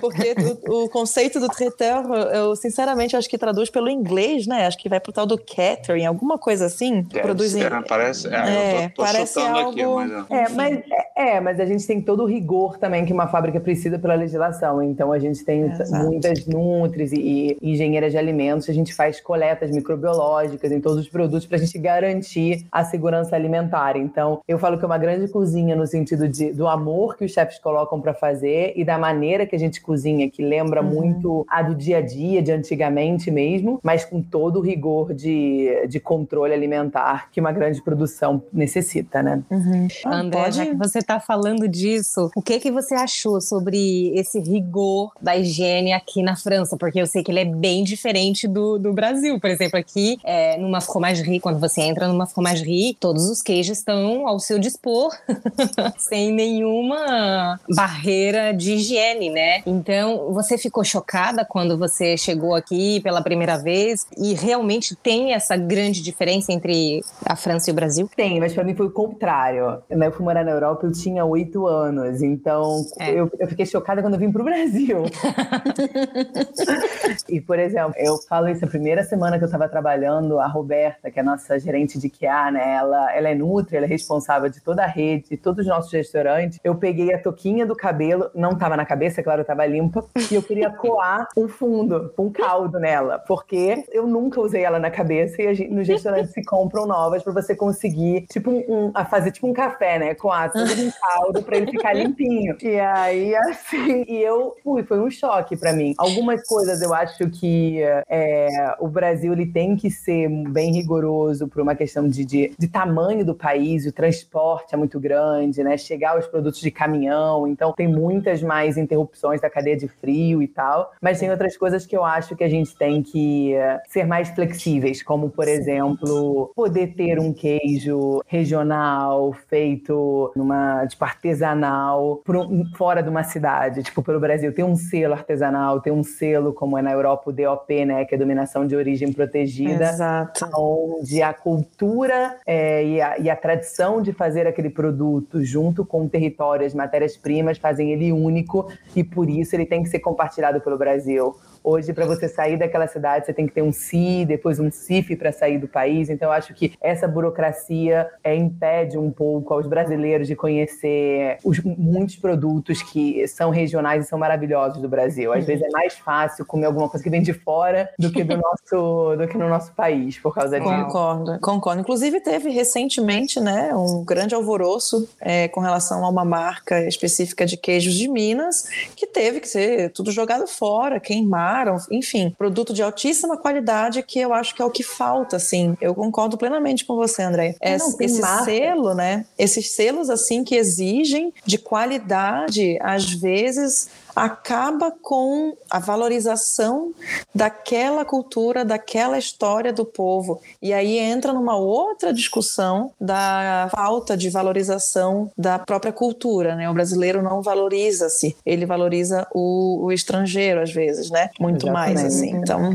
porque 0.00 0.34
o, 0.68 0.84
o 0.84 0.88
conceito 0.88 1.40
do 1.40 1.48
traiteur, 1.48 2.04
eu 2.32 2.56
sinceramente 2.56 3.16
acho 3.16 3.28
que 3.28 3.38
traduz 3.38 3.70
pelo 3.70 3.88
inglês, 3.88 4.46
né? 4.46 4.66
Acho 4.66 4.78
que 4.82 4.88
vai 4.88 4.98
pro 4.98 5.12
tal 5.12 5.24
do 5.24 5.38
catering, 5.38 6.06
alguma 6.06 6.36
coisa 6.36 6.66
assim. 6.66 7.02
Deve 7.02 7.22
produzem... 7.22 7.62
Ser, 7.62 7.84
parece, 7.84 8.26
é, 8.26 8.82
é, 8.82 8.88
tô, 8.88 8.96
tô 8.96 9.02
parece 9.04 9.38
algo... 9.38 9.70
Aqui, 9.70 9.86
mas... 9.86 10.30
É, 10.30 10.48
mas, 10.48 10.84
é, 11.22 11.40
mas 11.40 11.60
a 11.60 11.64
gente 11.64 11.86
tem 11.86 12.00
todo 12.00 12.24
o 12.24 12.26
rigor 12.26 12.78
também 12.78 13.04
que 13.04 13.12
uma 13.12 13.28
fábrica 13.28 13.60
precisa 13.60 13.98
pela 13.98 14.14
legislação. 14.14 14.82
Então 14.82 15.12
a 15.12 15.18
gente 15.18 15.44
tem 15.44 15.64
é, 15.64 15.98
muitas 16.02 16.46
nutris 16.46 17.12
e, 17.12 17.56
e 17.60 17.72
engenheiras 17.72 18.12
de 18.12 18.18
alimentos, 18.18 18.68
a 18.68 18.72
gente 18.72 18.92
faz 18.92 19.20
coletas 19.20 19.70
microbiológicas 19.70 20.72
em 20.72 20.80
todos 20.80 20.98
os 20.98 21.08
produtos 21.08 21.46
para 21.46 21.56
a 21.56 21.60
gente 21.60 21.78
garantir 21.78 22.66
a 22.70 22.84
segurança 22.84 23.36
alimentar. 23.36 23.96
Então 23.96 24.40
eu 24.46 24.58
falo 24.58 24.78
que 24.78 24.84
é 24.84 24.86
uma 24.86 24.98
grande 24.98 25.28
cozinha 25.28 25.76
no 25.76 25.86
sentido 25.86 26.28
de, 26.28 26.52
do 26.52 26.66
amor 26.66 27.16
que 27.16 27.24
os 27.24 27.32
chefes 27.32 27.58
colocam 27.58 28.00
para 28.00 28.12
fazer 28.12 28.72
e 28.76 28.84
da 28.84 28.98
maneira 28.98 29.46
que 29.46 29.54
a 29.54 29.58
gente 29.58 29.80
cozinha, 29.80 30.28
que 30.30 30.42
lembra 30.42 30.82
uhum. 30.82 30.90
muito 30.90 31.46
a 31.48 31.62
do 31.62 31.74
dia 31.74 31.98
a 31.98 32.00
dia, 32.00 32.42
de 32.42 32.52
antigamente 32.52 33.30
mesmo, 33.30 33.80
mas 33.82 34.04
com 34.04 34.20
todo 34.20 34.58
o 34.58 34.62
rigor 34.62 35.14
de, 35.14 35.86
de 35.88 36.00
controle 36.00 36.52
alimentar 36.52 37.30
que 37.30 37.40
uma 37.40 37.52
grande 37.52 37.80
produção 37.82 38.42
necessita, 38.52 39.22
né? 39.22 39.42
Uhum. 39.50 39.88
Ah, 40.04 40.20
André, 40.20 40.42
pode... 40.42 40.56
já 40.56 40.66
que 40.66 40.74
você 40.74 40.98
está 40.98 41.11
falando 41.20 41.68
disso, 41.68 42.30
o 42.34 42.42
que 42.42 42.58
que 42.58 42.70
você 42.70 42.94
achou 42.94 43.40
sobre 43.40 44.12
esse 44.14 44.40
rigor 44.40 45.12
da 45.20 45.36
higiene 45.36 45.92
aqui 45.92 46.22
na 46.22 46.36
França? 46.36 46.76
Porque 46.76 47.00
eu 47.00 47.06
sei 47.06 47.22
que 47.22 47.30
ele 47.30 47.40
é 47.40 47.44
bem 47.44 47.84
diferente 47.84 48.46
do, 48.48 48.78
do 48.78 48.92
Brasil. 48.92 49.40
Por 49.40 49.50
exemplo, 49.50 49.78
aqui, 49.78 50.18
é, 50.24 50.56
numa 50.58 50.80
fromagerie, 50.80 51.40
quando 51.40 51.58
você 51.58 51.80
entra 51.82 52.08
numa 52.08 52.26
fromagerie, 52.26 52.96
todos 52.98 53.28
os 53.28 53.42
queijos 53.42 53.78
estão 53.78 54.26
ao 54.26 54.38
seu 54.38 54.58
dispor, 54.58 55.10
sem 55.98 56.32
nenhuma 56.32 57.58
barreira 57.74 58.52
de 58.52 58.74
higiene, 58.74 59.30
né? 59.30 59.62
Então, 59.66 60.32
você 60.32 60.56
ficou 60.58 60.84
chocada 60.84 61.44
quando 61.44 61.76
você 61.76 62.16
chegou 62.16 62.54
aqui 62.54 63.00
pela 63.00 63.22
primeira 63.22 63.58
vez 63.58 64.06
e 64.16 64.34
realmente 64.34 64.94
tem 64.96 65.32
essa 65.32 65.56
grande 65.56 66.02
diferença 66.02 66.52
entre 66.52 67.00
a 67.24 67.36
França 67.36 67.70
e 67.70 67.72
o 67.72 67.74
Brasil? 67.74 68.08
Tem, 68.14 68.38
mas 68.40 68.52
para 68.52 68.64
mim 68.64 68.74
foi 68.74 68.86
o 68.86 68.90
contrário. 68.90 69.82
Eu 69.88 70.12
fui 70.12 70.24
morar 70.24 70.44
na 70.44 70.50
Europa, 70.50 70.86
eu 70.92 70.92
tinha 70.92 71.24
oito 71.24 71.66
anos, 71.66 72.22
então 72.22 72.84
é. 73.00 73.10
eu, 73.10 73.30
eu, 73.38 73.48
fiquei 73.48 73.64
chocada 73.64 74.02
quando 74.02 74.14
eu 74.14 74.20
vim 74.20 74.30
pro 74.30 74.44
Brasil. 74.44 75.04
e, 77.28 77.40
por 77.40 77.58
exemplo, 77.58 77.94
eu 77.96 78.18
falo 78.28 78.48
isso 78.48 78.64
a 78.64 78.68
primeira 78.68 79.02
semana 79.02 79.38
que 79.38 79.44
eu 79.44 79.46
estava 79.46 79.68
trabalhando, 79.68 80.38
a 80.38 80.46
Roberta, 80.46 81.10
que 81.10 81.18
é 81.18 81.22
a 81.22 81.24
nossa 81.24 81.58
gerente 81.58 81.98
de 81.98 82.10
QA, 82.10 82.50
né? 82.50 82.74
Ela, 82.74 83.14
ela 83.14 83.28
é 83.30 83.34
Nutri, 83.34 83.76
ela 83.76 83.86
é 83.86 83.88
responsável 83.88 84.50
de 84.50 84.60
toda 84.60 84.82
a 84.82 84.86
rede, 84.86 85.30
de 85.30 85.36
todos 85.36 85.64
os 85.64 85.66
nossos 85.66 85.92
restaurantes. 85.92 86.60
Eu 86.62 86.74
peguei 86.74 87.14
a 87.14 87.18
toquinha 87.18 87.64
do 87.64 87.74
cabelo, 87.74 88.30
não 88.34 88.52
estava 88.52 88.76
na 88.76 88.84
cabeça, 88.84 89.22
claro, 89.22 89.40
estava 89.40 89.64
limpa, 89.64 90.04
e 90.30 90.34
eu 90.34 90.42
queria 90.42 90.70
coar 90.70 91.28
um 91.36 91.48
fundo, 91.48 92.12
um 92.18 92.30
caldo 92.30 92.78
nela, 92.78 93.18
porque 93.20 93.84
eu 93.90 94.06
nunca 94.06 94.40
usei 94.40 94.62
ela 94.62 94.78
na 94.78 94.90
cabeça 94.90 95.40
e 95.40 95.54
gente, 95.54 95.72
nos 95.72 95.88
restaurantes 95.88 96.32
se 96.32 96.44
compram 96.44 96.86
novas 96.86 97.22
para 97.22 97.32
você 97.32 97.54
conseguir, 97.54 98.26
tipo, 98.30 98.50
um, 98.50 98.90
a 98.94 99.04
fazer 99.04 99.30
tipo 99.30 99.46
um 99.46 99.52
café, 99.52 99.98
né? 99.98 100.14
Ácido 100.42 100.74
de 100.74 100.81
caldo 100.90 101.42
para 101.42 101.56
ele 101.56 101.70
ficar 101.70 101.92
limpinho. 101.92 102.56
E 102.62 102.78
aí, 102.78 103.34
assim, 103.34 104.04
e 104.08 104.22
eu 104.22 104.54
fui, 104.62 104.82
foi 104.82 105.00
um 105.00 105.10
choque 105.10 105.56
para 105.56 105.72
mim. 105.72 105.94
Algumas 105.98 106.46
coisas 106.46 106.80
eu 106.80 106.94
acho 106.94 107.28
que 107.28 107.80
é, 108.08 108.74
o 108.78 108.88
Brasil 108.88 109.32
ele 109.32 109.46
tem 109.46 109.76
que 109.76 109.90
ser 109.90 110.28
bem 110.48 110.72
rigoroso 110.72 111.48
por 111.48 111.60
uma 111.60 111.74
questão 111.74 112.08
de, 112.08 112.24
de, 112.24 112.54
de 112.58 112.68
tamanho 112.68 113.24
do 113.24 113.34
país, 113.34 113.84
o 113.86 113.92
transporte 113.92 114.74
é 114.74 114.78
muito 114.78 114.98
grande, 114.98 115.62
né? 115.62 115.76
Chegar 115.76 116.18
os 116.18 116.26
produtos 116.26 116.60
de 116.60 116.70
caminhão, 116.70 117.46
então 117.46 117.72
tem 117.72 117.88
muitas 117.88 118.42
mais 118.42 118.76
interrupções 118.76 119.40
da 119.40 119.50
cadeia 119.50 119.76
de 119.76 119.88
frio 119.88 120.42
e 120.42 120.48
tal. 120.48 120.92
Mas 121.00 121.18
tem 121.18 121.30
outras 121.30 121.56
coisas 121.56 121.84
que 121.84 121.96
eu 121.96 122.04
acho 122.04 122.34
que 122.36 122.44
a 122.44 122.48
gente 122.48 122.74
tem 122.76 123.02
que 123.02 123.54
ser 123.88 124.06
mais 124.06 124.30
flexíveis, 124.30 125.02
como, 125.02 125.30
por 125.30 125.48
exemplo, 125.48 126.52
poder 126.54 126.94
ter 126.94 127.18
um 127.18 127.32
queijo 127.32 128.22
regional 128.26 129.32
feito 129.48 130.32
numa, 130.36 130.71
tipo, 130.86 131.04
artesanal, 131.04 132.22
um, 132.28 132.64
fora 132.76 133.02
de 133.02 133.08
uma 133.08 133.22
cidade, 133.22 133.82
tipo, 133.82 134.02
pelo 134.02 134.20
Brasil. 134.20 134.52
Tem 134.52 134.64
um 134.64 134.76
selo 134.76 135.14
artesanal, 135.14 135.80
tem 135.80 135.92
um 135.92 136.02
selo, 136.02 136.52
como 136.52 136.78
é 136.78 136.82
na 136.82 136.92
Europa, 136.92 137.30
o 137.30 137.32
DOP, 137.32 137.84
né, 137.84 138.04
que 138.04 138.14
é 138.14 138.18
Dominação 138.18 138.66
de 138.66 138.76
Origem 138.76 139.12
Protegida. 139.12 139.90
Exato. 139.90 140.48
Onde 140.56 141.22
a 141.22 141.32
cultura 141.32 142.36
é, 142.46 142.84
e, 142.84 143.00
a, 143.00 143.18
e 143.18 143.30
a 143.30 143.36
tradição 143.36 144.02
de 144.02 144.12
fazer 144.12 144.46
aquele 144.46 144.70
produto 144.70 145.42
junto 145.44 145.84
com 145.84 146.04
o 146.04 146.08
território, 146.08 146.66
as 146.66 146.74
matérias-primas, 146.74 147.58
fazem 147.58 147.92
ele 147.92 148.12
único 148.12 148.70
e, 148.94 149.02
por 149.02 149.28
isso, 149.28 149.54
ele 149.56 149.66
tem 149.66 149.82
que 149.82 149.88
ser 149.88 150.00
compartilhado 150.00 150.60
pelo 150.60 150.78
Brasil. 150.78 151.34
Hoje, 151.64 151.92
para 151.92 152.06
você 152.06 152.28
sair 152.28 152.56
daquela 152.56 152.88
cidade, 152.88 153.26
você 153.26 153.32
tem 153.32 153.46
que 153.46 153.52
ter 153.52 153.62
um 153.62 153.70
CI, 153.70 154.24
depois 154.26 154.58
um 154.58 154.70
CIF 154.70 155.14
para 155.14 155.30
sair 155.30 155.58
do 155.58 155.68
país. 155.68 156.10
Então, 156.10 156.28
eu 156.28 156.32
acho 156.32 156.52
que 156.54 156.74
essa 156.80 157.06
burocracia 157.06 158.10
é, 158.24 158.34
impede 158.34 158.98
um 158.98 159.10
pouco 159.10 159.54
aos 159.54 159.66
brasileiros 159.66 160.26
de 160.26 160.34
conhecer 160.34 161.38
os, 161.44 161.60
muitos 161.60 162.16
produtos 162.16 162.82
que 162.82 163.26
são 163.28 163.50
regionais 163.50 164.04
e 164.04 164.08
são 164.08 164.18
maravilhosos 164.18 164.82
do 164.82 164.88
Brasil. 164.88 165.32
Às 165.32 165.44
vezes 165.44 165.64
é 165.64 165.70
mais 165.70 165.94
fácil 165.94 166.44
comer 166.44 166.66
alguma 166.66 166.88
coisa 166.88 167.02
que 167.02 167.10
vem 167.10 167.22
de 167.22 167.32
fora 167.32 167.88
do 167.96 168.10
que 168.10 168.24
do 168.24 168.36
nosso, 168.36 169.16
do 169.16 169.28
que 169.28 169.38
no 169.38 169.48
nosso 169.48 169.72
país, 169.72 170.18
por 170.18 170.34
causa 170.34 170.58
disso. 170.58 170.72
Concordo, 170.72 171.38
concordo. 171.40 171.80
Inclusive, 171.80 172.20
teve 172.20 172.50
recentemente 172.50 173.38
né, 173.38 173.72
um 173.74 174.04
grande 174.04 174.34
alvoroço 174.34 175.08
é, 175.20 175.46
com 175.48 175.60
relação 175.60 176.04
a 176.04 176.08
uma 176.08 176.24
marca 176.24 176.80
específica 176.86 177.46
de 177.46 177.56
queijos 177.56 177.94
de 177.94 178.08
Minas, 178.08 178.68
que 178.96 179.06
teve 179.06 179.40
que 179.40 179.48
ser 179.48 179.90
tudo 179.90 180.10
jogado 180.10 180.46
fora, 180.46 180.98
queimado 180.98 181.51
enfim, 181.90 182.34
produto 182.36 182.72
de 182.72 182.82
altíssima 182.82 183.36
qualidade 183.36 184.02
que 184.02 184.18
eu 184.18 184.32
acho 184.32 184.54
que 184.54 184.62
é 184.62 184.64
o 184.64 184.70
que 184.70 184.82
falta, 184.82 185.36
assim. 185.36 185.76
Eu 185.80 185.94
concordo 185.94 186.36
plenamente 186.36 186.84
com 186.84 186.96
você, 186.96 187.22
André. 187.22 187.56
Esse, 187.60 187.96
esse 188.04 188.22
selo, 188.44 188.94
né? 188.94 189.24
Esses 189.38 189.72
selos, 189.72 190.10
assim, 190.10 190.44
que 190.44 190.54
exigem 190.54 191.32
de 191.44 191.58
qualidade, 191.58 192.78
às 192.80 193.12
vezes 193.12 193.88
acaba 194.14 194.90
com 194.90 195.56
a 195.70 195.78
valorização 195.78 196.92
daquela 197.34 198.04
cultura, 198.04 198.64
daquela 198.64 199.18
história 199.18 199.72
do 199.72 199.84
povo. 199.84 200.40
E 200.60 200.72
aí 200.72 200.98
entra 200.98 201.32
numa 201.32 201.56
outra 201.56 202.12
discussão 202.12 202.92
da 203.00 203.68
falta 203.74 204.16
de 204.16 204.28
valorização 204.30 205.30
da 205.36 205.58
própria 205.58 205.92
cultura, 205.92 206.54
né? 206.54 206.68
O 206.68 206.74
brasileiro 206.74 207.22
não 207.22 207.42
valoriza-se, 207.42 208.36
ele 208.44 208.66
valoriza 208.66 209.26
o, 209.34 209.84
o, 209.84 209.92
estrangeiro 209.92 210.60
às 210.60 210.72
vezes, 210.72 211.10
né? 211.10 211.30
Muito 211.40 211.66
Exatamente. 211.66 211.94
mais 211.94 212.04
assim. 212.04 212.30
Então, 212.30 212.70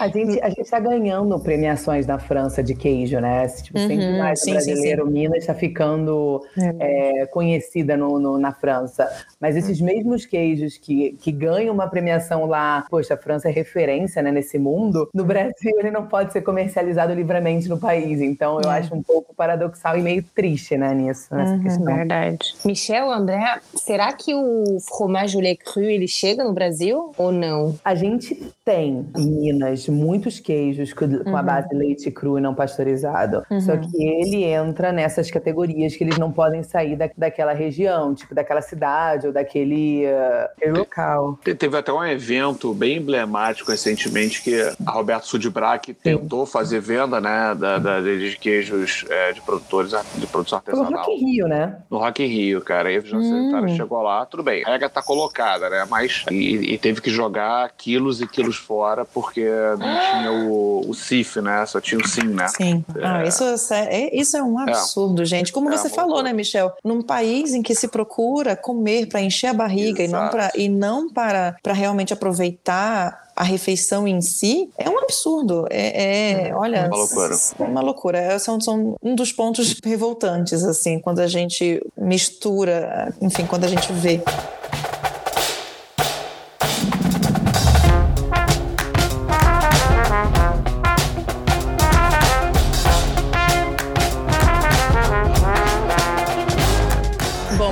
a 0.00 0.08
gente 0.08 0.40
a 0.40 0.48
gente 0.48 0.62
está 0.62 0.80
ganhando 0.80 1.38
premiações 1.38 2.06
na 2.06 2.18
França 2.18 2.62
de 2.62 2.74
queijo, 2.74 3.20
né? 3.20 3.46
Tipo, 3.48 3.78
sempre 3.78 4.06
uhum, 4.06 4.18
mais 4.18 4.40
sim, 4.40 4.52
brasileiro, 4.52 5.04
sim, 5.04 5.08
sim. 5.08 5.14
Minas 5.14 5.38
está 5.38 5.54
ficando 5.54 6.42
é. 6.58 7.22
É, 7.22 7.26
conhecida 7.26 7.96
no, 7.96 8.18
no, 8.18 8.38
na 8.38 8.52
França. 8.52 9.08
Mas 9.40 9.56
esses 9.56 9.80
mesmos 9.80 10.24
queijos 10.24 10.77
que, 10.80 11.12
que 11.20 11.32
ganham 11.32 11.74
uma 11.74 11.88
premiação 11.88 12.46
lá, 12.46 12.84
poxa, 12.90 13.14
a 13.14 13.16
França 13.16 13.48
é 13.48 13.52
referência 13.52 14.22
né, 14.22 14.30
nesse 14.30 14.58
mundo, 14.58 15.08
no 15.14 15.24
Brasil 15.24 15.72
ele 15.78 15.90
não 15.90 16.06
pode 16.06 16.32
ser 16.32 16.42
comercializado 16.42 17.12
livremente 17.14 17.68
no 17.68 17.78
país. 17.78 18.20
Então 18.20 18.60
eu 18.62 18.70
é. 18.70 18.78
acho 18.78 18.94
um 18.94 19.02
pouco 19.02 19.34
paradoxal 19.34 19.98
e 19.98 20.02
meio 20.02 20.24
triste, 20.34 20.76
né, 20.76 20.94
nisso, 20.94 21.34
nessa 21.34 21.52
uhum, 21.52 21.62
questão. 21.62 21.94
Verdade. 21.94 22.54
Michel, 22.64 23.10
André, 23.10 23.60
será 23.74 24.12
que 24.12 24.34
o 24.34 24.78
fromage 24.80 25.36
au 25.36 25.42
lait 25.42 25.58
cru 25.58 25.82
ele 25.82 26.08
chega 26.08 26.44
no 26.44 26.52
Brasil 26.52 27.12
ou 27.16 27.32
não? 27.32 27.74
A 27.84 27.94
gente 27.94 28.52
tem 28.64 29.06
em 29.16 29.30
Minas 29.30 29.88
muitos 29.88 30.40
queijos 30.40 30.92
com, 30.92 31.04
uhum. 31.04 31.36
a 31.36 31.42
base 31.42 31.68
de 31.68 31.76
leite 31.76 32.10
cru 32.10 32.38
e 32.38 32.40
não 32.40 32.54
pasteurizado. 32.54 33.42
Uhum. 33.50 33.60
Só 33.60 33.76
que 33.76 34.02
ele 34.02 34.44
entra 34.44 34.92
nessas 34.92 35.30
categorias 35.30 35.96
que 35.96 36.04
eles 36.04 36.18
não 36.18 36.30
podem 36.30 36.62
sair 36.62 36.96
da, 36.96 37.08
daquela 37.16 37.52
região, 37.52 38.14
tipo 38.14 38.34
daquela 38.34 38.60
cidade 38.60 39.26
ou 39.26 39.32
daquele 39.32 40.04
uh, 40.06 40.67
local 40.70 41.18
legal. 41.18 41.38
Teve 41.58 41.76
até 41.76 41.92
um 41.92 42.04
evento 42.04 42.72
bem 42.72 42.98
emblemático 42.98 43.70
recentemente 43.70 44.42
que 44.42 44.60
a 44.84 44.90
Roberto 44.90 45.26
Sudbrack 45.26 45.94
tentou 45.94 46.46
fazer 46.46 46.80
venda 46.80 47.20
né, 47.20 47.54
da, 47.54 47.78
da 47.78 48.00
de 48.00 48.36
queijos 48.40 49.04
é, 49.08 49.32
de 49.32 49.40
produtores 49.40 49.92
de 50.16 50.26
produção 50.26 50.58
artesanal. 50.58 50.90
No 50.90 50.96
Rock 50.96 51.12
in 51.12 51.30
Rio, 51.30 51.48
né? 51.48 51.78
No 51.90 51.98
Rock 51.98 52.22
in 52.22 52.26
Rio, 52.26 52.60
cara. 52.60 52.88
Aí 52.88 52.98
o 52.98 53.16
hum. 53.16 53.76
chegou 53.76 54.02
lá, 54.02 54.24
tudo 54.26 54.42
bem. 54.42 54.64
A 54.64 54.70
regra 54.70 54.88
tá 54.88 55.02
colocada, 55.02 55.68
né? 55.68 55.86
Mas 55.88 56.24
e, 56.30 56.74
e, 56.74 56.78
teve 56.78 57.00
que 57.00 57.10
jogar 57.10 57.70
quilos 57.76 58.20
e 58.20 58.26
quilos 58.26 58.56
fora 58.56 59.04
porque 59.04 59.44
não 59.78 60.00
tinha 60.10 60.32
o, 60.32 60.88
o 60.88 60.94
CIF, 60.94 61.40
né? 61.40 61.64
Só 61.66 61.80
tinha 61.80 62.00
o 62.00 62.06
SIM, 62.06 62.28
né? 62.28 62.48
Sim. 62.48 62.84
É... 62.96 63.06
Ah, 63.06 63.24
isso, 63.24 63.44
é, 63.72 64.14
isso 64.14 64.36
é 64.36 64.42
um 64.42 64.60
é. 64.60 64.70
absurdo, 64.70 65.22
é. 65.22 65.24
gente. 65.24 65.52
Como 65.52 65.70
você 65.70 65.88
falou, 65.88 66.22
né, 66.22 66.32
Michel? 66.32 66.72
Num 66.84 67.02
país 67.02 67.52
em 67.52 67.62
que 67.62 67.74
se 67.74 67.88
procura 67.88 68.56
comer 68.56 69.06
para 69.06 69.20
encher 69.20 69.48
a 69.48 69.54
barriga 69.54 70.02
Exato. 70.02 70.02
e 70.02 70.08
não 70.08 70.28
para 70.28 70.50
e 70.58 70.68
não 70.68 71.08
para, 71.08 71.56
para 71.62 71.72
realmente 71.72 72.12
aproveitar 72.12 73.28
a 73.36 73.44
refeição 73.44 74.08
em 74.08 74.20
si 74.20 74.68
é 74.76 74.90
um 74.90 74.98
absurdo. 74.98 75.64
É, 75.70 76.48
é 76.48 76.54
olha, 76.54 76.88
uma 76.88 76.96
loucura. 76.96 77.34
É 77.58 77.62
uma 77.62 77.80
loucura. 77.80 78.18
É, 78.18 78.38
são, 78.38 78.60
são 78.60 78.96
um 79.00 79.14
dos 79.14 79.32
pontos 79.32 79.76
revoltantes, 79.84 80.64
assim, 80.64 80.98
quando 80.98 81.20
a 81.20 81.28
gente 81.28 81.80
mistura, 81.96 83.14
enfim, 83.22 83.46
quando 83.46 83.64
a 83.64 83.68
gente 83.68 83.92
vê. 83.92 84.20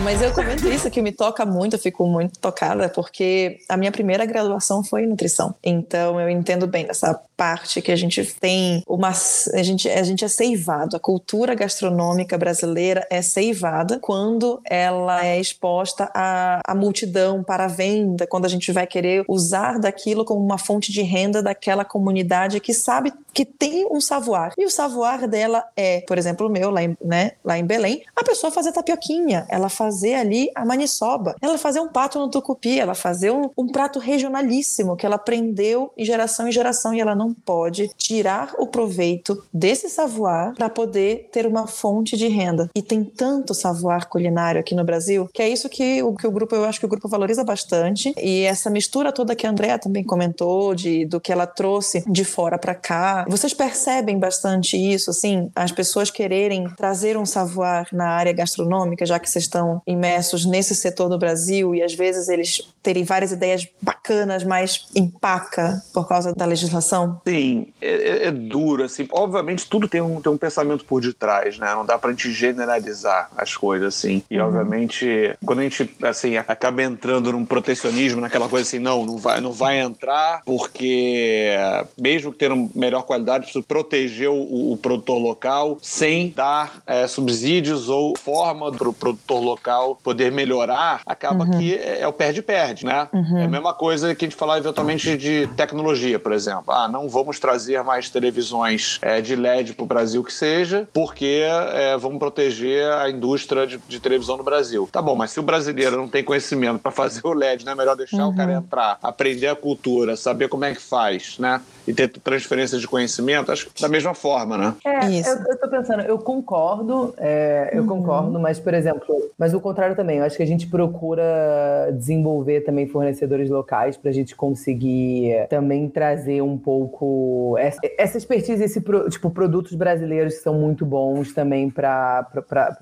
mas 0.06 0.22
eu 0.22 0.32
comento 0.32 0.68
que 0.90 1.02
me 1.02 1.12
toca 1.12 1.44
muito, 1.44 1.74
eu 1.74 1.78
fico 1.78 2.06
muito 2.06 2.38
tocada, 2.38 2.88
porque 2.88 3.58
a 3.68 3.76
minha 3.76 3.92
primeira 3.92 4.24
graduação 4.24 4.82
foi 4.82 5.04
em 5.04 5.06
nutrição. 5.06 5.54
Então 5.62 6.20
eu 6.20 6.28
entendo 6.28 6.66
bem 6.66 6.86
dessa 6.86 7.20
parte 7.36 7.82
que 7.82 7.92
a 7.92 7.96
gente 7.96 8.24
tem 8.40 8.82
uma 8.86 9.12
a 9.54 9.62
gente 9.62 9.88
a 9.88 10.02
gente 10.02 10.24
é 10.24 10.28
seivado, 10.28 10.96
a 10.96 11.00
cultura 11.00 11.54
gastronômica 11.54 12.36
brasileira 12.38 13.06
é 13.10 13.20
seivada 13.22 13.98
quando 14.00 14.60
ela 14.64 15.24
é 15.24 15.38
exposta 15.38 16.10
à, 16.14 16.60
à 16.66 16.74
multidão 16.74 17.42
para 17.42 17.64
a 17.64 17.68
venda, 17.68 18.26
quando 18.26 18.46
a 18.46 18.48
gente 18.48 18.72
vai 18.72 18.86
querer 18.86 19.24
usar 19.28 19.78
daquilo 19.78 20.24
como 20.24 20.42
uma 20.42 20.58
fonte 20.58 20.92
de 20.92 21.02
renda 21.02 21.42
daquela 21.42 21.84
comunidade 21.84 22.60
que 22.60 22.72
sabe 22.72 23.12
que 23.32 23.44
tem 23.44 23.86
um 23.90 24.00
savoir. 24.00 24.52
E 24.56 24.64
o 24.64 24.70
savoir 24.70 25.28
dela 25.28 25.62
é, 25.76 26.00
por 26.02 26.16
exemplo, 26.16 26.46
o 26.46 26.50
meu 26.50 26.70
lá 26.70 26.82
em, 26.82 26.96
né, 27.04 27.32
lá 27.44 27.58
em 27.58 27.64
Belém, 27.64 28.02
a 28.14 28.24
pessoa 28.24 28.50
fazer 28.50 28.72
tapioquinha, 28.72 29.46
ela 29.48 29.68
fazer 29.68 30.14
ali 30.14 30.50
a 30.54 30.64
maniçoba, 30.76 31.34
ela 31.40 31.58
fazer 31.58 31.80
um 31.80 31.88
pato 31.88 32.18
no 32.18 32.30
tucupi, 32.30 32.78
ela 32.78 32.94
fazer 32.94 33.30
um, 33.30 33.50
um 33.56 33.66
prato 33.66 33.98
regionalíssimo 33.98 34.96
que 34.96 35.06
ela 35.06 35.16
aprendeu 35.16 35.92
em 35.96 36.04
geração 36.04 36.46
em 36.46 36.52
geração 36.52 36.94
e 36.94 37.00
ela 37.00 37.14
não 37.14 37.32
pode 37.32 37.90
tirar 37.96 38.54
o 38.58 38.66
proveito 38.66 39.42
desse 39.52 39.88
savoir 39.88 40.54
para 40.54 40.68
poder 40.68 41.28
ter 41.32 41.46
uma 41.46 41.66
fonte 41.66 42.16
de 42.16 42.28
renda. 42.28 42.70
E 42.74 42.82
tem 42.82 43.02
tanto 43.02 43.54
savoir 43.54 44.06
culinário 44.06 44.60
aqui 44.60 44.74
no 44.74 44.84
Brasil 44.84 45.28
que 45.32 45.42
é 45.42 45.48
isso 45.48 45.68
que 45.68 46.02
o, 46.02 46.14
que 46.14 46.26
o 46.26 46.30
grupo, 46.30 46.54
eu 46.54 46.64
acho 46.64 46.78
que 46.78 46.86
o 46.86 46.88
grupo 46.88 47.08
valoriza 47.08 47.42
bastante. 47.42 48.12
E 48.16 48.42
essa 48.42 48.68
mistura 48.68 49.12
toda 49.12 49.34
que 49.34 49.46
a 49.46 49.50
Andrea 49.50 49.78
também 49.78 50.04
comentou, 50.04 50.74
de, 50.74 51.06
do 51.06 51.20
que 51.20 51.32
ela 51.32 51.46
trouxe 51.46 52.04
de 52.10 52.24
fora 52.24 52.58
para 52.58 52.74
cá, 52.74 53.24
vocês 53.28 53.54
percebem 53.54 54.18
bastante 54.18 54.76
isso, 54.76 55.10
assim, 55.10 55.50
as 55.54 55.72
pessoas 55.72 56.10
quererem 56.10 56.68
trazer 56.76 57.16
um 57.16 57.24
savoir 57.24 57.88
na 57.92 58.08
área 58.08 58.32
gastronômica, 58.32 59.06
já 59.06 59.18
que 59.18 59.28
vocês 59.28 59.44
estão 59.44 59.80
imersos 59.86 60.44
nesse 60.44 60.65
setor 60.74 61.08
do 61.08 61.18
Brasil 61.18 61.74
e 61.74 61.82
às 61.82 61.94
vezes 61.94 62.28
eles 62.28 62.62
terem 62.86 63.02
várias 63.02 63.32
ideias 63.32 63.66
bacanas, 63.82 64.44
mas 64.44 64.86
empaca 64.94 65.82
por 65.92 66.06
causa 66.06 66.32
da 66.32 66.44
legislação? 66.44 67.20
Sim, 67.26 67.72
é, 67.82 67.88
é, 67.88 68.26
é 68.28 68.30
duro, 68.30 68.84
assim. 68.84 69.08
Obviamente 69.10 69.68
tudo 69.68 69.88
tem 69.88 70.00
um, 70.00 70.20
tem 70.20 70.30
um 70.30 70.38
pensamento 70.38 70.84
por 70.84 71.00
detrás, 71.00 71.58
né? 71.58 71.74
Não 71.74 71.84
dá 71.84 71.98
pra 71.98 72.12
gente 72.12 72.30
generalizar 72.30 73.28
as 73.36 73.56
coisas, 73.56 73.88
assim. 73.88 74.22
E 74.30 74.38
uhum. 74.38 74.46
obviamente, 74.46 75.36
quando 75.44 75.58
a 75.58 75.62
gente, 75.64 75.96
assim, 76.00 76.36
acaba 76.36 76.80
entrando 76.80 77.32
num 77.32 77.44
protecionismo, 77.44 78.20
naquela 78.20 78.48
coisa 78.48 78.64
assim, 78.64 78.78
não, 78.78 79.04
não 79.04 79.16
vai, 79.16 79.40
não 79.40 79.50
vai 79.50 79.80
entrar 79.80 80.42
porque 80.44 81.56
mesmo 81.98 82.30
que 82.30 82.38
tenha 82.38 82.68
melhor 82.72 83.02
qualidade 83.02 83.44
precisa 83.44 83.64
proteger 83.66 84.30
o, 84.30 84.72
o 84.72 84.76
produtor 84.76 85.18
local 85.18 85.78
sem 85.82 86.30
dar 86.30 86.82
é, 86.86 87.08
subsídios 87.08 87.88
ou 87.88 88.16
forma 88.16 88.70
para 88.70 88.88
o 88.88 88.92
produtor 88.92 89.42
local 89.42 89.98
poder 90.04 90.30
melhorar, 90.30 91.00
acaba 91.04 91.44
uhum. 91.44 91.58
que 91.58 91.74
é, 91.74 92.02
é 92.02 92.06
o 92.06 92.12
perde-perde, 92.12 92.75
né? 92.84 93.08
Uhum. 93.12 93.38
É 93.38 93.44
a 93.44 93.48
mesma 93.48 93.74
coisa 93.74 94.14
que 94.14 94.24
a 94.24 94.28
gente 94.28 94.36
falar 94.36 94.58
eventualmente 94.58 95.16
de 95.16 95.46
tecnologia, 95.56 96.18
por 96.18 96.32
exemplo. 96.32 96.72
Ah, 96.72 96.88
não 96.88 97.08
vamos 97.08 97.38
trazer 97.38 97.82
mais 97.82 98.10
televisões 98.10 98.98
é, 99.02 99.20
de 99.20 99.34
LED 99.36 99.74
para 99.74 99.84
o 99.84 99.86
Brasil 99.86 100.22
que 100.22 100.32
seja, 100.32 100.88
porque 100.92 101.42
é, 101.72 101.96
vamos 101.96 102.18
proteger 102.18 102.90
a 102.92 103.10
indústria 103.10 103.66
de, 103.66 103.78
de, 103.88 104.00
televisão 104.00 104.36
no 104.36 104.44
Brasil. 104.44 104.88
Tá 104.90 105.00
bom, 105.00 105.16
mas 105.16 105.30
se 105.30 105.40
o 105.40 105.42
brasileiro 105.42 105.96
não 105.96 106.08
tem 106.08 106.22
conhecimento 106.22 106.78
para 106.78 106.92
fazer 106.92 107.20
o 107.24 107.32
LED, 107.32 107.64
não 107.64 107.72
é 107.72 107.74
melhor 107.74 107.96
deixar 107.96 108.24
uhum. 108.24 108.32
o 108.32 108.36
cara 108.36 108.52
entrar, 108.52 108.98
aprender 109.02 109.48
a 109.48 109.56
cultura, 109.56 110.16
saber 110.16 110.48
como 110.48 110.64
é 110.64 110.74
que 110.74 110.82
faz, 110.82 111.38
né? 111.38 111.60
E 111.86 111.94
ter 111.94 112.08
transferência 112.08 112.78
de 112.78 112.86
conhecimento 112.86 113.06
conhecimento, 113.06 113.52
acho 113.52 113.70
que 113.70 113.80
da 113.80 113.88
mesma 113.88 114.14
forma, 114.14 114.58
né? 114.58 114.74
É, 114.84 115.10
Isso. 115.10 115.28
Eu, 115.28 115.52
eu 115.52 115.58
tô 115.58 115.68
pensando, 115.68 116.02
eu 116.02 116.18
concordo, 116.18 117.14
é, 117.16 117.70
eu 117.72 117.82
uhum. 117.82 117.88
concordo, 117.88 118.38
mas, 118.38 118.58
por 118.58 118.74
exemplo, 118.74 119.06
mas 119.38 119.54
o 119.54 119.60
contrário 119.60 119.94
também, 119.96 120.18
eu 120.18 120.24
acho 120.24 120.36
que 120.36 120.42
a 120.42 120.46
gente 120.46 120.66
procura 120.66 121.90
desenvolver 121.92 122.60
também 122.66 122.86
fornecedores 122.86 123.48
locais 123.48 123.96
para 123.96 124.10
a 124.10 124.12
gente 124.12 124.34
conseguir 124.34 125.46
também 125.48 125.88
trazer 125.88 126.42
um 126.42 126.58
pouco 126.58 127.56
essa, 127.58 127.78
essa 127.96 128.18
expertise, 128.18 128.62
esse 128.62 128.82
tipo, 129.10 129.30
produtos 129.30 129.74
brasileiros 129.74 130.34
que 130.34 130.42
são 130.42 130.54
muito 130.54 130.84
bons 130.84 131.32
também 131.32 131.70
para 131.70 132.26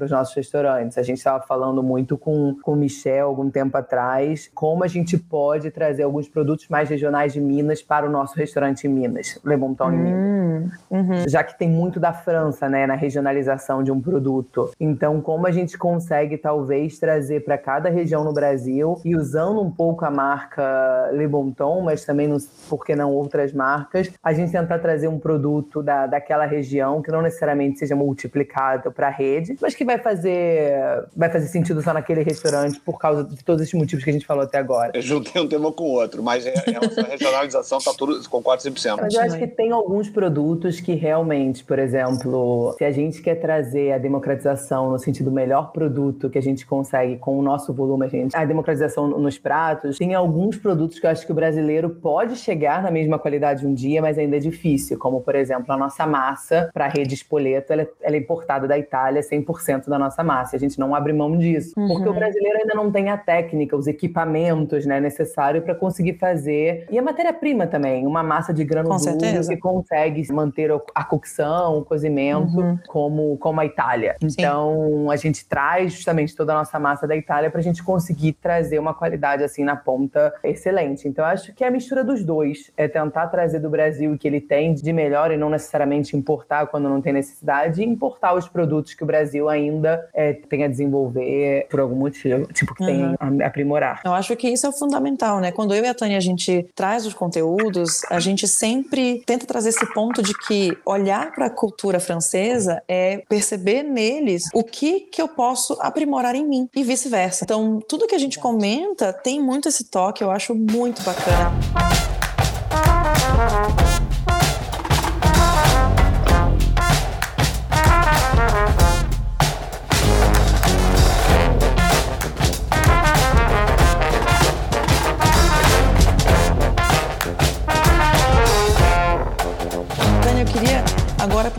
os 0.00 0.10
nossos 0.10 0.34
restaurantes. 0.34 0.96
A 0.96 1.02
gente 1.02 1.18
estava 1.18 1.44
falando 1.44 1.82
muito 1.82 2.16
com, 2.16 2.56
com 2.62 2.72
o 2.72 2.76
Michel 2.76 3.28
algum 3.28 3.50
tempo 3.50 3.76
atrás, 3.76 4.50
como 4.54 4.82
a 4.82 4.88
gente 4.88 5.18
pode 5.18 5.70
trazer 5.70 6.04
alguns 6.04 6.28
produtos 6.28 6.66
mais 6.68 6.88
regionais 6.88 7.32
de 7.32 7.40
Minas 7.40 7.82
para 7.82 8.06
o 8.06 8.10
nosso 8.10 8.34
restaurante 8.36 8.86
em 8.86 8.90
Minas, 8.90 9.38
Le 9.44 9.56
Bon 9.56 9.74
Temps 9.74 9.94
em 9.94 9.98
Minas. 9.98 10.18
Hum, 10.18 10.70
uhum. 10.90 11.28
Já 11.28 11.44
que 11.44 11.58
tem 11.58 11.68
muito 11.68 12.00
da 12.00 12.12
França, 12.12 12.68
né, 12.68 12.86
na 12.86 12.94
regionalização 12.94 13.82
de 13.82 13.92
um 13.92 14.00
produto. 14.00 14.70
Então, 14.80 15.20
como 15.20 15.46
a 15.46 15.50
gente 15.50 15.76
consegue 15.76 16.38
talvez 16.38 16.98
trazer 16.98 17.44
para 17.44 17.58
cada 17.58 17.90
região 17.90 18.24
no 18.24 18.32
Brasil 18.32 19.00
e 19.04 19.14
usando 19.14 19.60
um 19.60 19.70
pouco 19.76 20.04
a 20.04 20.10
marca 20.10 21.10
Le 21.12 21.26
Bon 21.26 21.50
Ton, 21.50 21.82
mas 21.82 22.04
também, 22.04 22.28
nos, 22.28 22.46
por 22.68 22.84
que 22.84 22.94
não, 22.94 23.12
outras 23.12 23.52
marcas. 23.52 24.10
A 24.22 24.32
gente 24.32 24.52
tentar 24.52 24.78
trazer 24.78 25.08
um 25.08 25.18
produto 25.18 25.82
da, 25.82 26.06
daquela 26.06 26.46
região 26.46 27.02
que 27.02 27.10
não 27.10 27.22
necessariamente 27.22 27.78
seja 27.78 27.96
multiplicado 27.96 28.92
para 28.92 29.08
a 29.08 29.10
rede, 29.10 29.56
mas 29.60 29.74
que 29.74 29.84
vai 29.84 29.98
fazer, 29.98 30.72
vai 31.16 31.30
fazer 31.30 31.46
sentido 31.48 31.82
só 31.82 31.92
naquele 31.92 32.22
restaurante 32.22 32.80
por 32.80 32.98
causa 32.98 33.24
de 33.24 33.42
todos 33.44 33.62
esses 33.62 33.74
motivos 33.74 34.04
que 34.04 34.10
a 34.10 34.12
gente 34.12 34.26
falou 34.26 34.44
até 34.44 34.58
agora. 34.58 34.92
Eu 34.94 35.02
juntei 35.02 35.40
um 35.40 35.48
tema 35.48 35.72
com 35.72 35.84
o 35.84 35.92
outro, 35.92 36.22
mas 36.22 36.46
é, 36.46 36.54
é 36.54 36.76
a 36.76 37.08
regionalização 37.08 37.78
tá 37.78 37.92
tudo, 37.96 38.28
concordo 38.28 38.62
100%. 38.62 38.98
Mas 39.00 39.14
eu 39.14 39.20
acho 39.20 39.38
que 39.38 39.46
tem 39.46 39.72
alguns 39.72 40.08
produtos 40.08 40.80
que 40.80 40.94
realmente, 40.94 41.64
por 41.64 41.78
exemplo, 41.78 42.74
se 42.78 42.84
a 42.84 42.92
gente 42.92 43.20
quer 43.20 43.36
trazer 43.36 43.92
a 43.92 43.98
democratização 43.98 44.90
no 44.90 44.98
sentido 44.98 45.30
melhor 45.30 45.72
produto 45.72 46.30
que 46.30 46.38
a 46.38 46.42
gente 46.42 46.66
consegue 46.66 47.16
com 47.16 47.38
o 47.38 47.42
nosso 47.42 47.72
volume, 47.72 48.06
a, 48.06 48.08
gente, 48.08 48.36
a 48.36 48.44
democratização 48.44 49.08
nos 49.08 49.38
pratos, 49.38 49.53
tem 49.98 50.14
alguns 50.14 50.56
produtos 50.56 50.98
que 50.98 51.06
eu 51.06 51.10
acho 51.10 51.24
que 51.24 51.32
o 51.32 51.34
brasileiro 51.34 51.90
pode 51.90 52.36
chegar 52.36 52.82
na 52.82 52.90
mesma 52.90 53.18
qualidade 53.18 53.66
um 53.66 53.74
dia, 53.74 54.00
mas 54.02 54.18
ainda 54.18 54.36
é 54.36 54.40
difícil, 54.40 54.98
como 54.98 55.20
por 55.20 55.34
exemplo 55.34 55.72
a 55.72 55.76
nossa 55.76 56.06
massa 56.06 56.70
para 56.72 56.86
a 56.86 56.88
rede 56.88 57.14
Spoleto, 57.14 57.72
ela, 57.72 57.82
é, 57.82 57.88
ela, 58.02 58.16
é 58.16 58.18
importada 58.18 58.66
da 58.66 58.78
Itália, 58.78 59.22
100% 59.22 59.88
da 59.88 59.98
nossa 59.98 60.22
massa, 60.22 60.56
a 60.56 60.58
gente 60.58 60.78
não 60.78 60.94
abre 60.94 61.12
mão 61.12 61.36
disso, 61.36 61.72
uhum. 61.76 61.88
porque 61.88 62.08
o 62.08 62.14
brasileiro 62.14 62.58
ainda 62.58 62.74
não 62.74 62.90
tem 62.90 63.10
a 63.10 63.16
técnica, 63.16 63.76
os 63.76 63.86
equipamentos 63.86 64.86
né, 64.86 65.00
necessários 65.00 65.64
para 65.64 65.74
conseguir 65.74 66.14
fazer, 66.14 66.86
e 66.90 66.98
a 66.98 67.02
matéria-prima 67.02 67.66
também, 67.66 68.06
uma 68.06 68.22
massa 68.22 68.52
de 68.52 68.64
grano 68.64 68.88
Com 68.88 68.96
duro 68.96 69.48
que 69.48 69.56
consegue 69.56 70.32
manter 70.32 70.70
a 70.94 71.04
cocção, 71.04 71.78
o 71.78 71.84
cozimento, 71.84 72.58
uhum. 72.58 72.78
como, 72.88 73.36
como 73.38 73.60
a 73.60 73.66
Itália. 73.66 74.16
Sim. 74.20 74.28
Então, 74.28 75.10
a 75.10 75.16
gente 75.16 75.46
traz 75.46 75.92
justamente 75.92 76.34
toda 76.34 76.52
a 76.52 76.56
nossa 76.56 76.78
massa 76.78 77.06
da 77.06 77.16
Itália 77.16 77.50
para 77.50 77.60
a 77.60 77.62
gente 77.62 77.82
conseguir 77.82 78.32
trazer 78.32 78.78
uma 78.78 78.94
qualidade 78.94 79.43
assim 79.44 79.64
na 79.64 79.76
ponta 79.76 80.32
excelente. 80.42 81.06
Então, 81.08 81.24
acho 81.24 81.52
que 81.54 81.64
é 81.64 81.68
a 81.68 81.70
mistura 81.70 82.04
dos 82.04 82.24
dois 82.24 82.70
é 82.76 82.88
tentar 82.88 83.28
trazer 83.28 83.60
do 83.60 83.70
Brasil 83.70 84.12
o 84.12 84.18
que 84.18 84.26
ele 84.26 84.40
tem 84.40 84.74
de 84.74 84.92
melhor 84.92 85.30
e 85.30 85.36
não 85.36 85.50
necessariamente 85.50 86.16
importar 86.16 86.66
quando 86.66 86.88
não 86.88 87.00
tem 87.00 87.12
necessidade, 87.12 87.82
e 87.82 87.84
importar 87.84 88.34
os 88.34 88.48
produtos 88.48 88.94
que 88.94 89.02
o 89.02 89.06
Brasil 89.06 89.48
ainda 89.48 90.08
é, 90.14 90.32
tem 90.32 90.64
a 90.64 90.68
desenvolver 90.68 91.66
por 91.70 91.80
algum 91.80 91.96
motivo, 91.96 92.46
tipo, 92.52 92.74
que 92.74 92.82
uhum. 92.82 93.16
tem 93.16 93.42
a 93.42 93.46
aprimorar. 93.46 94.02
Eu 94.04 94.12
acho 94.12 94.34
que 94.36 94.48
isso 94.48 94.66
é 94.66 94.72
fundamental, 94.72 95.40
né? 95.40 95.52
Quando 95.52 95.74
eu 95.74 95.84
e 95.84 95.88
a 95.88 95.94
Tânia 95.94 96.16
a 96.16 96.20
gente 96.20 96.66
traz 96.74 97.06
os 97.06 97.14
conteúdos, 97.14 98.02
a 98.10 98.20
gente 98.20 98.46
sempre 98.46 99.22
tenta 99.26 99.46
trazer 99.46 99.70
esse 99.70 99.86
ponto 99.92 100.22
de 100.22 100.34
que 100.34 100.76
olhar 100.84 101.32
para 101.32 101.46
a 101.46 101.50
cultura 101.50 102.00
francesa 102.00 102.82
é 102.88 103.22
perceber 103.28 103.82
neles 103.82 104.44
o 104.54 104.62
que 104.62 105.00
que 105.00 105.20
eu 105.20 105.28
posso 105.28 105.76
aprimorar 105.80 106.34
em 106.34 106.46
mim 106.46 106.68
e 106.74 106.82
vice-versa. 106.82 107.44
Então, 107.44 107.80
tudo 107.88 108.06
que 108.06 108.14
a 108.14 108.18
gente 108.18 108.38
comenta 108.38 109.12
tem 109.12 109.33
muito 109.40 109.68
esse 109.68 109.84
toque, 109.84 110.22
eu 110.22 110.30
acho 110.30 110.54
muito 110.54 111.02
bacana. 111.02 111.52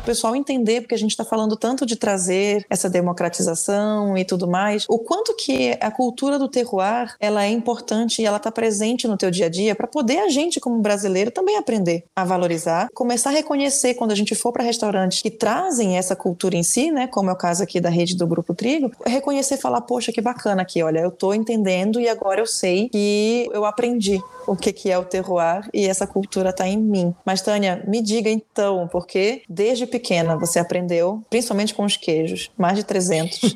Pessoal 0.06 0.36
entender, 0.36 0.82
porque 0.82 0.95
a 0.95 0.97
gente 0.97 1.12
está 1.12 1.26
falando 1.26 1.58
tanto 1.58 1.86
de 1.86 1.95
trazer 1.95 2.66
essa 2.70 2.89
democratização 2.89 4.18
e 4.18 4.24
tudo 4.24 4.47
mais, 4.47 4.86
o 4.88 4.99
quanto 4.99 5.36
que 5.36 5.78
a 5.82 5.89
cultura 5.89 6.38
do 6.38 6.47
terroir 6.47 7.16
ela 7.20 7.43
é 7.43 7.49
importante 7.49 8.22
e 8.22 8.26
ela 8.26 8.38
está 8.38 8.51
presente 8.51 9.08
no 9.08 9.18
teu 9.18 9.32
dia 9.32 9.47
a 9.47 9.49
dia 9.49 9.76
para 9.76 9.88
poder 9.88 10.20
a 10.20 10.30
gente 10.30 10.60
como 10.60 10.80
brasileiro 10.80 11.32
também 11.32 11.58
aprender 11.58 12.03
a 12.16 12.24
valorizar, 12.24 12.88
começar 12.93 13.32
a 13.32 13.34
reconhecer 13.34 13.95
quando 13.95 14.12
a 14.12 14.16
gente 14.16 14.36
for 14.36 14.51
para 14.51 14.64
restaurantes 14.64 15.22
que 15.22 15.32
trazem 15.32 15.97
essa 15.97 16.16
cultura 16.16 16.56
em 16.56 16.64
si, 16.64 16.91
né, 16.91 17.08
como 17.08 17.30
é 17.30 17.34
o 17.34 17.38
caso 17.38 17.64
aqui 17.64 17.82
da 17.82 17.89
rede 17.89 18.16
do 18.16 18.28
Grupo 18.28 18.53
Trigo, 18.53 18.91
reconhecer 19.06 19.56
e 19.56 19.62
falar, 19.62 19.82
poxa, 19.82 20.12
que 20.12 20.22
bacana 20.22 20.62
aqui, 20.62 20.84
olha, 20.84 20.99
eu 20.99 21.10
estou 21.10 21.34
entendendo 21.34 21.99
e 21.99 22.08
agora 22.08 22.39
eu 22.39 22.45
sei 22.45 22.89
que 22.89 23.49
eu 23.51 23.66
aprendi 23.66 24.22
o 24.47 24.56
que, 24.56 24.72
que 24.72 24.91
é 24.91 24.97
o 24.97 25.03
terroir 25.03 25.68
e 25.74 25.88
essa 25.88 26.06
cultura 26.06 26.49
está 26.49 26.68
em 26.68 26.78
mim. 26.78 27.14
Mas, 27.26 27.41
Tânia, 27.41 27.84
me 27.88 28.01
diga 28.01 28.30
então, 28.30 28.88
porque 28.91 29.41
desde 29.49 29.88
pequena 29.95 30.35
você 30.35 30.59
aprendeu, 30.59 31.23
principalmente 31.29 31.73
com 31.73 31.85
os 31.85 31.95
queijos, 31.95 32.51
mais 32.57 32.77
de 32.77 32.83
300. 32.83 33.55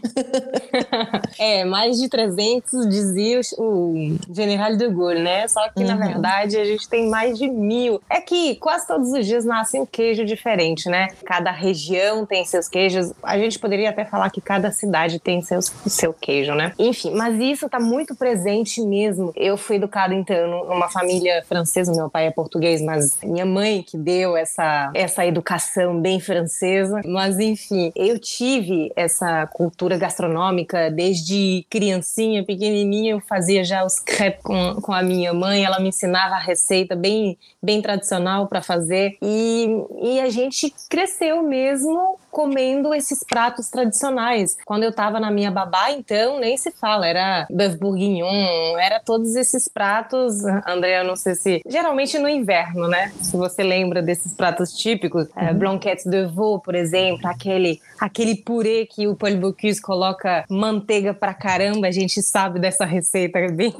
é, 1.38 1.66
mais 1.66 1.98
de 1.98 2.08
300 2.08 2.88
dizia 2.88 3.42
o 3.58 4.16
General 4.34 4.76
de 4.76 4.88
Gaulle, 4.88 5.22
né? 5.22 5.48
Só 5.50 5.68
que, 5.70 5.82
uhum. 5.82 5.88
na 5.88 5.96
verdade, 5.96 6.58
a 6.58 6.64
gente 6.64 6.88
tem 6.88 7.10
mais 7.10 7.38
de 7.38 7.50
mil. 7.50 8.02
É 8.10 8.22
que 8.22 8.56
quase 8.56 8.88
todos 8.88 9.12
os 9.12 9.26
dias 9.26 9.44
nasce 9.44 9.78
um 9.78 9.86
queijo 9.86 10.24
diferente, 10.24 10.88
né? 10.88 11.10
Cada 11.26 11.52
região 11.52 12.26
tem 12.26 12.46
seus 12.46 12.70
queijos. 12.70 13.12
A 13.22 13.38
gente 13.38 13.60
poderia 13.60 13.90
até 13.90 14.06
falar 14.06 14.30
que 14.30 14.40
cada 14.40 14.72
cidade 14.72 15.20
tem 15.20 15.42
seus, 15.42 15.66
seu 15.88 16.14
queijo, 16.14 16.54
né? 16.56 16.74
Enfim, 16.80 17.12
mas 17.12 17.38
isso 17.38 17.66
está 17.66 17.80
muito 17.80 18.16
presente 18.16 18.82
mesmo. 18.82 19.34
Eu 19.36 19.58
fui 19.58 19.76
educada, 19.76 20.14
então, 20.14 20.66
numa 20.66 20.88
família 20.90 21.44
francesa, 21.48 21.92
meu 21.92 22.10
pai 22.10 22.28
é 22.28 22.32
português, 22.32 22.82
mas 22.82 23.18
minha 23.24 23.46
mãe 23.46 23.84
que 23.84 23.98
deu 23.98 24.38
essa, 24.38 24.90
essa 24.94 25.26
educação 25.26 26.00
bem 26.00 26.20
francesa. 26.30 27.02
Mas 27.06 27.40
enfim, 27.40 27.92
eu 27.96 28.20
tive 28.20 28.92
essa 28.96 29.48
cultura 29.48 29.98
gastronômica 29.98 30.92
desde 30.92 31.66
criancinha, 31.70 32.46
pequenininha, 32.46 33.14
eu 33.14 33.20
fazia 33.20 33.64
já 33.64 33.84
os 33.84 34.00
crepes 34.00 34.44
com, 34.44 34.76
com 34.76 34.94
a 34.94 35.02
minha 35.02 35.34
mãe, 35.34 35.64
ela 35.66 35.80
me 35.80 35.90
ensinava 35.90 36.36
a 36.36 36.40
receita 36.40 36.96
bem, 36.96 37.36
bem 37.62 37.82
tradicional 37.82 38.48
para 38.48 38.62
fazer. 38.62 39.18
E, 39.22 39.68
e 40.04 40.20
a 40.20 40.30
gente 40.30 40.72
cresceu 40.88 41.42
mesmo 41.42 42.20
comendo 42.40 42.94
esses 42.94 43.22
pratos 43.22 43.68
tradicionais. 43.68 44.56
Quando 44.64 44.84
eu 44.84 44.94
tava 44.94 45.20
na 45.20 45.30
minha 45.30 45.52
babá, 45.52 45.92
então, 45.92 46.40
nem 46.40 46.56
se 46.56 46.72
fala, 46.72 47.06
era 47.06 47.46
bœuf 47.52 47.76
bourguignon, 47.76 48.78
era 48.80 48.98
todos 48.98 49.36
esses 49.36 49.68
pratos, 49.68 50.46
André, 50.66 51.02
eu 51.02 51.04
não 51.04 51.18
sei 51.18 51.36
se... 51.36 51.62
Geralmente 51.68 52.18
no 52.18 52.30
inverno, 52.30 52.88
né? 52.88 53.12
Se 53.22 53.36
você 53.36 53.62
lembra 53.62 54.02
desses 54.02 54.32
pratos 54.32 54.72
típicos, 54.72 55.28
é, 55.36 55.52
uhum. 55.52 55.58
blanquettes 55.58 56.06
de 56.06 56.28
veau, 56.28 56.62
por 56.62 56.76
exemplo, 56.76 57.28
aquele, 57.28 57.82
aquele 58.00 58.38
purê 58.38 58.86
que 58.86 59.06
o 59.06 59.18
Paul 59.18 59.36
Bocuse 59.36 59.82
coloca 59.82 60.46
manteiga 60.50 61.14
pra 61.14 61.34
caramba, 61.34 61.88
a 61.88 61.92
gente 61.92 62.22
sabe 62.22 62.58
dessa 62.58 62.86
receita 62.86 63.38
bem 63.52 63.74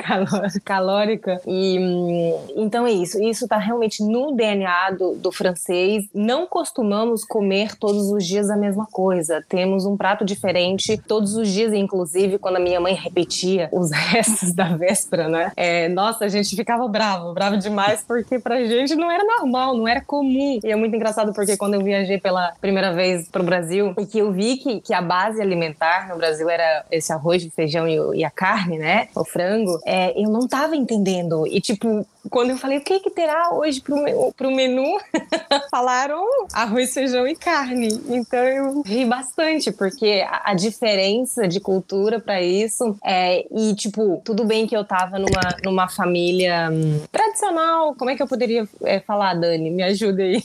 calórica. 0.66 1.40
E 1.48 1.80
hum, 1.80 2.46
então 2.58 2.86
é 2.86 2.92
isso, 2.92 3.24
isso 3.24 3.48
tá 3.48 3.58
realmente 3.58 4.04
no 4.04 4.36
DNA 4.36 4.92
do, 4.92 5.16
do 5.16 5.32
francês. 5.32 6.10
Não 6.14 6.46
costumamos 6.46 7.24
comer 7.24 7.78
todos 7.78 8.12
os 8.12 8.28
dias 8.28 8.49
a 8.50 8.56
mesma 8.56 8.86
coisa. 8.86 9.44
Temos 9.48 9.86
um 9.86 9.96
prato 9.98 10.26
diferente 10.26 10.98
todos 10.98 11.36
os 11.36 11.48
dias, 11.48 11.74
inclusive 11.74 12.38
quando 12.38 12.58
a 12.58 12.60
minha 12.60 12.80
mãe 12.80 12.94
repetia 12.94 13.70
os 13.72 13.92
restos 13.94 14.54
da 14.54 14.76
véspera, 14.76 15.28
né? 15.28 15.52
É, 15.56 15.88
nossa, 15.90 16.26
a 16.26 16.28
gente 16.28 16.56
ficava 16.56 16.88
bravo, 16.88 17.34
bravo 17.34 17.58
demais, 17.58 18.04
porque 18.06 18.40
pra 18.40 18.64
gente 18.64 18.96
não 18.96 19.10
era 19.10 19.24
normal, 19.24 19.76
não 19.76 19.88
era 19.88 20.02
comum. 20.02 20.60
E 20.64 20.72
é 20.72 20.76
muito 20.76 20.96
engraçado 20.96 21.34
porque 21.34 21.58
quando 21.58 21.76
eu 21.76 21.84
viajei 21.84 22.20
pela 22.20 22.54
primeira 22.60 22.94
vez 22.94 23.28
pro 23.28 23.44
Brasil 23.44 23.94
e 23.98 24.06
que 24.06 24.20
eu 24.20 24.32
vi 24.32 24.58
que, 24.58 24.82
que 24.82 24.94
a 24.94 25.02
base 25.02 25.42
alimentar 25.42 26.08
no 26.10 26.18
Brasil 26.18 26.50
era 26.50 26.86
esse 26.92 27.12
arroz, 27.12 27.48
feijão 27.56 27.88
e, 27.88 28.20
e 28.20 28.24
a 28.24 28.30
carne, 28.30 28.78
né? 28.78 29.08
O 29.16 29.26
frango, 29.26 29.80
é, 29.86 30.20
eu 30.20 30.30
não 30.30 30.48
tava 30.48 30.76
entendendo. 30.76 31.46
E 31.48 31.60
tipo, 31.62 32.06
quando 32.30 32.52
eu 32.52 32.58
falei 32.58 32.78
o 32.78 32.82
que, 32.82 33.00
que 33.00 33.10
terá 33.10 33.54
hoje 33.54 33.82
pro, 33.82 33.96
pro 34.36 34.52
menu, 34.52 34.98
falaram 35.72 36.26
arroz, 36.54 36.94
feijão 36.94 37.28
e 37.28 37.36
carne. 37.36 37.88
Então 38.10 38.40
eu 38.40 38.82
ri 38.82 39.06
bastante, 39.06 39.72
porque 39.72 40.26
a, 40.28 40.52
a 40.52 40.54
diferença 40.54 41.48
de 41.48 41.60
cultura 41.60 42.20
para 42.20 42.42
isso 42.42 42.98
é. 43.04 43.46
E, 43.52 43.74
tipo, 43.76 44.22
tudo 44.24 44.44
bem 44.44 44.68
que 44.68 44.76
eu 44.76 44.84
tava 44.84 45.18
numa, 45.18 45.58
numa 45.64 45.90
família 45.90 46.70
hum, 46.72 47.02
tradicional. 47.12 47.96
Como 47.96 48.10
é 48.10 48.16
que 48.16 48.24
eu 48.24 48.28
poderia 48.28 48.68
é, 48.84 49.00
falar, 49.00 49.36
Dani? 49.36 49.70
Me 49.70 49.84
ajuda 49.84 50.24
aí. 50.24 50.44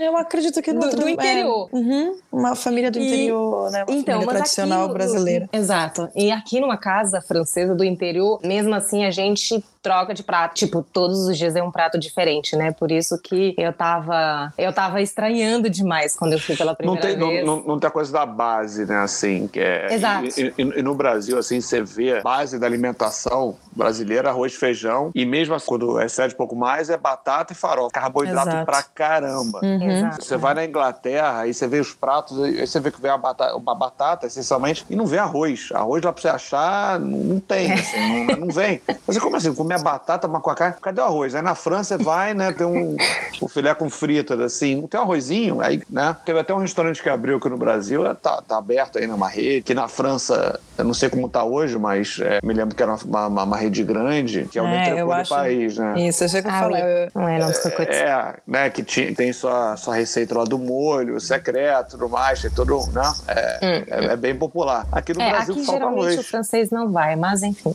eu 0.00 0.16
acredito 0.16 0.62
que 0.62 0.72
no 0.72 0.80
do, 0.80 0.96
do 0.96 1.08
interior. 1.08 1.68
É, 1.72 1.76
uhum, 1.76 2.18
uma 2.32 2.54
família 2.54 2.90
do 2.90 2.98
e, 2.98 3.06
interior, 3.06 3.70
né? 3.70 3.84
Uma 3.86 3.96
então, 3.96 4.26
tradicional 4.26 4.88
brasileira. 4.88 5.48
exato. 5.52 6.08
E 6.14 6.30
aqui 6.30 6.60
numa 6.60 6.76
casa 6.76 7.20
francesa 7.20 7.74
do 7.74 7.84
interior, 7.84 8.40
mesmo 8.42 8.74
assim, 8.74 9.04
a 9.04 9.10
gente 9.10 9.62
troca 9.82 10.14
de 10.14 10.22
prato. 10.22 10.54
Tipo, 10.54 10.79
tipo, 10.80 10.86
todos 10.92 11.26
os 11.26 11.36
dias 11.36 11.54
é 11.56 11.62
um 11.62 11.70
prato 11.70 11.98
diferente, 11.98 12.56
né? 12.56 12.72
Por 12.72 12.90
isso 12.90 13.18
que 13.18 13.54
eu 13.56 13.72
tava, 13.72 14.52
eu 14.56 14.72
tava 14.72 15.00
estranhando 15.00 15.68
demais 15.68 16.16
quando 16.16 16.32
eu 16.32 16.38
fui 16.38 16.56
pela 16.56 16.74
primeira 16.74 17.00
não 17.00 17.18
tem, 17.18 17.28
vez. 17.28 17.46
Não, 17.46 17.56
não, 17.56 17.64
não 17.64 17.78
tem 17.78 17.88
a 17.88 17.90
coisa 17.90 18.12
da 18.12 18.26
base, 18.26 18.86
né? 18.86 18.98
Assim, 18.98 19.46
que 19.46 19.60
é. 19.60 19.92
Exato. 19.92 20.26
E, 20.40 20.54
e, 20.58 20.62
e 20.78 20.82
no 20.82 20.94
Brasil, 20.94 21.38
assim, 21.38 21.60
você 21.60 21.82
vê 21.82 22.18
a 22.18 22.22
base 22.22 22.58
da 22.58 22.66
alimentação 22.66 23.56
brasileira, 23.72 24.30
arroz, 24.30 24.54
feijão, 24.54 25.10
e 25.14 25.24
mesmo 25.24 25.54
assim, 25.54 25.66
quando 25.66 26.00
excede 26.00 26.34
um 26.34 26.36
pouco 26.36 26.56
mais, 26.56 26.90
é 26.90 26.96
batata 26.96 27.52
e 27.52 27.56
farofa. 27.56 27.90
Carboidrato 27.92 28.48
Exato. 28.48 28.66
pra 28.66 28.82
caramba. 28.82 29.60
Uhum. 29.62 29.90
Exato. 29.90 30.24
Você 30.24 30.36
vai 30.36 30.54
na 30.54 30.64
Inglaterra, 30.64 31.40
aí 31.40 31.54
você 31.54 31.66
vê 31.66 31.80
os 31.80 31.92
pratos, 31.92 32.40
aí 32.42 32.66
você 32.66 32.80
vê 32.80 32.90
que 32.90 33.00
vem 33.00 33.10
uma 33.10 33.18
batata, 33.18 33.56
uma 33.56 33.74
batata, 33.74 34.26
essencialmente, 34.26 34.84
e 34.88 34.96
não 34.96 35.06
vem 35.06 35.18
arroz. 35.18 35.68
Arroz 35.72 36.02
lá 36.02 36.12
pra 36.12 36.22
você 36.22 36.28
achar, 36.28 36.98
não, 36.98 37.18
não 37.18 37.40
tem, 37.40 37.72
assim, 37.72 38.26
não, 38.26 38.36
não 38.36 38.48
vem. 38.48 38.80
Você 39.06 39.20
como 39.20 39.36
assim, 39.36 39.54
comer 39.54 39.80
batata, 39.82 40.26
uma 40.26 40.40
com 40.40 40.50
a 40.50 40.54
carne, 40.60 40.76
cadê 40.82 41.00
o 41.00 41.04
arroz? 41.04 41.34
Aí 41.34 41.40
na 41.42 41.54
França 41.54 41.96
vai, 41.96 42.34
né, 42.34 42.52
tem 42.52 42.66
um, 42.66 42.94
um 43.42 43.48
filé 43.48 43.74
com 43.74 43.88
fritas, 43.88 44.38
assim, 44.40 44.76
não 44.82 44.86
tem 44.88 45.00
um 45.00 45.04
arrozinho, 45.04 45.60
aí, 45.62 45.80
né, 45.88 46.14
teve 46.24 46.38
até 46.38 46.52
um 46.52 46.58
restaurante 46.58 47.02
que 47.02 47.08
abriu 47.08 47.38
aqui 47.38 47.48
no 47.48 47.56
Brasil, 47.56 48.06
é, 48.06 48.12
tá, 48.14 48.42
tá 48.46 48.58
aberto 48.58 48.98
aí 48.98 49.06
numa 49.06 49.28
rede, 49.28 49.62
que 49.62 49.72
na 49.72 49.88
França, 49.88 50.60
eu 50.76 50.84
não 50.84 50.92
sei 50.92 51.08
como 51.08 51.28
tá 51.30 51.42
hoje, 51.44 51.78
mas 51.78 52.18
é, 52.20 52.40
me 52.44 52.52
lembro 52.52 52.76
que 52.76 52.82
era 52.82 52.94
uma, 53.06 53.26
uma, 53.26 53.44
uma 53.44 53.56
rede 53.56 53.82
grande, 53.82 54.44
que 54.50 54.58
é 54.58 54.62
o 54.62 54.66
É, 54.66 54.70
metrô 54.78 54.96
eu 54.98 55.06
do 55.06 55.12
acho- 55.12 55.30
país, 55.30 55.78
né. 55.78 55.94
Isso, 56.00 56.24
eu 56.24 56.28
chego 56.28 56.48
a 56.48 56.60
Ah, 56.60 56.80
eu- 56.80 57.10
Não 57.14 57.28
é, 57.28 57.38
não, 57.38 57.46
desculpa. 57.50 57.82
É, 57.84 58.34
né, 58.46 58.68
que 58.70 58.82
ti- 58.82 59.14
tem 59.14 59.32
sua, 59.32 59.76
sua 59.78 59.94
receita 59.94 60.36
lá 60.36 60.44
do 60.44 60.58
molho, 60.58 61.18
secreto, 61.20 61.92
tudo 61.92 62.08
mais, 62.08 62.42
tem 62.42 62.50
todo, 62.50 62.76
né, 62.92 63.12
é, 63.28 63.84
é, 63.88 64.04
é 64.12 64.16
bem 64.16 64.34
popular. 64.34 64.86
Aqui 64.92 65.14
no 65.14 65.22
É, 65.22 65.30
Brasil 65.30 65.54
aqui 65.54 65.64
falta 65.64 65.78
geralmente 65.80 66.04
o 66.04 66.12
arroz. 66.12 66.26
francês 66.26 66.70
não 66.70 66.90
vai, 66.92 67.16
mas 67.16 67.42
enfim. 67.42 67.72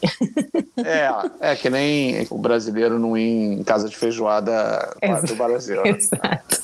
É, 0.78 1.10
é 1.52 1.56
que 1.56 1.70
nem 1.70 2.28
o 2.30 2.38
brasileiro 2.38 2.75
não 3.00 3.18
ir 3.18 3.60
em 3.60 3.64
casa 3.64 3.90
de 3.90 3.96
feijoada 3.96 4.96
do 5.28 5.36
Brasil. 5.36 5.82
Exato. 5.86 6.64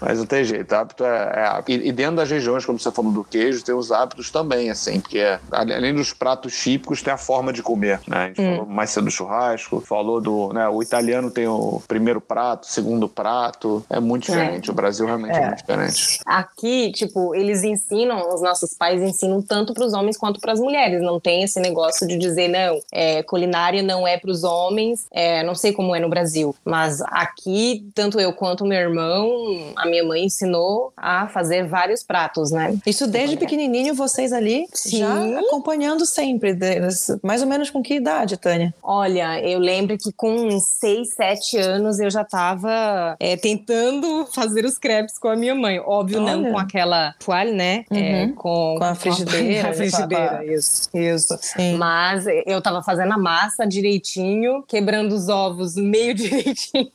Mas 0.00 0.18
não 0.18 0.26
tem 0.26 0.44
jeito, 0.44 0.72
hábito 0.72 1.04
é, 1.04 1.32
é 1.36 1.46
hábito. 1.46 1.70
E, 1.72 1.88
e 1.88 1.92
dentro 1.92 2.16
das 2.16 2.30
regiões, 2.30 2.64
como 2.64 2.78
você 2.78 2.90
falou 2.90 3.12
do 3.12 3.24
queijo, 3.24 3.64
tem 3.64 3.74
os 3.74 3.90
hábitos 3.90 4.30
também, 4.30 4.70
assim, 4.70 5.00
porque 5.00 5.18
é, 5.18 5.40
além 5.50 5.94
dos 5.94 6.12
pratos 6.12 6.54
típicos, 6.54 7.02
tem 7.02 7.12
a 7.12 7.16
forma 7.16 7.52
de 7.52 7.62
comer, 7.62 8.00
né? 8.06 8.16
A 8.16 8.26
gente 8.28 8.36
falou 8.36 8.66
mais 8.66 8.90
cedo 8.90 9.04
do 9.04 9.10
churrasco, 9.10 9.80
falou 9.80 10.20
do, 10.20 10.52
né, 10.52 10.68
o 10.68 10.82
italiano 10.82 11.30
tem 11.30 11.46
o 11.46 11.82
primeiro 11.86 12.20
prato, 12.20 12.64
o 12.64 12.66
segundo 12.66 13.08
prato, 13.08 13.84
é 13.88 13.98
muito 14.00 14.24
diferente. 14.24 14.70
O 14.70 14.74
Brasil 14.74 15.06
realmente 15.06 15.34
é, 15.36 15.42
É. 15.42 15.46
muito 15.46 15.58
diferente. 15.58 16.20
Aqui, 16.26 16.92
tipo, 16.92 17.34
eles 17.34 17.62
ensinam, 17.62 18.34
os 18.34 18.42
nossos 18.42 18.74
pais 18.74 19.00
ensinam 19.00 19.40
tanto 19.42 19.72
para 19.72 19.84
os 19.84 19.92
homens 19.92 20.16
quanto 20.16 20.40
para 20.40 20.52
as 20.52 20.60
mulheres. 20.60 21.00
Não 21.02 21.18
tem 21.20 21.42
esse 21.42 21.58
negócio 21.60 22.06
de 22.06 22.16
dizer, 22.16 22.48
não, 22.48 22.80
é, 22.92 23.22
culinária 23.22 23.82
não 23.82 24.06
é 24.06 24.18
para 24.18 24.30
os 24.30 24.44
homens. 24.44 25.06
É, 25.10 25.42
não 25.42 25.54
sei 25.54 25.72
como 25.72 25.94
é 25.94 26.00
no 26.00 26.08
Brasil, 26.08 26.54
mas 26.64 27.00
aqui, 27.02 27.88
tanto 27.94 28.20
eu 28.20 28.32
quanto 28.32 28.64
meu 28.64 28.78
irmão, 28.78 29.72
a 29.76 29.85
minha 29.86 30.04
mãe 30.04 30.24
ensinou 30.24 30.92
a 30.96 31.28
fazer 31.28 31.66
vários 31.66 32.02
pratos, 32.02 32.50
né? 32.50 32.76
Isso 32.86 33.06
desde 33.06 33.36
pequenininho, 33.36 33.94
vocês 33.94 34.32
ali 34.32 34.66
Sim. 34.72 34.98
já 34.98 35.40
acompanhando 35.40 36.04
sempre. 36.06 36.54
deles. 36.54 37.10
Mais 37.22 37.42
ou 37.42 37.48
menos 37.48 37.70
com 37.70 37.82
que 37.82 37.94
idade, 37.94 38.36
Tânia? 38.36 38.74
Olha, 38.82 39.40
eu 39.40 39.58
lembro 39.58 39.96
que 39.98 40.12
com 40.12 40.30
uns 40.30 40.64
6, 40.80 41.14
7 41.14 41.56
anos 41.58 41.98
eu 41.98 42.10
já 42.10 42.22
estava 42.22 43.16
tentando 43.40 44.26
fazer 44.32 44.64
os 44.64 44.78
crepes 44.78 45.18
com 45.18 45.28
a 45.28 45.36
minha 45.36 45.54
mãe. 45.54 45.78
Óbvio, 45.80 46.22
Olha. 46.22 46.36
não 46.36 46.52
com 46.52 46.58
aquela 46.58 47.14
toalha, 47.18 47.52
né? 47.52 47.84
É, 47.90 48.16
Uhum. 48.24 48.34
com, 48.34 48.74
Com 48.78 48.84
a 48.84 48.94
frigideira, 48.94 49.62
Com 49.64 49.68
a 49.68 49.72
frigideira, 49.74 50.44
isso. 50.46 50.88
Isso. 50.94 51.38
Sim. 51.40 51.76
Mas 51.76 52.24
eu 52.46 52.60
tava 52.62 52.82
fazendo 52.82 53.12
a 53.12 53.18
massa 53.18 53.66
direitinho, 53.66 54.62
quebrando 54.66 55.12
os 55.14 55.28
ovos 55.28 55.76
meio 55.76 56.14
direitinho. 56.14 56.90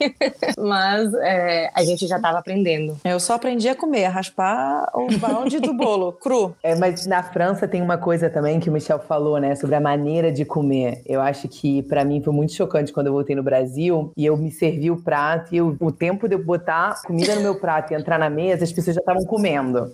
Mas 0.57 1.13
é, 1.15 1.69
a 1.75 1.83
gente 1.83 2.07
já 2.07 2.19
tava 2.19 2.39
aprendendo. 2.39 2.80
Eu 3.03 3.19
só 3.19 3.33
aprendi 3.35 3.67
a 3.69 3.75
comer, 3.75 4.05
a 4.05 4.09
raspar 4.09 4.89
o 4.93 5.07
balde 5.17 5.59
do 5.59 5.73
bolo, 5.73 6.11
cru. 6.21 6.55
É, 6.63 6.75
mas 6.75 7.05
na 7.05 7.21
França 7.23 7.67
tem 7.67 7.81
uma 7.81 7.97
coisa 7.97 8.29
também 8.29 8.59
que 8.59 8.69
o 8.69 8.73
Michel 8.73 8.99
falou, 8.99 9.39
né, 9.39 9.55
sobre 9.55 9.75
a 9.75 9.79
maneira 9.79 10.31
de 10.31 10.45
comer. 10.45 11.01
Eu 11.05 11.21
acho 11.21 11.47
que 11.47 11.81
pra 11.83 12.03
mim 12.05 12.21
foi 12.21 12.33
muito 12.33 12.53
chocante 12.53 12.91
quando 12.93 13.07
eu 13.07 13.13
voltei 13.13 13.35
no 13.35 13.43
Brasil 13.43 14.11
e 14.15 14.25
eu 14.25 14.35
me 14.37 14.51
servi 14.51 14.89
o 14.91 14.97
prato 15.01 15.53
e 15.53 15.57
eu- 15.57 15.75
o 15.79 15.91
tempo 15.91 16.27
de 16.27 16.35
eu 16.35 16.43
botar 16.43 17.01
comida 17.03 17.35
no 17.35 17.41
meu 17.41 17.55
prato 17.59 17.91
e 17.91 17.95
entrar 17.95 18.17
na 18.17 18.29
mesa, 18.29 18.63
as 18.63 18.71
pessoas 18.71 18.95
já 18.95 18.99
estavam 19.01 19.25
comendo. 19.25 19.91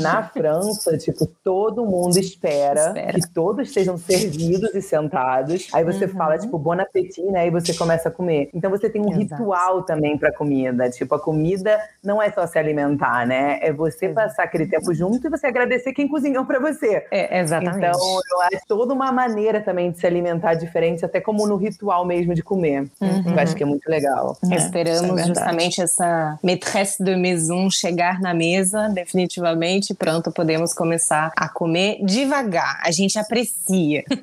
Na 0.00 0.22
França, 0.24 0.96
tipo, 0.98 1.26
todo 1.44 1.84
mundo 1.84 2.18
espera, 2.18 2.88
Espera. 2.88 3.12
que 3.14 3.28
todos 3.32 3.68
estejam 3.68 3.96
servidos 3.96 4.74
e 4.74 4.82
sentados. 4.82 5.68
Aí 5.72 5.84
você 5.84 6.06
fala, 6.08 6.38
tipo, 6.38 6.58
bon 6.58 6.78
appetit, 6.80 7.22
né? 7.26 7.40
Aí 7.40 7.50
você 7.50 7.74
começa 7.74 8.08
a 8.08 8.12
comer. 8.12 8.50
Então 8.54 8.70
você 8.70 8.88
tem 8.88 9.00
um 9.02 9.10
Exato. 9.12 9.34
ritual 9.42 9.82
também 9.82 10.16
pra 10.18 10.32
comida. 10.32 10.88
Tipo, 10.90 11.14
a 11.14 11.20
comida 11.20 11.78
não 12.02 12.22
é 12.22 12.25
só 12.30 12.46
se 12.46 12.58
alimentar, 12.58 13.26
né? 13.26 13.58
É 13.62 13.72
você 13.72 14.08
passar 14.08 14.44
aquele 14.44 14.66
tempo 14.66 14.92
junto 14.94 15.26
e 15.26 15.30
você 15.30 15.46
agradecer 15.46 15.92
quem 15.92 16.08
cozinhou 16.08 16.44
pra 16.44 16.58
você. 16.58 17.06
É, 17.10 17.40
exatamente. 17.40 17.78
Então, 17.78 18.20
eu 18.32 18.40
acho 18.42 18.66
toda 18.66 18.92
uma 18.92 19.12
maneira 19.12 19.60
também 19.60 19.90
de 19.90 19.98
se 19.98 20.06
alimentar 20.06 20.54
diferente, 20.54 21.04
até 21.04 21.20
como 21.20 21.46
no 21.46 21.56
ritual 21.56 22.04
mesmo 22.04 22.34
de 22.34 22.42
comer. 22.42 22.88
Eu 23.00 23.38
acho 23.38 23.54
que 23.54 23.62
é 23.62 23.66
muito 23.66 23.88
legal. 23.88 24.36
É, 24.50 24.54
é 24.54 24.56
Esperamos 24.56 25.00
verdade. 25.02 25.28
justamente 25.28 25.80
essa 25.80 26.38
maîtresse 26.42 27.02
de 27.02 27.16
maison 27.16 27.70
chegar 27.70 28.20
na 28.20 28.34
mesa, 28.34 28.88
definitivamente. 28.88 29.94
Pronto, 29.94 30.30
podemos 30.32 30.72
começar 30.72 31.32
a 31.36 31.48
comer 31.48 31.98
devagar. 32.04 32.80
A 32.84 32.90
gente 32.90 33.18
aprecia. 33.18 34.04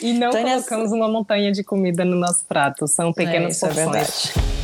E 0.00 0.12
não 0.12 0.30
colocamos 0.30 0.92
uma 0.92 1.08
montanha 1.08 1.52
de 1.52 1.62
comida 1.62 2.04
no 2.04 2.16
nosso 2.16 2.44
prato. 2.46 2.86
São 2.86 3.12
pequenas 3.12 3.56
isso 3.56 3.66
é 3.66 3.68
porções. 3.68 4.32
verdade. 4.32 4.61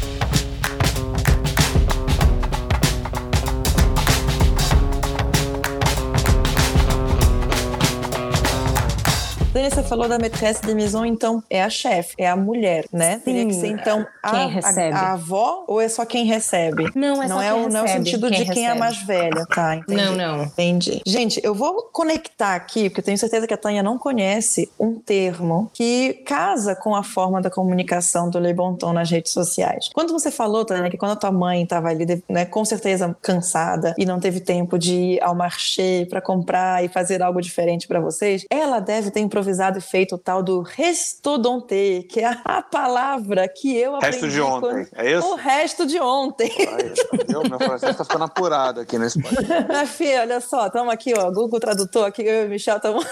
Você 9.69 9.83
falou 9.83 10.09
da 10.09 10.19
maîtresse 10.19 10.63
de 10.63 10.75
maison, 10.75 11.05
então 11.05 11.43
é 11.51 11.63
a 11.63 11.69
chefe, 11.69 12.15
é 12.19 12.27
a 12.29 12.35
mulher, 12.35 12.87
né? 12.93 13.21
Teria 13.23 13.45
que 13.47 13.53
ser 13.53 13.67
então 13.69 14.05
a, 14.23 14.31
Quem 14.31 14.41
a- 14.45 14.47
recebe. 14.49 14.95
a 14.97 15.13
avó 15.13 15.65
ou 15.69 15.79
é 15.81 15.89
só 15.89 16.05
quem 16.07 16.25
recebe? 16.25 16.91
Não, 16.95 17.23
é 17.23 17.29
não 17.29 17.37
só 17.37 17.43
é 17.43 17.53
quem 17.53 17.65
o, 17.65 17.69
não 17.69 17.81
é 17.81 17.83
o 17.83 17.87
recebe, 17.87 18.05
sentido 18.05 18.29
quem 18.31 18.39
de 18.45 18.53
quem 18.53 18.65
é 18.65 18.73
recebe. 18.73 18.81
mais 18.81 18.97
velha, 19.03 19.47
tá? 19.47 19.77
Entendi. 19.77 20.03
Não, 20.03 20.17
não. 20.17 20.45
Entendi. 20.45 21.03
Gente, 21.07 21.39
eu 21.45 21.55
vou 21.55 21.83
conectar 21.93 22.55
aqui, 22.55 22.89
porque 22.89 23.01
eu 23.01 23.05
tenho 23.05 23.19
certeza 23.19 23.47
que 23.47 23.53
a 23.53 23.59
Tânia 23.59 23.83
não 23.83 23.99
conhece 23.99 24.71
um 24.81 24.95
termo 24.99 25.71
que 25.75 26.15
casa 26.27 26.75
com 26.75 26.95
a 26.97 27.03
forma 27.03 27.41
da 27.43 27.51
comunicação 27.51 28.31
do 28.31 28.39
Le 28.39 28.55
Bon 28.55 28.75
Ton 28.75 28.95
nas 28.95 29.11
redes 29.11 29.33
sociais. 29.33 29.91
Quando 29.93 30.13
você 30.13 30.31
falou, 30.31 30.65
Tânia, 30.65 30.91
que 30.91 30.97
quando 30.97 31.13
a 31.13 31.17
tua 31.17 31.31
mãe 31.31 31.63
estava 31.63 31.89
ali, 31.89 32.07
né, 32.29 32.47
com 32.47 32.65
certeza 32.65 33.15
cansada 33.23 33.95
e 33.99 34.07
não 34.07 34.19
teve 34.19 34.41
tempo 34.41 34.79
de 34.79 34.95
ir 34.95 35.23
ao 35.23 35.35
marché 35.35 36.07
para 36.09 36.21
comprar 36.23 36.83
e 36.85 36.89
fazer 36.89 37.23
algo 37.23 37.41
diferente 37.43 37.87
para 37.87 38.01
vocês, 38.01 38.45
ela 38.51 38.81
deve 38.81 39.11
ter 39.11 39.21
improvisado 39.21 39.58
e 39.79 39.81
feito 39.81 40.15
o 40.15 40.19
tal 40.19 40.43
do 40.43 40.63
restodonté, 40.63 42.03
que 42.09 42.21
é 42.21 42.37
a 42.45 42.63
palavra 42.63 43.49
que 43.49 43.77
eu 43.77 43.97
aprendi. 43.97 44.15
Resto 44.17 44.29
de 44.29 44.41
ontem, 44.41 44.85
quando- 44.87 44.89
é 45.07 45.13
isso? 45.13 45.27
O 45.27 45.35
resto 45.35 45.87
de 45.87 46.01
ontem. 46.01 46.51
Aí, 46.59 46.93
viu? 47.27 47.43
Meu 47.49 47.59
francês 47.59 47.97
tá 47.97 48.05
ficando 48.05 48.25
apurado 48.25 48.81
aqui 48.81 48.99
nesse 48.99 49.21
podcast. 49.21 49.65
Minha 49.69 49.87
filha, 49.87 50.21
olha 50.23 50.41
só, 50.41 50.67
estamos 50.67 50.93
aqui, 50.93 51.13
ó, 51.17 51.31
Google 51.31 51.61
Tradutor, 51.61 52.07
aqui 52.07 52.23
eu 52.23 52.45
e 52.45 52.47
o 52.47 52.49
Michel 52.51 52.77
estamos. 52.77 53.05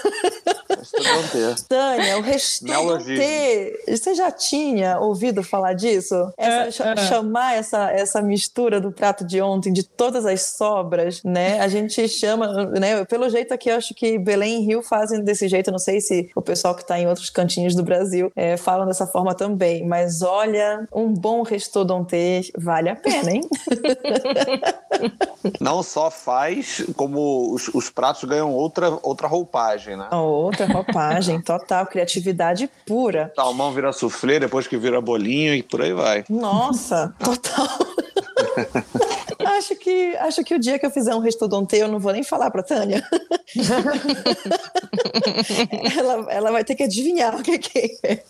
Restodonté. 0.69 1.55
Tânia, 1.67 2.17
o 2.17 2.21
restodonté. 2.21 3.73
Você 3.87 4.15
já 4.15 4.31
tinha 4.31 4.99
ouvido 4.99 5.43
falar 5.43 5.73
disso? 5.73 6.15
Essa, 6.37 6.83
É, 6.83 6.91
é. 6.93 6.97
Chamar 7.07 7.55
essa, 7.55 7.91
essa 7.91 8.21
mistura 8.21 8.79
do 8.79 8.91
prato 8.91 9.25
de 9.25 9.41
ontem, 9.41 9.71
de 9.71 9.83
todas 9.83 10.25
as 10.25 10.41
sobras, 10.41 11.23
né? 11.23 11.59
A 11.61 11.67
gente 11.67 12.07
chama, 12.07 12.65
né? 12.67 13.03
Pelo 13.05 13.29
jeito 13.29 13.53
aqui, 13.53 13.69
eu 13.69 13.75
acho 13.75 13.93
que 13.93 14.17
Belém 14.17 14.61
e 14.61 14.65
Rio 14.65 14.81
fazem 14.81 15.23
desse 15.23 15.47
jeito. 15.47 15.71
Não 15.71 15.79
sei 15.79 15.99
se 16.01 16.29
o 16.37 16.41
pessoal 16.41 16.75
que 16.75 16.83
está 16.83 16.99
em 16.99 17.07
outros 17.07 17.31
cantinhos 17.31 17.73
do 17.73 17.81
Brasil 17.81 18.31
é, 18.35 18.55
falam 18.57 18.85
dessa 18.85 19.07
forma 19.07 19.33
também. 19.33 19.87
Mas 19.87 20.21
olha, 20.21 20.87
um 20.93 21.11
bom 21.11 21.41
restodonté 21.41 22.41
vale 22.55 22.89
a 22.89 22.95
pena, 22.95 23.31
hein? 23.31 23.41
Não 25.59 25.81
só 25.81 26.11
faz, 26.11 26.85
como 26.95 27.53
os, 27.53 27.69
os 27.69 27.89
pratos 27.89 28.23
ganham 28.25 28.53
outra, 28.53 28.99
outra 29.01 29.27
roupagem, 29.27 29.97
né? 29.97 30.09
Outra 30.11 30.67
roupagem, 30.67 31.41
total, 31.41 31.87
criatividade 31.87 32.69
pura. 32.85 33.31
Salmão 33.35 33.71
vira 33.71 33.91
soufflé, 33.91 34.39
depois 34.39 34.67
que 34.67 34.77
vira 34.77 35.01
bolinho 35.01 35.55
e 35.55 35.63
por 35.63 35.81
aí 35.81 35.93
vai. 35.93 36.23
Nossa, 36.29 37.15
total. 37.19 37.67
acho 39.57 39.75
que 39.75 40.15
acho 40.17 40.43
que 40.43 40.55
o 40.55 40.59
dia 40.59 40.79
que 40.79 40.85
eu 40.85 40.91
fizer 40.91 41.15
um 41.15 41.19
restodonte, 41.19 41.75
eu 41.75 41.87
não 41.87 41.99
vou 41.99 42.11
nem 42.11 42.23
falar 42.23 42.51
pra 42.51 42.63
Tânia. 42.63 43.03
ela, 45.97 46.31
ela 46.31 46.51
vai 46.51 46.63
ter 46.63 46.75
que 46.75 46.83
adivinhar 46.83 47.35
o 47.35 47.43
que, 47.43 47.57
que 47.57 47.97
é. 48.03 48.23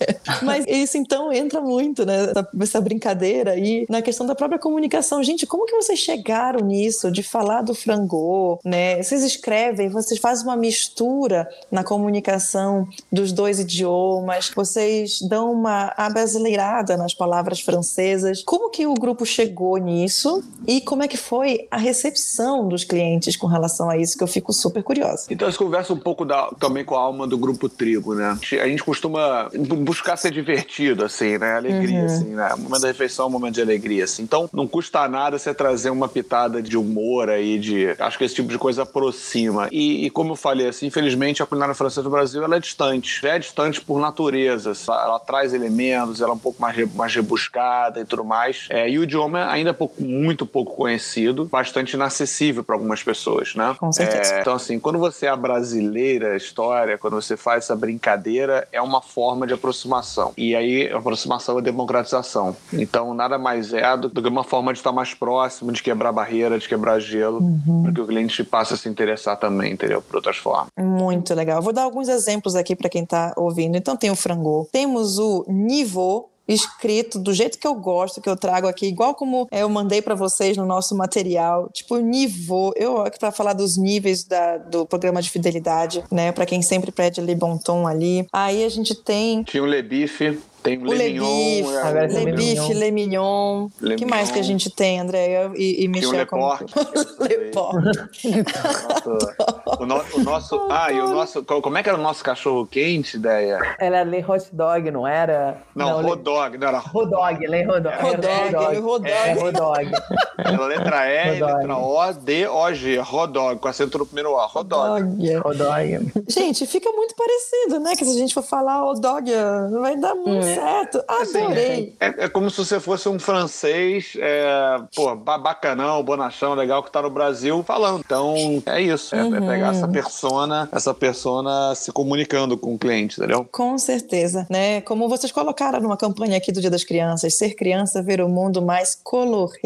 Mas 0.44 0.66
isso 0.68 0.98
então 0.98 1.32
entra 1.32 1.62
muito, 1.62 2.06
né? 2.06 2.32
Essa 2.62 2.82
brincadeira 2.82 3.52
aí 3.52 3.86
na 3.90 4.02
questão 4.02 4.26
da 4.26 4.36
própria 4.36 4.60
comunicação. 4.60 5.24
Gente, 5.24 5.46
como 5.46 5.66
que 5.66 5.76
vocês 5.76 6.00
chegaram 6.00 6.66
nisso 6.66 7.12
de 7.12 7.24
falar 7.24 7.62
do 7.62 7.74
frangô, 7.74 8.60
né? 8.64 9.02
Vocês 9.02 9.24
escrevem, 9.24 9.90
vocês 9.90 10.20
fazem 10.20 10.46
uma 10.46 10.58
mistura 10.58 11.48
na 11.72 11.84
comunicação 11.84 12.88
dos 13.12 13.32
dois 13.32 13.60
idiomas, 13.60 14.52
vocês 14.56 15.20
dão 15.22 15.52
uma 15.52 15.94
abrasileirada 15.98 16.98
nas 16.98 17.14
palavras 17.14 17.60
francesas. 17.60 18.44
Como 18.44 18.70
que 18.70 18.86
o 18.86 18.94
grupo 18.94 19.26
chegou 19.26 19.78
nisso 19.78 20.44
e 20.66 20.82
como 20.82 21.04
é 21.04 21.08
que 21.08 21.17
foi 21.18 21.68
a 21.70 21.78
recepção 21.78 22.68
dos 22.68 22.84
clientes 22.84 23.36
com 23.36 23.48
relação 23.48 23.90
a 23.90 23.98
isso, 23.98 24.18
que 24.18 24.24
eu 24.24 24.28
fico 24.28 24.54
super 24.54 24.84
curiosa. 24.84 25.28
Então, 25.30 25.48
essa 25.48 25.58
conversa 25.58 25.94
um 25.94 26.00
pouco 26.00 26.24
da, 26.24 26.50
também 26.60 26.86
com 26.86 26.96
a 26.96 27.00
alma 27.00 27.28
do 27.28 27.38
Grupo 27.38 27.68
Trigo, 27.68 28.16
né? 28.16 28.38
A 28.62 28.68
gente 28.68 28.84
costuma 28.84 29.50
buscar 29.80 30.18
ser 30.18 30.32
divertido, 30.32 31.04
assim, 31.04 31.38
né? 31.38 31.56
Alegria, 31.56 32.00
uhum. 32.00 32.06
assim, 32.06 32.30
né? 32.36 32.54
O 32.54 32.60
momento 32.60 32.82
da 32.82 32.88
refeição 32.88 33.26
é 33.26 33.28
um 33.28 33.32
momento 33.32 33.56
de 33.56 33.62
alegria, 33.62 34.04
assim. 34.04 34.24
Então, 34.24 34.50
não 34.54 34.68
custa 34.68 35.08
nada 35.08 35.38
você 35.38 35.54
trazer 35.54 35.90
uma 35.90 36.08
pitada 36.08 36.62
de 36.62 36.78
humor 36.78 37.30
aí, 37.30 37.60
de... 37.60 37.96
Acho 38.00 38.18
que 38.18 38.24
esse 38.24 38.36
tipo 38.36 38.50
de 38.50 38.58
coisa 38.58 38.84
aproxima. 38.84 39.68
E, 39.72 40.06
e 40.06 40.10
como 40.10 40.34
eu 40.34 40.36
falei, 40.36 40.68
assim, 40.68 40.88
infelizmente, 40.88 41.42
a 41.42 41.46
culinária 41.46 41.76
francesa 41.76 42.04
do 42.04 42.10
Brasil, 42.10 42.44
ela 42.44 42.56
é 42.56 42.60
distante. 42.60 43.22
Já 43.22 43.36
é 43.36 43.40
distante 43.40 43.82
por 43.82 44.00
natureza. 44.00 44.74
Ela, 44.88 45.04
ela 45.04 45.20
traz 45.20 45.54
elementos, 45.54 46.22
ela 46.22 46.32
é 46.32 46.34
um 46.36 46.40
pouco 46.40 46.62
mais, 46.62 46.94
mais 46.94 47.14
rebuscada 47.14 48.00
e 48.00 48.06
tudo 48.06 48.24
mais. 48.24 48.68
É, 48.70 48.90
e 48.90 49.00
o 49.00 49.04
idioma 49.04 49.50
ainda 49.50 49.72
é 49.72 49.74
pouco, 49.74 50.02
muito 50.02 50.46
pouco 50.46 50.76
conhecido, 50.76 51.07
bastante 51.46 51.94
inacessível 51.94 52.64
para 52.64 52.76
algumas 52.76 53.04
pessoas, 53.04 53.56
né? 53.56 53.76
Com 53.80 53.92
certeza. 53.92 54.36
É, 54.36 54.42
então, 54.42 54.54
assim, 54.54 54.80
quando 54.80 55.00
você 55.00 55.28
é 55.28 55.36
brasileira 55.36 56.34
a 56.34 56.38
história, 56.38 56.98
quando 56.98 57.16
você 57.16 57.38
faz 57.38 57.66
essa 57.66 57.76
brincadeira, 57.76 58.68
é 58.72 58.82
uma 58.82 59.02
forma 59.02 59.48
de 59.48 59.54
aproximação. 59.54 60.34
E 60.38 60.56
aí, 60.56 60.92
aproximação 60.92 61.60
é 61.60 61.62
democratização. 61.62 62.56
Então, 62.74 63.14
nada 63.14 63.38
mais 63.38 63.74
é 63.74 63.96
do, 63.98 64.10
que 64.10 64.28
uma 64.28 64.44
forma 64.44 64.74
de 64.74 64.80
estar 64.80 64.92
mais 64.92 65.14
próximo, 65.14 65.72
de 65.72 65.82
quebrar 65.82 66.12
barreira, 66.12 66.58
de 66.58 66.68
quebrar 66.68 67.00
gelo, 67.00 67.40
uhum. 67.40 67.84
para 67.84 67.94
que 67.94 68.02
o 68.02 68.08
cliente 68.08 68.44
passe 68.44 68.74
a 68.74 68.78
se 68.78 68.90
interessar 68.90 69.38
também, 69.38 69.74
entendeu? 69.74 70.02
Por 70.02 70.18
outras 70.18 70.38
formas. 70.38 70.68
Muito 70.78 71.34
legal. 71.34 71.62
Vou 71.62 71.74
dar 71.74 71.84
alguns 71.84 72.08
exemplos 72.08 72.56
aqui 72.56 72.76
para 72.76 72.90
quem 72.90 73.04
está 73.04 73.34
ouvindo. 73.36 73.78
Então, 73.78 73.96
tem 73.96 74.12
o 74.12 74.16
frangô, 74.16 74.68
temos 74.72 75.18
o 75.18 75.46
nivô, 75.48 76.30
escrito 76.48 77.20
do 77.20 77.34
jeito 77.34 77.58
que 77.58 77.68
eu 77.68 77.76
gosto, 77.76 78.22
que 78.22 78.30
eu 78.30 78.36
trago 78.36 78.68
aqui, 78.68 78.88
igual 78.88 79.14
como 79.14 79.48
eu 79.52 79.70
mandei 79.70 80.02
para 80.02 80.16
vocês 80.16 80.56
no 80.56 80.66
nosso 80.66 80.96
material, 80.96 81.70
tipo 81.74 81.98
nível, 81.98 82.74
eu 82.76 83.04
para 83.20 83.32
falar 83.32 83.54
dos 83.54 83.78
níveis 83.78 84.24
da, 84.24 84.58
do 84.58 84.86
programa 84.86 85.22
de 85.22 85.30
fidelidade, 85.30 86.04
né, 86.12 86.32
para 86.32 86.46
quem 86.46 86.62
sempre 86.62 86.92
pede 86.92 87.22
Le 87.22 87.36
Bon 87.36 87.58
Ton 87.58 87.88
ali. 87.88 88.28
Aí 88.32 88.64
a 88.64 88.70
gente 88.70 88.96
tem 88.96 89.44
Tinha 89.44 89.64
o 89.64 89.66
Le 89.66 89.82
Bife. 89.82 90.40
Tem 90.68 90.78
o, 90.78 90.82
o 90.82 90.94
Le 90.94 91.14
Mignon. 91.14 91.72
É, 91.72 92.08
Le 92.08 92.32
Bife, 92.34 92.74
Le 92.74 92.92
Mignon. 92.92 93.70
O 93.82 93.96
que 93.96 94.06
mais 94.06 94.30
que 94.30 94.40
a 94.40 94.44
gente 94.44 94.70
tem, 94.70 95.00
André 95.00 95.50
e, 95.56 95.86
e 95.86 95.88
Michel? 95.88 96.12
Tem 96.12 96.22
o 96.24 97.52
Porte. 97.54 98.28
o, 99.80 99.86
no, 99.86 100.04
o 100.14 100.20
nosso... 100.24 100.58
Ah, 100.70 100.92
e 100.92 101.00
o 101.00 101.08
nosso... 101.08 101.44
Como 101.44 101.78
é 101.78 101.84
que 101.84 101.90
era 101.90 101.98
o 101.98 102.02
nosso 102.02 102.24
cachorro 102.24 102.68
quente, 102.68 103.16
ideia? 103.16 103.60
Era 103.80 104.04
Le 104.04 104.24
Hot 104.28 104.50
Dog, 104.52 104.92
não 104.92 105.08
era? 105.08 105.62
Não, 105.74 106.02
não 106.02 106.10
Rodog. 106.10 106.58
Não 106.58 106.68
era... 106.68 106.80
Rodog, 106.80 107.48
Le 107.48 107.64
Rodog. 107.64 107.96
Rodog, 107.96 108.80
Rodog. 108.80 109.10
É, 109.10 109.34
Rodog. 109.34 109.92
Era 110.38 110.66
letra 110.66 111.08
E, 111.08 111.40
letra 111.42 111.78
O, 111.78 112.14
D, 112.14 112.48
O, 112.48 112.74
G. 112.74 113.00
Rodog, 113.00 113.60
com 113.60 113.68
acento 113.70 113.98
no 113.98 114.06
primeiro 114.06 114.32
O. 114.32 114.46
Rodog. 114.46 115.36
Rodog. 115.38 116.12
Gente, 116.28 116.68
fica 116.68 116.92
muito 116.92 117.16
parecido, 117.16 117.80
né? 117.80 117.96
Que 117.96 118.04
se 118.04 118.12
a 118.12 118.20
gente 118.20 118.34
for 118.34 118.44
falar 118.44 118.82
Rodog, 118.82 119.32
vai 119.80 119.96
dar 119.96 120.14
muito 120.14 120.57
é 120.58 120.78
certo. 120.78 121.04
Adorei. 121.08 121.74
Assim, 121.74 121.94
é, 122.00 122.26
é, 122.26 122.30
como 122.30 122.50
se 122.50 122.58
você 122.58 122.80
fosse 122.80 123.08
um 123.10 123.20
francês, 123.20 124.14
é, 124.18 124.78
pô, 124.96 125.16
bacanão, 125.16 126.04
bonachão, 126.04 126.54
legal, 126.54 126.84
que 126.84 126.92
tá 126.92 127.02
no 127.02 127.10
Brasil 127.10 127.64
falando. 127.64 128.02
Então, 128.06 128.36
é 128.66 128.82
isso. 128.82 129.16
É, 129.16 129.24
uhum. 129.24 129.36
é 129.36 129.40
pegar 129.40 129.74
essa 129.74 129.88
persona, 129.88 130.70
essa 130.72 130.94
persona 130.94 131.74
se 131.76 131.92
comunicando 131.92 132.58
com 132.58 132.74
o 132.74 132.78
cliente, 132.78 133.20
entendeu? 133.20 133.48
Com 133.52 133.78
certeza. 133.78 134.46
Né? 134.50 134.82
Como 134.82 135.08
vocês 135.10 135.32
colocaram 135.32 135.80
numa 135.80 135.98
campanha 135.98 136.38
aqui 136.38 136.52
do 136.52 136.62
Dia 136.62 136.70
das 136.70 136.84
Crianças, 136.84 137.36
ser 137.36 137.56
criança, 137.56 138.02
ver 138.02 138.22
o 138.22 138.30
mundo 138.30 138.62
mais 138.62 138.98
colorido. 139.04 139.58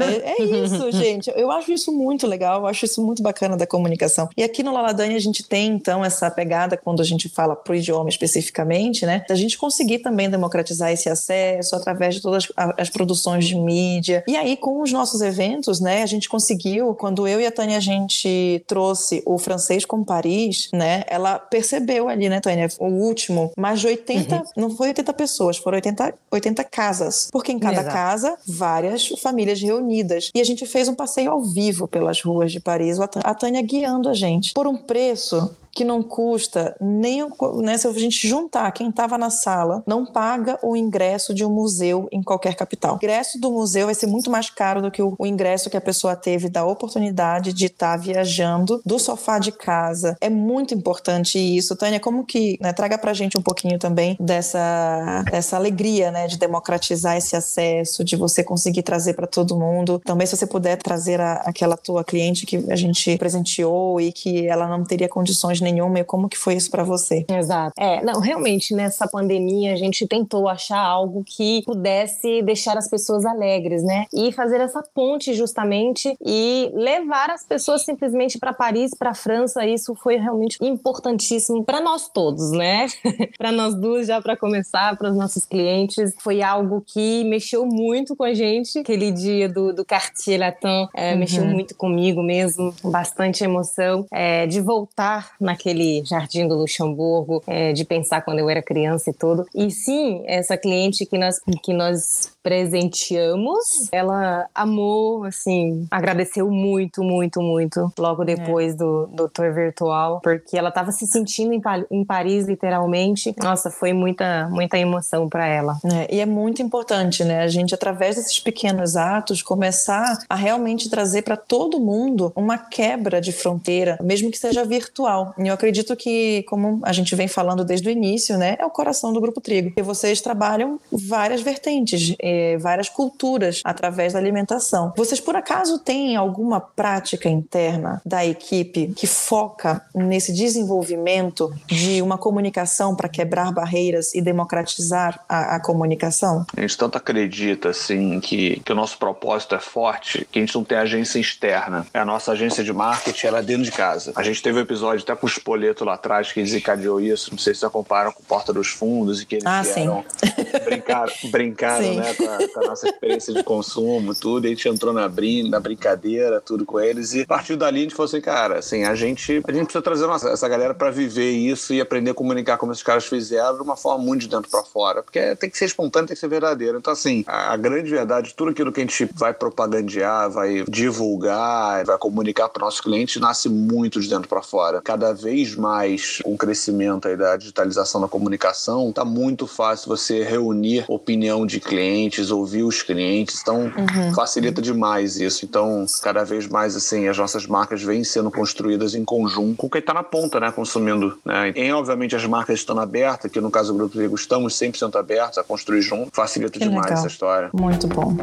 é, 0.00 0.32
é 0.38 0.42
isso, 0.42 0.90
gente. 0.92 1.32
Eu 1.34 1.50
acho 1.50 1.72
isso 1.72 1.92
muito 1.92 2.26
legal, 2.26 2.60
eu 2.60 2.66
acho 2.66 2.84
isso 2.84 3.04
muito 3.04 3.22
bacana 3.22 3.56
da 3.56 3.66
comunicação. 3.66 4.28
E 4.36 4.42
aqui 4.42 4.62
no 4.62 4.72
Laladane 4.72 5.14
a 5.14 5.20
gente 5.20 5.42
tem, 5.42 5.68
então, 5.68 6.04
essa 6.04 6.30
pegada, 6.30 6.76
quando 6.76 7.00
a 7.00 7.04
gente 7.04 7.28
fala 7.28 7.54
pro 7.54 7.74
idioma 7.74 8.08
especificamente, 8.08 9.04
né? 9.04 9.24
Da 9.28 9.34
gente 9.34 9.58
conseguir 9.58 9.98
também 10.06 10.30
democratizar 10.30 10.92
esse 10.92 11.08
acesso 11.08 11.74
através 11.74 12.14
de 12.14 12.22
todas 12.22 12.46
as 12.78 12.88
produções 12.88 13.44
de 13.44 13.56
mídia. 13.56 14.22
E 14.28 14.36
aí, 14.36 14.56
com 14.56 14.80
os 14.80 14.92
nossos 14.92 15.20
eventos, 15.20 15.80
né, 15.80 16.04
a 16.04 16.06
gente 16.06 16.28
conseguiu, 16.28 16.94
quando 16.94 17.26
eu 17.26 17.40
e 17.40 17.46
a 17.46 17.50
Tânia 17.50 17.76
a 17.76 17.80
gente 17.80 18.62
trouxe 18.68 19.20
o 19.26 19.36
francês 19.36 19.84
com 19.84 20.04
Paris, 20.04 20.68
né, 20.72 21.02
ela 21.08 21.40
percebeu 21.40 22.08
ali, 22.08 22.28
né, 22.28 22.38
Tânia, 22.38 22.68
o 22.78 22.86
último, 22.86 23.50
mais 23.58 23.80
de 23.80 23.88
80, 23.88 24.36
uhum. 24.36 24.42
não 24.56 24.70
foi 24.70 24.88
80 24.88 25.12
pessoas, 25.12 25.56
foram 25.56 25.74
80, 25.74 26.14
80 26.30 26.62
casas, 26.62 27.28
porque 27.32 27.50
em 27.50 27.58
cada 27.58 27.80
Exato. 27.80 27.92
casa, 27.92 28.38
várias 28.46 29.08
famílias 29.20 29.60
reunidas. 29.60 30.30
E 30.32 30.40
a 30.40 30.44
gente 30.44 30.64
fez 30.66 30.86
um 30.86 30.94
passeio 30.94 31.32
ao 31.32 31.42
vivo 31.42 31.88
pelas 31.88 32.22
ruas 32.22 32.52
de 32.52 32.60
Paris, 32.60 33.00
a 33.00 33.34
Tânia 33.34 33.60
guiando 33.60 34.08
a 34.08 34.14
gente, 34.14 34.52
por 34.54 34.68
um 34.68 34.76
preço 34.76 35.50
que 35.76 35.84
não 35.84 36.02
custa 36.02 36.74
nem 36.80 37.28
né, 37.62 37.76
se 37.76 37.86
a 37.86 37.92
gente 37.92 38.26
juntar 38.26 38.72
quem 38.72 38.88
estava 38.88 39.18
na 39.18 39.28
sala, 39.28 39.82
não 39.86 40.06
paga 40.06 40.58
o 40.62 40.74
ingresso 40.74 41.34
de 41.34 41.44
um 41.44 41.50
museu 41.50 42.08
em 42.10 42.22
qualquer 42.22 42.54
capital. 42.54 42.94
O 42.94 42.96
ingresso 42.96 43.38
do 43.38 43.50
museu 43.50 43.84
vai 43.84 43.94
ser 43.94 44.06
muito 44.06 44.30
mais 44.30 44.48
caro 44.48 44.80
do 44.80 44.90
que 44.90 45.02
o, 45.02 45.14
o 45.18 45.26
ingresso 45.26 45.68
que 45.68 45.76
a 45.76 45.80
pessoa 45.80 46.16
teve 46.16 46.48
da 46.48 46.64
oportunidade 46.64 47.52
de 47.52 47.66
estar 47.66 47.90
tá 47.90 47.96
viajando 47.96 48.80
do 48.86 48.98
sofá 48.98 49.38
de 49.38 49.52
casa. 49.52 50.16
É 50.18 50.30
muito 50.30 50.72
importante 50.72 51.38
isso. 51.38 51.76
Tânia, 51.76 52.00
como 52.00 52.24
que 52.24 52.56
né, 52.58 52.72
traga 52.72 52.96
pra 52.96 53.12
gente 53.12 53.36
um 53.36 53.42
pouquinho 53.42 53.78
também 53.78 54.16
dessa, 54.18 55.24
dessa 55.30 55.56
alegria 55.56 56.10
né, 56.10 56.26
de 56.26 56.38
democratizar 56.38 57.18
esse 57.18 57.36
acesso, 57.36 58.02
de 58.02 58.16
você 58.16 58.42
conseguir 58.42 58.82
trazer 58.82 59.12
para 59.12 59.26
todo 59.26 59.58
mundo. 59.58 60.00
Também 60.06 60.26
se 60.26 60.34
você 60.34 60.46
puder 60.46 60.76
trazer 60.76 61.20
a, 61.20 61.34
aquela 61.44 61.76
tua 61.76 62.02
cliente 62.02 62.46
que 62.46 62.64
a 62.70 62.76
gente 62.76 63.18
presenteou 63.18 64.00
e 64.00 64.10
que 64.10 64.46
ela 64.46 64.66
não 64.66 64.82
teria 64.82 65.08
condições 65.08 65.60
nenhuma 65.66 65.98
e 65.98 66.04
como 66.04 66.28
que 66.28 66.38
foi 66.38 66.54
isso 66.54 66.70
para 66.70 66.84
você? 66.84 67.24
Exato. 67.28 67.72
É, 67.78 68.02
não, 68.04 68.20
realmente 68.20 68.74
nessa 68.74 69.08
pandemia 69.08 69.72
a 69.72 69.76
gente 69.76 70.06
tentou 70.06 70.48
achar 70.48 70.78
algo 70.78 71.24
que 71.24 71.62
pudesse 71.64 72.42
deixar 72.42 72.78
as 72.78 72.88
pessoas 72.88 73.24
alegres, 73.24 73.82
né? 73.82 74.06
E 74.14 74.30
fazer 74.32 74.60
essa 74.60 74.82
ponte 74.94 75.34
justamente 75.34 76.16
e 76.24 76.70
levar 76.74 77.30
as 77.30 77.44
pessoas 77.44 77.84
simplesmente 77.84 78.38
para 78.38 78.52
Paris, 78.52 78.92
para 78.96 79.14
França, 79.14 79.66
isso 79.66 79.94
foi 79.94 80.16
realmente 80.16 80.58
importantíssimo 80.60 81.64
para 81.64 81.80
nós 81.80 82.08
todos, 82.08 82.52
né? 82.52 82.86
para 83.36 83.50
nós 83.50 83.74
duas 83.74 84.06
já 84.06 84.20
para 84.20 84.36
começar, 84.36 84.96
para 84.96 85.10
os 85.10 85.16
nossos 85.16 85.44
clientes, 85.44 86.14
foi 86.18 86.42
algo 86.42 86.82
que 86.86 87.24
mexeu 87.24 87.66
muito 87.66 88.14
com 88.14 88.24
a 88.24 88.34
gente. 88.34 88.78
Aquele 88.78 89.10
dia 89.10 89.48
do, 89.48 89.72
do 89.72 89.84
Cartier 89.84 90.38
Latin 90.38 90.88
é, 90.94 91.12
uhum. 91.12 91.18
mexeu 91.18 91.44
muito 91.44 91.74
comigo 91.74 92.22
mesmo, 92.22 92.74
bastante 92.84 93.42
emoção 93.42 94.06
é, 94.12 94.46
de 94.46 94.60
voltar 94.60 95.32
na 95.40 95.55
naquele 95.56 96.04
jardim 96.04 96.46
do 96.46 96.54
Luxemburgo, 96.54 97.42
é, 97.46 97.72
de 97.72 97.84
pensar 97.84 98.20
quando 98.20 98.38
eu 98.38 98.50
era 98.50 98.62
criança 98.62 99.10
e 99.10 99.14
tudo. 99.14 99.46
E 99.54 99.70
sim, 99.70 100.22
essa 100.26 100.56
cliente 100.56 101.06
que 101.06 101.16
nós, 101.16 101.40
que 101.62 101.72
nós 101.72 102.30
presenteamos, 102.42 103.88
ela 103.90 104.46
amou, 104.54 105.24
assim, 105.24 105.86
agradeceu 105.90 106.48
muito, 106.50 107.02
muito, 107.02 107.40
muito 107.40 107.92
logo 107.98 108.22
é. 108.22 108.26
depois 108.26 108.74
é. 108.74 108.76
do, 108.76 109.06
do 109.06 109.28
tour 109.28 109.52
virtual, 109.52 110.20
porque 110.22 110.56
ela 110.56 110.68
estava 110.68 110.92
se 110.92 111.06
sentindo 111.06 111.52
em, 111.52 111.62
em, 111.90 112.04
Paris, 112.04 112.46
literalmente. 112.46 113.34
Nossa, 113.42 113.70
foi 113.70 113.92
muita, 113.92 114.48
muita 114.48 114.78
emoção 114.78 115.28
para 115.28 115.46
ela. 115.46 115.76
É, 115.84 116.14
e 116.14 116.20
é 116.20 116.26
muito 116.26 116.62
importante, 116.62 117.24
né? 117.24 117.42
A 117.42 117.48
gente, 117.48 117.74
através 117.74 118.16
desses 118.16 118.38
pequenos 118.38 118.96
atos, 118.96 119.42
começar 119.42 120.18
a 120.28 120.34
realmente 120.34 120.90
trazer 120.90 121.22
para 121.22 121.36
todo 121.36 121.80
mundo 121.80 122.32
uma 122.36 122.58
quebra 122.58 123.20
de 123.20 123.32
fronteira, 123.32 123.98
mesmo 124.02 124.30
que 124.30 124.38
seja 124.38 124.64
virtual 124.64 125.34
E 125.38 125.48
eu 125.48 125.54
acredito 125.54 125.94
que, 125.96 126.42
como 126.44 126.80
a 126.82 126.92
gente 126.92 127.14
vem 127.14 127.28
falando 127.28 127.64
desde 127.64 127.88
o 127.88 127.90
início, 127.90 128.36
né, 128.38 128.56
é 128.58 128.66
o 128.66 128.70
coração 128.70 129.12
do 129.12 129.20
Grupo 129.20 129.40
Trigo. 129.40 129.72
E 129.76 129.82
vocês 129.82 130.20
trabalham 130.20 130.78
várias 130.90 131.40
vertentes, 131.40 132.14
eh, 132.20 132.56
várias 132.58 132.88
culturas 132.88 133.60
através 133.64 134.12
da 134.12 134.18
alimentação. 134.18 134.92
Vocês, 134.96 135.20
por 135.20 135.36
acaso, 135.36 135.78
têm 135.78 136.16
alguma 136.16 136.60
prática 136.60 137.28
interna 137.28 138.00
da 138.04 138.24
equipe 138.24 138.92
que 138.96 139.06
foca 139.06 139.82
nesse 139.94 140.32
desenvolvimento 140.32 141.52
de 141.66 142.00
uma 142.02 142.18
comunicação 142.18 142.94
para 142.94 143.08
quebrar 143.08 143.52
barreiras 143.52 144.14
e 144.14 144.20
democratizar 144.20 145.20
a, 145.28 145.56
a, 145.56 145.60
comunicação? 145.60 146.46
A 146.56 146.60
gente 146.60 146.76
tanto 146.76 146.96
acredita 146.96 147.70
assim 147.70 148.20
que, 148.20 148.60
que 148.64 148.72
o 148.72 148.74
nosso 148.74 148.98
propósito 148.98 149.54
é 149.54 149.60
forte 149.60 150.26
que 150.30 150.38
a 150.38 150.42
gente 150.42 150.54
não 150.54 150.64
tem 150.64 150.78
agência 150.78 151.18
externa. 151.18 151.86
É 151.92 151.98
a 151.98 152.04
nossa 152.04 152.32
agência 152.32 152.62
de 152.62 152.72
marketing, 152.72 153.26
ela 153.26 153.38
é 153.38 153.42
dentro 153.42 153.64
de 153.64 153.72
casa. 153.72 154.12
A 154.16 154.22
gente 154.22 154.42
teve 154.42 154.58
um 154.58 154.62
episódio 154.62 155.02
até 155.02 155.14
com 155.14 155.25
o 155.26 155.28
Espoleto 155.28 155.84
lá 155.84 155.94
atrás 155.94 156.32
que 156.32 156.40
desencadeou 156.40 157.00
isso. 157.00 157.30
Não 157.32 157.38
sei 157.38 157.52
se 157.52 157.60
vocês 157.60 157.72
comparam 157.72 158.12
com 158.12 158.22
Porta 158.22 158.52
dos 158.52 158.68
Fundos 158.68 159.20
e 159.20 159.26
que 159.26 159.36
eles 159.36 159.46
ah, 159.46 159.62
vieram, 159.62 160.04
brincaram, 160.64 161.12
brincaram 161.24 161.94
né, 161.94 162.14
com 162.14 162.24
a, 162.24 162.48
com, 162.48 162.60
a, 162.60 162.68
nossa 162.68 162.88
experiência 162.88 163.34
de 163.34 163.42
consumo, 163.42 164.14
tudo. 164.14 164.46
E 164.46 164.48
a 164.48 164.50
gente 164.50 164.68
entrou 164.68 164.92
na, 164.92 165.08
brin 165.08 165.50
na 165.50 165.58
brincadeira, 165.58 166.40
tudo 166.40 166.64
com 166.64 166.80
eles. 166.80 167.12
E 167.12 167.22
a 167.22 167.26
partir 167.26 167.56
dali 167.56 167.80
a 167.80 167.82
gente 167.82 167.94
falou 167.94 168.06
assim, 168.06 168.20
cara, 168.20 168.60
assim, 168.60 168.84
a 168.84 168.94
gente, 168.94 169.42
a 169.46 169.52
gente 169.52 169.64
precisa 169.64 169.82
trazer 169.82 170.06
nossa, 170.06 170.28
essa 170.30 170.48
galera 170.48 170.72
para 170.72 170.90
viver 170.90 171.32
isso 171.32 171.74
e 171.74 171.80
aprender 171.80 172.12
a 172.12 172.14
comunicar 172.14 172.56
como 172.56 172.70
esses 172.70 172.84
caras 172.84 173.04
fizeram 173.04 173.56
de 173.56 173.62
uma 173.62 173.76
forma 173.76 174.04
muito 174.04 174.22
de 174.22 174.28
dentro 174.28 174.48
para 174.48 174.62
fora. 174.62 175.02
Porque 175.02 175.34
tem 175.36 175.50
que 175.50 175.58
ser 175.58 175.64
espontâneo, 175.64 176.06
tem 176.06 176.14
que 176.14 176.20
ser 176.20 176.28
verdadeiro. 176.28 176.78
Então, 176.78 176.92
assim, 176.92 177.24
a, 177.26 177.52
a 177.52 177.56
grande 177.56 177.90
verdade, 177.90 178.32
tudo 178.34 178.52
aquilo 178.52 178.70
que 178.70 178.80
a 178.80 178.84
gente 178.84 179.08
vai 179.12 179.34
propagandear, 179.34 180.30
vai 180.30 180.64
divulgar, 180.68 181.84
vai 181.84 181.98
comunicar 181.98 182.48
para 182.48 182.64
nossos 182.64 182.80
clientes, 182.80 183.20
nasce 183.20 183.48
muito 183.48 184.00
de 184.00 184.08
dentro 184.08 184.28
para 184.28 184.40
fora. 184.40 184.80
Cada 184.80 185.15
vez 185.16 185.56
mais, 185.56 186.20
com 186.22 186.34
o 186.34 186.38
crescimento 186.38 187.08
aí 187.08 187.16
da 187.16 187.36
digitalização 187.36 188.00
da 188.00 188.08
comunicação, 188.08 188.92
tá 188.92 189.04
muito 189.04 189.46
fácil 189.46 189.88
você 189.88 190.22
reunir 190.22 190.84
opinião 190.88 191.46
de 191.46 191.58
clientes, 191.58 192.30
ouvir 192.30 192.62
os 192.62 192.82
clientes. 192.82 193.40
Então, 193.40 193.72
uhum. 193.76 194.14
facilita 194.14 194.62
demais 194.62 195.18
isso. 195.18 195.44
Então, 195.44 195.84
cada 196.02 196.24
vez 196.24 196.46
mais, 196.46 196.76
assim, 196.76 197.08
as 197.08 197.16
nossas 197.16 197.46
marcas 197.46 197.82
vêm 197.82 198.04
sendo 198.04 198.30
construídas 198.30 198.94
em 198.94 199.04
conjunto 199.04 199.56
com 199.56 199.70
quem 199.70 199.80
está 199.80 199.94
na 199.94 200.02
ponta, 200.02 200.38
né, 200.38 200.52
consumindo. 200.52 201.18
Né? 201.24 201.52
E, 201.56 201.72
obviamente, 201.72 202.14
as 202.14 202.24
marcas 202.26 202.60
estão 202.60 202.78
abertas, 202.78 203.30
que 203.30 203.40
no 203.40 203.50
caso 203.50 203.72
do 203.72 203.78
Grupo 203.78 203.98
Vigo 203.98 204.14
estamos 204.14 204.54
100% 204.54 204.96
abertos 204.98 205.38
a 205.38 205.42
construir 205.42 205.82
junto, 205.82 206.10
facilita 206.14 206.52
que 206.52 206.58
demais 206.58 206.84
legal. 206.84 206.98
essa 206.98 207.08
história. 207.08 207.50
Muito 207.52 207.86
bom. 207.88 208.16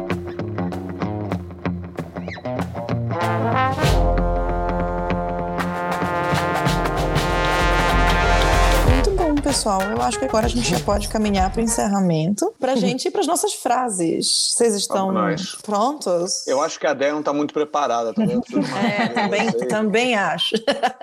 Pessoal, 9.54 9.82
eu 9.82 10.02
acho 10.02 10.18
que 10.18 10.24
agora 10.24 10.46
a 10.46 10.48
gente 10.48 10.68
já 10.68 10.80
pode 10.80 11.06
caminhar 11.06 11.48
para 11.52 11.60
o 11.60 11.62
encerramento, 11.62 12.52
para 12.58 12.72
a 12.72 12.76
gente 12.76 13.06
ir 13.06 13.12
para 13.12 13.20
as 13.20 13.26
nossas 13.28 13.54
frases. 13.54 14.52
Vocês 14.52 14.74
estão 14.74 15.14
prontos? 15.62 16.44
Eu 16.48 16.60
acho 16.60 16.78
que 16.78 16.88
a 16.88 16.92
Déia 16.92 17.12
não 17.12 17.20
está 17.20 17.32
muito 17.32 17.54
preparada. 17.54 18.12
Tá 18.12 18.22
é, 18.84 19.08
também, 19.10 19.52
também 19.68 20.14
acho. 20.16 20.56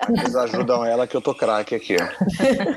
Eles 0.06 0.36
ajudam 0.36 0.84
ela 0.84 1.06
que 1.06 1.16
eu 1.16 1.22
tô 1.22 1.34
craque 1.34 1.74
aqui. 1.74 1.96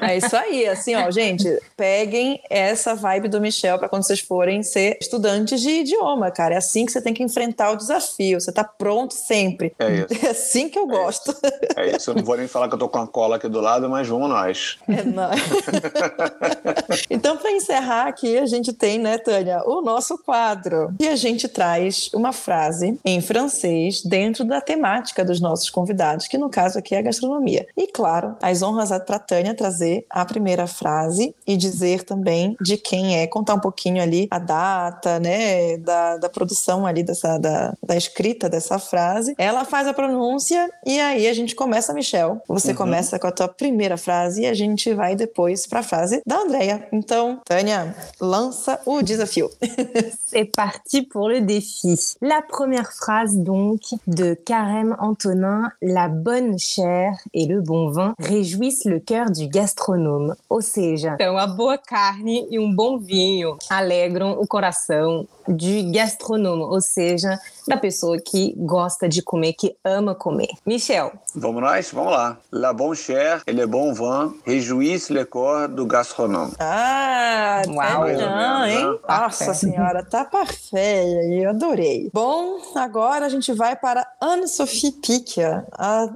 É 0.01 0.15
isso 0.15 0.33
aí, 0.37 0.65
assim, 0.65 0.95
ó, 0.95 1.11
gente, 1.11 1.45
peguem 1.75 2.41
essa 2.49 2.95
vibe 2.95 3.27
do 3.27 3.41
Michel 3.41 3.77
para 3.77 3.89
quando 3.89 4.03
vocês 4.03 4.21
forem 4.21 4.63
ser 4.63 4.97
estudantes 5.01 5.59
de 5.59 5.81
idioma, 5.81 6.31
cara. 6.31 6.53
É 6.53 6.57
assim 6.57 6.85
que 6.85 6.93
você 6.93 7.01
tem 7.01 7.13
que 7.13 7.21
enfrentar 7.21 7.71
o 7.71 7.75
desafio. 7.75 8.39
Você 8.39 8.51
tá 8.53 8.63
pronto 8.63 9.13
sempre. 9.13 9.75
É 9.77 9.91
isso. 9.91 10.05
É 10.25 10.29
assim 10.29 10.69
que 10.69 10.79
eu 10.79 10.83
é 10.83 10.87
gosto. 10.87 11.31
Isso. 11.31 11.41
É 11.75 11.95
isso. 11.97 12.11
Eu 12.11 12.15
não 12.15 12.23
vou 12.23 12.37
nem 12.37 12.47
falar 12.47 12.69
que 12.69 12.75
eu 12.75 12.79
tô 12.79 12.87
com 12.87 12.99
a 12.99 13.07
cola 13.07 13.35
aqui 13.35 13.49
do 13.49 13.59
lado, 13.59 13.89
mas 13.89 14.07
vamos 14.07 14.29
nós. 14.29 14.77
É 14.87 15.03
nóis. 15.03 15.64
então, 17.09 17.37
para 17.37 17.51
encerrar 17.51 18.07
aqui, 18.07 18.37
a 18.37 18.45
gente 18.45 18.73
tem, 18.73 18.99
né, 18.99 19.17
Tânia, 19.17 19.63
o 19.65 19.81
nosso 19.81 20.17
quadro. 20.17 20.93
E 20.99 21.07
a 21.07 21.15
gente 21.15 21.47
traz 21.47 22.09
uma 22.13 22.31
frase 22.31 22.99
em 23.03 23.21
francês 23.21 24.01
dentro 24.03 24.45
da 24.45 24.61
temática 24.61 25.23
dos 25.23 25.39
nossos 25.39 25.69
convidados, 25.69 26.27
que 26.27 26.37
no 26.37 26.49
caso 26.49 26.79
aqui 26.79 26.95
é 26.95 26.99
a 26.99 27.01
gastronomia. 27.01 27.67
E 27.75 27.87
claro, 27.87 28.35
as 28.41 28.61
honras 28.61 28.89
para 29.05 29.19
Tânia 29.19 29.53
trazer 29.55 30.05
a 30.09 30.23
primeira 30.25 30.67
frase 30.67 31.35
e 31.45 31.57
dizer 31.57 32.03
também 32.03 32.55
de 32.61 32.77
quem 32.77 33.17
é, 33.17 33.27
contar 33.27 33.55
um 33.55 33.59
pouquinho 33.59 34.01
ali 34.01 34.27
a 34.29 34.39
data, 34.39 35.19
né, 35.19 35.77
da, 35.77 36.17
da 36.17 36.29
produção 36.29 36.85
ali 36.85 37.03
dessa, 37.03 37.37
da, 37.37 37.73
da 37.83 37.95
escrita 37.95 38.49
dessa 38.49 38.79
frase. 38.79 39.33
Ela 39.37 39.65
faz 39.65 39.87
a 39.87 39.93
pronúncia 39.93 40.69
e 40.85 40.99
aí 40.99 41.27
a 41.27 41.33
gente 41.33 41.55
começa, 41.55 41.93
Michel. 41.93 42.41
Você 42.47 42.71
uhum. 42.71 42.77
começa 42.77 43.19
com 43.19 43.27
a 43.27 43.31
tua 43.31 43.47
primeira 43.47 43.97
frase 43.97 44.43
e 44.43 44.45
a 44.45 44.53
gente 44.53 44.93
vai 44.93 45.15
depois 45.15 45.44
depois 45.45 45.67
para 45.67 45.79
a 45.79 45.83
frase 45.83 46.21
da 46.25 46.39
Andrea. 46.39 46.87
Então, 46.91 47.39
Tânia, 47.45 47.95
lança 48.19 48.79
o 48.85 49.01
desafio. 49.01 49.49
C'est 50.25 50.45
parti 50.45 51.03
pour 51.03 51.29
le 51.29 51.41
défi. 51.41 51.95
La 52.21 52.41
première 52.41 52.91
phrase 52.91 53.37
donc 53.37 53.81
de 54.07 54.33
Carême 54.33 54.95
Antonin, 54.99 55.71
la 55.81 56.07
bonne 56.07 56.57
chair 56.57 57.13
et 57.33 57.45
le 57.45 57.61
bon 57.61 57.89
vin 57.91 58.13
réjouissent 58.19 58.85
le 58.85 58.99
cœur 58.99 59.29
du 59.29 59.47
gastronome. 59.47 60.35
Ou 60.49 60.61
seja, 60.61 61.13
então 61.15 61.37
a 61.37 61.47
boa 61.47 61.77
carne 61.77 62.47
e 62.49 62.57
um 62.57 62.73
bom 62.73 62.97
vinho 62.97 63.57
alegram 63.69 64.37
o 64.39 64.47
coração 64.47 65.27
de 65.47 65.83
gastronome, 65.91 66.63
ou 66.63 66.81
seja, 66.81 67.39
da 67.67 67.77
pessoa 67.77 68.17
que 68.19 68.53
gosta 68.57 69.07
de 69.07 69.21
comer, 69.21 69.53
que 69.53 69.75
ama 69.83 70.15
comer. 70.15 70.49
Michel. 70.65 71.11
Vamos 71.35 71.61
nós? 71.61 71.91
Vamos 71.91 72.11
lá. 72.11 72.37
La 72.51 72.73
bonne 72.73 72.95
chair 72.95 73.41
et 73.45 73.53
le 73.53 73.65
bon 73.67 73.93
vin 73.93 74.33
réjouissent 74.45 75.09
le 75.09 75.25
corps 75.25 75.67
du 75.67 75.85
gastronome. 75.85 76.51
Ah, 76.59 77.61
Uau. 77.67 78.07
Não, 78.07 78.65
hein? 78.65 78.85
Né? 78.85 78.99
Nossa 79.07 79.53
senhora, 79.53 80.03
tá 80.03 80.25
parfeia 80.25 81.23
e 81.23 81.43
eu 81.43 81.49
adorei. 81.49 82.09
Bom, 82.13 82.59
agora 82.75 83.25
a 83.25 83.29
gente 83.29 83.51
vai 83.53 83.75
para 83.75 84.05
Anne-Sophie 84.21 84.91
Picchia. 84.93 85.65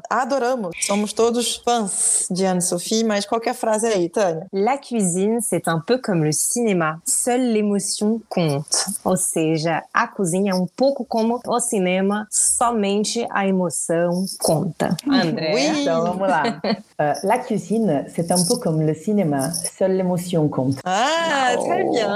Adoramos. 0.09 0.75
Somos 0.81 1.13
todos 1.13 1.57
fãs 1.57 2.27
de 2.29 2.45
Anne-Sophie, 2.45 3.03
mas 3.03 3.25
qualquer 3.25 3.53
frase 3.53 3.87
aí, 3.87 4.09
Tânia. 4.09 4.47
La 4.53 4.77
cuisine, 4.77 5.39
c'est 5.41 5.67
un 5.67 5.79
peu 5.79 5.97
comme 5.99 6.23
le 6.23 6.31
cinéma. 6.31 7.01
Seule 7.05 7.51
l'émotion 7.53 8.21
compte. 8.29 8.85
Ou 9.03 9.17
seja, 9.17 9.83
a 9.93 10.07
cozinha 10.07 10.51
é 10.51 10.55
um 10.55 10.67
pouco 10.67 11.03
como 11.05 11.38
o 11.47 11.59
cinema, 11.59 12.27
somente 12.29 13.25
a 13.31 13.47
emoção 13.47 14.25
conta. 14.39 14.95
André, 15.07 15.51
oui. 15.53 15.81
então 15.81 16.03
vamos 16.03 16.27
lá. 16.27 16.61
Uh, 16.99 17.15
la 17.23 17.37
cuisine, 17.37 18.03
c'est 18.13 18.29
un 18.29 18.43
peu 18.45 18.57
comme 18.57 18.85
le 18.85 18.93
cinéma, 18.93 19.53
seule 19.53 19.95
l'émotion 19.95 20.49
compte. 20.49 20.81
Ah, 20.83 21.55
oh. 21.57 21.63
très 21.63 21.85
bien! 21.85 22.09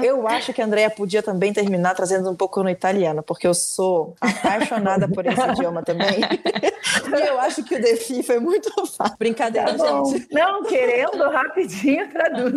eu 0.02 0.26
acho 0.26 0.52
que 0.52 0.60
a 0.60 0.64
Andrea 0.64 0.90
podia 0.90 1.22
também 1.22 1.52
terminar 1.52 1.94
trazendo 1.94 2.28
um 2.28 2.34
pouco 2.34 2.64
no 2.64 2.68
italiano, 2.68 3.22
porque 3.22 3.46
eu 3.46 3.54
sou 3.54 4.16
apaixonada 4.20 5.06
por 5.08 5.24
esse 5.24 5.40
idioma 5.52 5.84
também. 5.84 6.18
e 6.18 7.28
eu 7.28 7.38
acho 7.40 7.62
que 7.62 7.76
o 7.76 7.80
Defi 7.80 8.24
foi 8.24 8.40
muito 8.40 8.70
fácil. 8.86 9.16
Brincadeira, 9.18 9.74
tá 9.74 10.02
gente. 10.04 10.26
Não, 10.32 10.64
querendo, 10.64 11.30
rapidinho 11.30 12.08
traduzo. 12.10 12.54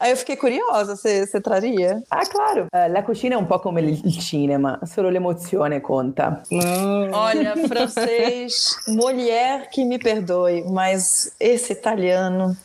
Aí 0.00 0.10
eu 0.10 0.16
fiquei 0.16 0.36
curiosa, 0.36 0.96
você, 0.96 1.26
você 1.26 1.40
traria? 1.40 1.75
Ah, 1.84 2.26
claro. 2.26 2.66
Uh, 2.70 2.90
la 2.90 3.02
cucina 3.02 3.34
è 3.34 3.38
un 3.38 3.46
po' 3.46 3.58
come 3.60 3.80
il 3.80 4.18
cinema, 4.18 4.78
solo 4.84 5.08
l'emozione 5.08 5.80
conta. 5.80 6.42
Mm. 6.52 7.12
Olha, 7.12 7.54
francês, 7.66 8.76
mulher 8.86 9.68
que 9.68 9.84
me 9.84 9.98
perdoe, 9.98 10.64
mas 10.68 11.32
esse 11.38 11.72
italiano 11.72 12.56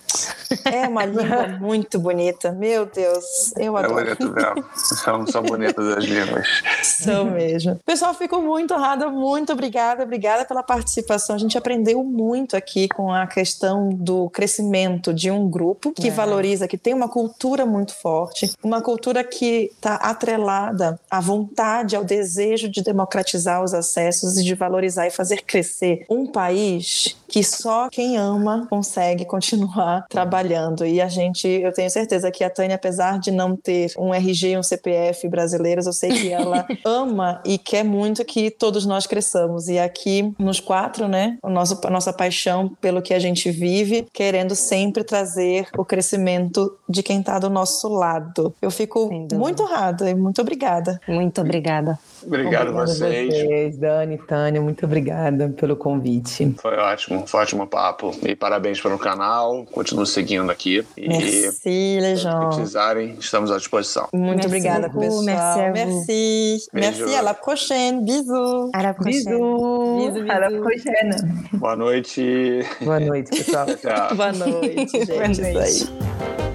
é 0.65 0.87
uma 0.87 1.05
língua 1.05 1.47
muito 1.59 1.99
bonita. 1.99 2.51
Meu 2.51 2.85
Deus, 2.85 3.53
eu 3.57 3.77
é 3.77 3.83
adoro. 3.83 3.99
É 3.99 4.15
bonito 4.15 4.33
mesmo. 4.33 4.65
São, 4.75 5.27
são 5.27 5.43
bonitas 5.43 5.87
as 5.97 6.03
línguas. 6.03 6.47
São 6.83 7.25
mesmo. 7.25 7.79
Pessoal, 7.85 8.13
fico 8.13 8.41
muito 8.41 8.73
honrada, 8.73 9.09
muito 9.09 9.53
obrigada, 9.53 10.03
obrigada 10.03 10.45
pela 10.45 10.63
participação. 10.63 11.35
A 11.35 11.39
gente 11.39 11.57
aprendeu 11.57 12.03
muito 12.03 12.55
aqui 12.55 12.87
com 12.87 13.11
a 13.11 13.27
questão 13.27 13.89
do 13.89 14.29
crescimento 14.29 15.13
de 15.13 15.31
um 15.31 15.49
grupo 15.49 15.91
que 15.91 16.07
é. 16.07 16.11
valoriza, 16.11 16.67
que 16.67 16.77
tem 16.77 16.93
uma 16.93 17.09
cultura 17.09 17.65
muito 17.65 17.93
forte, 17.93 18.51
uma 18.63 18.81
cultura 18.81 19.23
que 19.23 19.71
está 19.73 19.95
atrelada 19.95 20.99
à 21.09 21.19
vontade, 21.19 21.95
ao 21.95 22.03
desejo 22.03 22.69
de 22.69 22.81
democratizar 22.81 23.63
os 23.63 23.73
acessos 23.73 24.37
e 24.37 24.43
de 24.43 24.55
valorizar 24.55 25.07
e 25.07 25.11
fazer 25.11 25.43
crescer 25.43 26.05
um 26.09 26.25
país 26.25 27.15
que 27.31 27.43
só 27.43 27.89
quem 27.89 28.17
ama 28.17 28.67
consegue 28.69 29.23
continuar 29.23 30.05
trabalhando. 30.11 30.85
E 30.85 30.99
a 30.99 31.07
gente, 31.07 31.47
eu 31.47 31.71
tenho 31.71 31.89
certeza 31.89 32.29
que 32.29 32.43
a 32.43 32.49
Tânia, 32.49 32.75
apesar 32.75 33.17
de 33.17 33.31
não 33.31 33.55
ter 33.55 33.93
um 33.97 34.13
RG 34.13 34.49
e 34.49 34.57
um 34.57 34.63
CPF 34.63 35.29
brasileiros, 35.29 35.87
eu 35.87 35.93
sei 35.93 36.11
que 36.11 36.29
ela 36.29 36.67
ama 36.85 37.41
e 37.45 37.57
quer 37.57 37.85
muito 37.85 38.25
que 38.25 38.51
todos 38.51 38.85
nós 38.85 39.07
cresçamos. 39.07 39.69
E 39.69 39.79
aqui 39.79 40.33
nos 40.37 40.59
quatro, 40.59 41.07
né, 41.07 41.37
o 41.41 41.49
nosso, 41.49 41.79
a 41.85 41.89
nossa 41.89 42.11
paixão 42.11 42.69
pelo 42.81 43.01
que 43.01 43.13
a 43.13 43.19
gente 43.19 43.49
vive, 43.49 44.05
querendo 44.11 44.53
sempre 44.53 45.03
trazer 45.03 45.67
o 45.77 45.85
crescimento 45.85 46.77
de 46.89 47.01
quem 47.01 47.21
está 47.21 47.39
do 47.39 47.49
nosso 47.49 47.87
lado. 47.87 48.53
Eu 48.61 48.69
fico 48.69 49.09
muito 49.33 49.63
honrada 49.63 50.09
e 50.09 50.13
muito 50.13 50.41
obrigada. 50.41 50.99
Muito 51.07 51.39
obrigada. 51.39 51.97
Obrigado 52.25 52.69
a 52.69 52.85
vocês. 52.85 53.33
vocês. 53.33 53.77
Dani, 53.77 54.17
Tânia, 54.17 54.61
muito 54.61 54.85
obrigada 54.85 55.49
pelo 55.49 55.77
convite. 55.77 56.53
Foi 56.59 56.75
ótimo, 56.75 57.20
foi 57.25 57.41
ótimo 57.41 57.67
papo. 57.67 58.11
E 58.23 58.35
parabéns 58.35 58.79
pelo 58.81 58.97
canal, 58.97 59.65
continuo 59.71 60.05
seguindo 60.05 60.49
aqui. 60.51 60.85
E 60.97 61.07
Merci, 61.07 61.99
les 61.99 62.19
gens. 62.19 62.53
Se 62.53 62.57
precisarem, 62.59 63.15
estamos 63.19 63.51
à 63.51 63.57
disposição. 63.57 64.07
Muito 64.13 64.35
Merci 64.35 64.47
obrigada, 64.47 64.87
beaucoup, 64.89 65.01
pessoal. 65.01 65.23
merci 65.23 65.59
à. 65.59 65.71
Merci. 65.71 66.67
Beijo. 66.73 66.99
Merci, 66.99 67.15
à 67.15 67.21
la 67.21 67.33
prochaine. 67.33 68.03
Bisous. 68.05 68.69
À 68.73 68.83
la 68.83 68.93
prochaine. 68.93 69.23
Bisous. 69.23 70.13
Bisous, 70.13 70.29
À 70.29 70.39
la 70.39 70.49
prochaine. 70.59 71.47
Boa 71.53 71.75
noite. 71.75 72.65
Boa 72.81 72.99
noite, 72.99 73.29
pessoal. 73.29 73.65
Tchau. 73.81 74.15
Boa 74.15 74.31
noite, 74.31 74.91
gente. 75.05 75.11
Boa 75.11 75.25
Isso 75.27 75.41
noite. 75.41 75.57
aí. 75.57 76.50